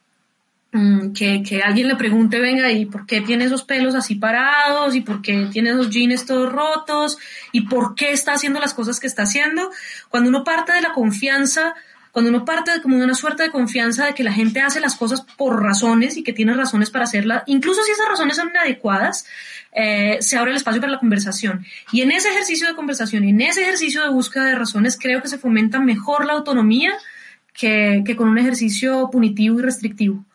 Mm, 0.77 1.13
que, 1.13 1.61
alguien 1.63 1.87
le 1.87 1.95
pregunte, 1.95 2.37
venga, 2.37 2.69
¿y 2.69 2.85
por 2.85 3.05
qué 3.05 3.21
tiene 3.21 3.45
esos 3.45 3.63
pelos 3.63 3.95
así 3.95 4.15
parados? 4.15 4.93
¿Y 4.93 4.99
por 4.99 5.21
qué 5.21 5.47
tiene 5.49 5.69
esos 5.69 5.89
jeans 5.89 6.25
todos 6.25 6.51
rotos? 6.51 7.17
¿Y 7.53 7.61
por 7.61 7.95
qué 7.95 8.11
está 8.11 8.33
haciendo 8.33 8.59
las 8.59 8.73
cosas 8.73 8.99
que 8.99 9.07
está 9.07 9.23
haciendo? 9.23 9.71
Cuando 10.09 10.27
uno 10.27 10.43
parte 10.43 10.73
de 10.73 10.81
la 10.81 10.91
confianza, 10.91 11.75
cuando 12.11 12.29
uno 12.29 12.43
parte 12.43 12.71
de 12.71 12.81
como 12.81 12.97
de 12.97 13.05
una 13.05 13.13
suerte 13.13 13.43
de 13.43 13.51
confianza 13.51 14.05
de 14.05 14.13
que 14.13 14.25
la 14.25 14.33
gente 14.33 14.59
hace 14.59 14.81
las 14.81 14.97
cosas 14.97 15.21
por 15.37 15.63
razones 15.63 16.17
y 16.17 16.23
que 16.23 16.33
tiene 16.33 16.53
razones 16.53 16.89
para 16.89 17.05
hacerlas, 17.05 17.43
incluso 17.45 17.81
si 17.83 17.93
esas 17.93 18.09
razones 18.09 18.35
son 18.35 18.49
inadecuadas, 18.49 19.25
eh, 19.71 20.17
se 20.19 20.35
abre 20.35 20.51
el 20.51 20.57
espacio 20.57 20.81
para 20.81 20.91
la 20.91 20.99
conversación. 20.99 21.65
Y 21.93 22.01
en 22.01 22.11
ese 22.11 22.27
ejercicio 22.27 22.67
de 22.67 22.75
conversación 22.75 23.23
y 23.23 23.29
en 23.29 23.39
ese 23.39 23.61
ejercicio 23.61 24.03
de 24.03 24.09
búsqueda 24.09 24.43
de 24.43 24.55
razones, 24.55 24.97
creo 25.01 25.21
que 25.21 25.29
se 25.29 25.37
fomenta 25.37 25.79
mejor 25.79 26.25
la 26.25 26.33
autonomía 26.33 26.91
que, 27.53 28.03
que 28.05 28.17
con 28.17 28.27
un 28.27 28.39
ejercicio 28.39 29.09
punitivo 29.09 29.59
y 29.59 29.63
restrictivo. 29.63 30.25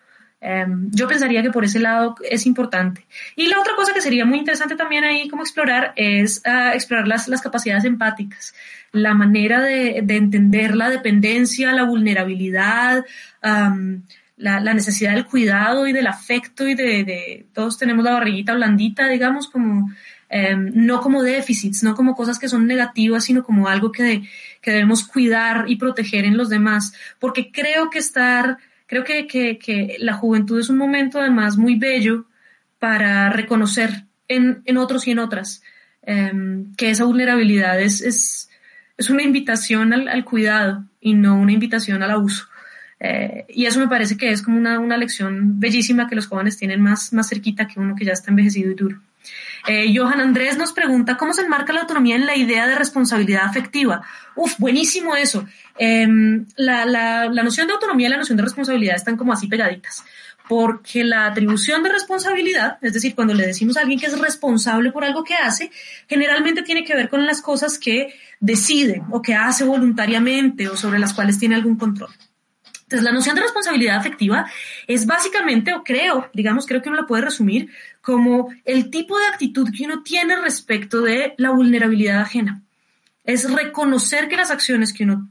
Em, 0.42 0.90
yo 0.90 1.06
pensaría 1.06 1.42
que 1.42 1.50
por 1.50 1.64
ese 1.64 1.78
lado 1.78 2.14
es 2.28 2.46
importante. 2.46 3.06
Y 3.36 3.48
la 3.48 3.60
otra 3.60 3.74
cosa 3.76 3.92
que 3.92 4.00
sería 4.00 4.24
muy 4.24 4.38
interesante 4.38 4.74
también 4.74 5.04
ahí 5.04 5.28
como 5.28 5.42
explorar 5.42 5.92
es 5.96 6.40
ah, 6.46 6.72
explorar 6.74 7.06
las, 7.06 7.28
las, 7.28 7.42
capacidades 7.42 7.84
empáticas, 7.84 8.54
la 8.92 9.12
manera 9.12 9.60
de, 9.60 10.00
de, 10.02 10.16
entender 10.16 10.74
la 10.74 10.88
dependencia, 10.88 11.74
la 11.74 11.84
vulnerabilidad, 11.84 13.04
la, 13.42 14.60
la, 14.60 14.74
necesidad 14.74 15.12
del 15.14 15.26
cuidado 15.26 15.86
y 15.86 15.92
del 15.92 16.06
afecto 16.06 16.66
y 16.66 16.74
de, 16.74 17.04
de, 17.04 17.46
todos 17.52 17.76
tenemos 17.76 18.02
la 18.02 18.12
barriguita 18.12 18.54
blandita, 18.54 19.08
digamos, 19.08 19.48
como 19.48 19.90
em, 20.30 20.72
no 20.74 21.02
como 21.02 21.22
déficits, 21.22 21.82
no 21.82 21.94
como 21.94 22.14
cosas 22.14 22.38
que 22.38 22.48
son 22.48 22.66
negativas, 22.66 23.24
sino 23.24 23.44
como 23.44 23.68
algo 23.68 23.92
que, 23.92 24.22
que 24.62 24.70
debemos 24.70 25.04
cuidar 25.06 25.64
y 25.68 25.76
proteger 25.76 26.24
en 26.24 26.38
los 26.38 26.48
demás, 26.48 26.94
porque 27.18 27.52
creo 27.52 27.90
que 27.90 27.98
estar 27.98 28.58
Creo 28.90 29.04
que, 29.04 29.28
que, 29.28 29.96
la 30.00 30.14
juventud 30.14 30.58
es 30.58 30.68
un 30.68 30.76
momento 30.76 31.20
además 31.20 31.56
muy 31.56 31.76
bello 31.76 32.26
para 32.80 33.30
reconocer 33.30 34.06
en, 34.26 34.62
en 34.64 34.78
otros 34.78 35.06
y 35.06 35.12
en 35.12 35.20
otras 35.20 35.62
em, 36.02 36.74
que 36.74 36.90
esa 36.90 37.04
vulnerabilidad 37.04 37.80
es, 37.80 38.00
es, 38.00 38.50
es 38.96 39.08
una 39.08 39.22
invitación 39.22 39.92
al, 39.92 40.08
al, 40.08 40.24
cuidado 40.24 40.86
y 41.00 41.14
no 41.14 41.38
una 41.38 41.52
invitación 41.52 42.02
al 42.02 42.10
abuso. 42.10 42.48
Eh, 42.98 43.46
y 43.50 43.66
eso 43.66 43.78
me 43.78 43.86
parece 43.86 44.16
que 44.16 44.32
es 44.32 44.42
como 44.42 44.58
una, 44.58 44.80
una, 44.80 44.96
lección 44.96 45.60
bellísima 45.60 46.08
que 46.08 46.16
los 46.16 46.26
jóvenes 46.26 46.58
tienen 46.58 46.80
más, 46.80 47.12
más 47.12 47.28
cerquita 47.28 47.68
que 47.68 47.78
uno 47.78 47.94
que 47.94 48.04
ya 48.04 48.12
está 48.12 48.32
envejecido 48.32 48.72
y 48.72 48.74
duro. 48.74 49.00
Eh, 49.66 49.92
Johan 49.94 50.20
Andrés 50.20 50.56
nos 50.56 50.72
pregunta 50.72 51.16
cómo 51.16 51.32
se 51.32 51.42
enmarca 51.42 51.72
la 51.72 51.82
autonomía 51.82 52.16
en 52.16 52.26
la 52.26 52.36
idea 52.36 52.66
de 52.66 52.74
responsabilidad 52.74 53.44
afectiva. 53.44 54.02
Uf, 54.34 54.54
buenísimo 54.58 55.16
eso. 55.16 55.46
Em, 55.78 56.46
la, 56.56 56.84
la, 56.84 57.28
la 57.28 57.42
noción 57.42 57.66
de 57.66 57.74
autonomía 57.74 58.08
y 58.08 58.10
la 58.10 58.16
noción 58.16 58.36
de 58.36 58.44
responsabilidad 58.44 58.96
están 58.96 59.16
como 59.16 59.32
así 59.32 59.46
pegaditas 59.46 60.04
porque 60.50 61.04
la 61.04 61.26
atribución 61.26 61.84
de 61.84 61.90
responsabilidad, 61.90 62.78
es 62.82 62.92
decir, 62.92 63.14
cuando 63.14 63.34
le 63.34 63.46
decimos 63.46 63.76
a 63.76 63.82
alguien 63.82 64.00
que 64.00 64.06
es 64.06 64.18
responsable 64.18 64.90
por 64.90 65.04
algo 65.04 65.22
que 65.22 65.34
hace, 65.34 65.70
generalmente 66.08 66.62
tiene 66.62 66.82
que 66.82 66.92
ver 66.92 67.08
con 67.08 67.24
las 67.24 67.40
cosas 67.40 67.78
que 67.78 68.12
decide 68.40 69.00
o 69.12 69.22
que 69.22 69.36
hace 69.36 69.62
voluntariamente 69.62 70.68
o 70.68 70.76
sobre 70.76 70.98
las 70.98 71.14
cuales 71.14 71.38
tiene 71.38 71.54
algún 71.54 71.76
control. 71.76 72.10
Entonces, 72.90 73.04
la 73.04 73.12
noción 73.12 73.36
de 73.36 73.42
responsabilidad 73.42 73.98
afectiva 73.98 74.50
es 74.88 75.06
básicamente, 75.06 75.72
o 75.74 75.84
creo, 75.84 76.28
digamos, 76.34 76.66
creo 76.66 76.82
que 76.82 76.88
uno 76.88 77.02
la 77.02 77.06
puede 77.06 77.22
resumir 77.22 77.70
como 78.00 78.52
el 78.64 78.90
tipo 78.90 79.16
de 79.16 79.26
actitud 79.26 79.68
que 79.72 79.84
uno 79.84 80.02
tiene 80.02 80.34
respecto 80.34 81.00
de 81.00 81.34
la 81.36 81.50
vulnerabilidad 81.50 82.20
ajena. 82.20 82.62
Es 83.22 83.48
reconocer 83.48 84.26
que 84.26 84.36
las 84.36 84.50
acciones 84.50 84.92
que 84.92 85.04
uno 85.04 85.28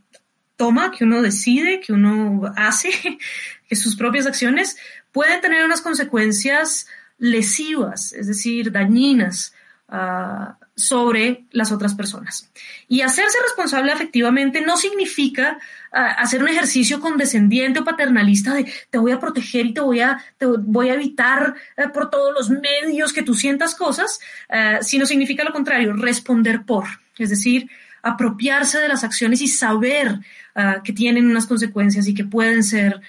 toma, 0.56 0.92
que 0.92 1.04
uno 1.04 1.22
decide, 1.22 1.82
que 1.82 1.92
uno 1.92 2.50
hace, 2.56 2.92
que 3.68 3.76
sus 3.76 3.98
propias 3.98 4.26
acciones 4.26 4.78
pueden 5.12 5.42
tener 5.42 5.66
unas 5.66 5.82
consecuencias 5.82 6.88
lesivas, 7.18 8.14
es 8.14 8.28
decir, 8.28 8.72
dañinas 8.72 9.54
uh, 9.92 10.54
sobre 10.76 11.46
las 11.52 11.72
otras 11.72 11.94
personas. 11.94 12.50
Y 12.88 13.02
hacerse 13.02 13.38
responsable 13.44 13.92
efectivamente 13.92 14.62
no 14.62 14.78
significa 14.78 15.60
ah, 15.92 16.12
hacer 16.12 16.42
un 16.42 16.48
ejercicio 16.48 17.02
condescendiente 17.02 17.80
o 17.80 17.84
paternalista 17.84 18.54
de 18.54 18.72
te 18.90 18.98
voy 18.98 19.12
a 19.12 19.20
proteger 19.20 19.66
y 19.66 19.74
te 19.74 19.82
voy 19.82 20.00
a, 20.00 20.24
te 20.38 20.46
voy 20.46 20.90
a 20.90 20.94
evitar 20.94 21.56
eh, 21.76 21.90
por 21.90 22.10
todos 22.10 22.34
los 22.34 22.50
medios 22.50 23.12
que 23.12 23.24
tú 23.24 23.34
sientas 23.34 23.76
cosas, 23.76 24.20
uh, 24.50 24.82
sino 24.82 25.06
significa 25.06 25.44
lo 25.44 25.52
contrario, 25.52 25.94
responder 25.94 26.64
por, 26.64 26.86
es 27.18 27.30
decir, 27.30 27.70
apropiarse 28.02 28.80
de 28.80 28.88
las 28.88 29.04
acciones 29.04 29.42
y 29.42 29.48
saber 29.48 30.20
uh, 30.56 30.82
que 30.82 30.94
tienen 30.94 31.30
unas 31.30 31.46
consecuencias 31.46 32.08
y 32.08 32.14
que 32.14 32.24
pueden 32.24 32.64
ser 32.64 33.02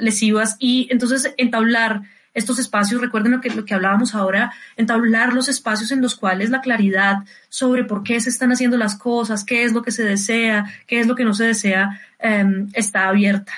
lesivas 0.00 0.56
y 0.58 0.88
entonces 0.90 1.34
entablar 1.36 2.02
estos 2.36 2.58
espacios, 2.58 3.00
recuerden 3.00 3.32
lo 3.32 3.40
que, 3.40 3.48
lo 3.50 3.64
que 3.64 3.72
hablábamos 3.72 4.14
ahora, 4.14 4.52
entablar 4.76 5.32
los 5.32 5.48
espacios 5.48 5.90
en 5.90 6.02
los 6.02 6.14
cuales 6.14 6.50
la 6.50 6.60
claridad 6.60 7.24
sobre 7.48 7.84
por 7.84 8.02
qué 8.02 8.20
se 8.20 8.28
están 8.28 8.52
haciendo 8.52 8.76
las 8.76 8.96
cosas, 8.96 9.42
qué 9.42 9.64
es 9.64 9.72
lo 9.72 9.82
que 9.82 9.90
se 9.90 10.04
desea, 10.04 10.66
qué 10.86 11.00
es 11.00 11.06
lo 11.06 11.14
que 11.14 11.24
no 11.24 11.32
se 11.32 11.44
desea, 11.44 11.98
em, 12.18 12.68
está 12.74 13.08
abierta. 13.08 13.54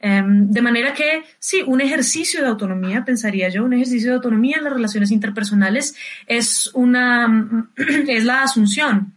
Em, 0.00 0.50
de 0.50 0.62
manera 0.62 0.94
que, 0.94 1.24
sí, 1.38 1.62
un 1.64 1.82
ejercicio 1.82 2.40
de 2.40 2.48
autonomía, 2.48 3.04
pensaría 3.04 3.50
yo, 3.50 3.64
un 3.64 3.74
ejercicio 3.74 4.08
de 4.08 4.16
autonomía 4.16 4.56
en 4.56 4.64
las 4.64 4.72
relaciones 4.72 5.10
interpersonales 5.10 5.94
es 6.26 6.70
una, 6.72 7.68
es 8.08 8.24
la 8.24 8.42
asunción 8.42 9.12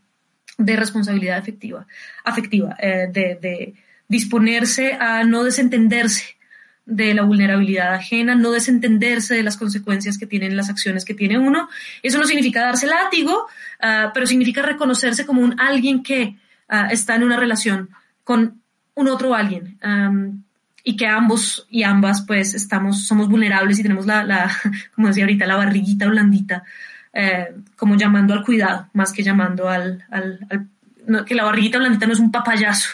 de 0.58 0.76
responsabilidad 0.76 1.38
afectiva, 1.38 1.88
afectiva 2.26 2.76
eh, 2.80 3.08
de, 3.12 3.40
de 3.42 3.74
disponerse 4.10 4.94
a 4.94 5.24
no 5.24 5.46
desentenderse 5.46 6.35
de 6.86 7.14
la 7.14 7.24
vulnerabilidad 7.24 7.94
ajena, 7.94 8.36
no 8.36 8.52
desentenderse 8.52 9.34
de 9.36 9.44
las 9.44 9.58
consecuencias 9.58 10.18
que 10.18 10.28
tienen 10.28 10.56
las 10.56 10.70
acciones 10.70 11.04
que 11.04 11.16
tiene 11.16 11.40
uno. 11.40 11.68
Eso 12.04 12.20
no 12.20 12.26
significa 12.26 12.62
darse 12.62 12.88
látigo, 12.88 13.48
uh, 13.82 14.12
pero 14.14 14.28
significa 14.28 14.62
reconocerse 14.62 15.26
como 15.26 15.42
un 15.42 15.60
alguien 15.60 16.04
que 16.04 16.36
uh, 16.70 16.92
está 16.92 17.16
en 17.16 17.24
una 17.24 17.38
relación 17.38 17.90
con 18.24 18.62
un 18.94 19.08
otro 19.08 19.36
alguien. 19.36 19.78
Y 20.88 20.96
que 20.98 21.08
ambos 21.08 21.66
y 21.70 21.82
ambas 21.82 22.22
pues 22.22 22.54
estamos, 22.54 23.08
somos 23.08 23.28
vulnerables 23.28 23.80
y 23.80 23.82
tenemos 23.82 24.06
la, 24.06 24.24
la 24.24 24.52
como 24.96 25.08
decía 25.08 25.24
ahorita, 25.24 25.48
la 25.48 25.56
barriguita 25.56 26.08
blandita, 26.08 26.64
eh, 27.12 27.56
como 27.76 27.96
llamando 27.96 28.34
al 28.34 28.44
cuidado, 28.44 28.90
más 28.94 29.12
que 29.12 29.24
llamando 29.24 29.68
al, 29.68 30.06
al, 30.12 30.40
al 30.50 31.26
que 31.26 31.34
la 31.34 31.44
barriguita 31.44 31.80
blandita 31.80 32.06
no 32.06 32.14
es 32.14 32.20
un 32.20 32.32
papayazo 32.32 32.90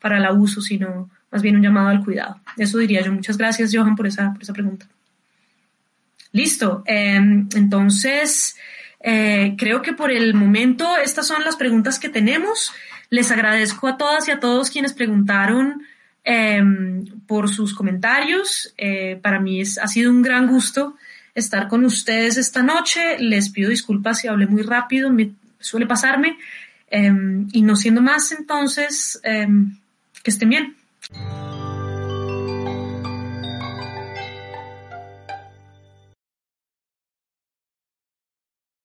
para 0.00 0.18
el 0.18 0.24
abuso, 0.24 0.60
sino 0.60 1.10
más 1.32 1.42
bien 1.42 1.56
un 1.56 1.62
llamado 1.62 1.88
al 1.88 2.04
cuidado. 2.04 2.38
Eso 2.58 2.78
diría 2.78 3.00
yo. 3.00 3.10
Muchas 3.10 3.38
gracias, 3.38 3.74
Johan, 3.74 3.96
por 3.96 4.06
esa, 4.06 4.32
por 4.34 4.42
esa 4.42 4.52
pregunta. 4.52 4.86
Listo. 6.32 6.82
Em, 6.86 7.48
entonces, 7.54 8.56
eh, 9.00 9.54
creo 9.56 9.80
que 9.80 9.94
por 9.94 10.10
el 10.10 10.34
momento 10.34 10.96
estas 10.98 11.26
son 11.26 11.42
las 11.42 11.56
preguntas 11.56 11.98
que 11.98 12.10
tenemos. 12.10 12.72
Les 13.08 13.30
agradezco 13.30 13.88
a 13.88 13.96
todas 13.96 14.28
y 14.28 14.30
a 14.30 14.40
todos 14.40 14.70
quienes 14.70 14.92
preguntaron 14.92 15.82
em, 16.22 17.06
por 17.26 17.48
sus 17.48 17.74
comentarios. 17.74 18.74
Eh, 18.76 19.18
para 19.22 19.40
mí 19.40 19.62
es, 19.62 19.78
ha 19.78 19.88
sido 19.88 20.10
un 20.10 20.20
gran 20.20 20.46
gusto 20.46 20.96
estar 21.34 21.66
con 21.66 21.84
ustedes 21.86 22.36
esta 22.36 22.62
noche. 22.62 23.18
Les 23.18 23.48
pido 23.48 23.70
disculpas 23.70 24.20
si 24.20 24.28
hablé 24.28 24.46
muy 24.46 24.62
rápido, 24.62 25.10
me 25.10 25.32
suele 25.60 25.86
pasarme. 25.86 26.36
Em, 26.90 27.48
y 27.52 27.62
no 27.62 27.74
siendo 27.74 28.02
más, 28.02 28.32
entonces, 28.32 29.18
que 29.22 30.30
estén 30.30 30.50
bien. 30.50 30.81
Thank 31.14 31.46
you. 31.46 31.51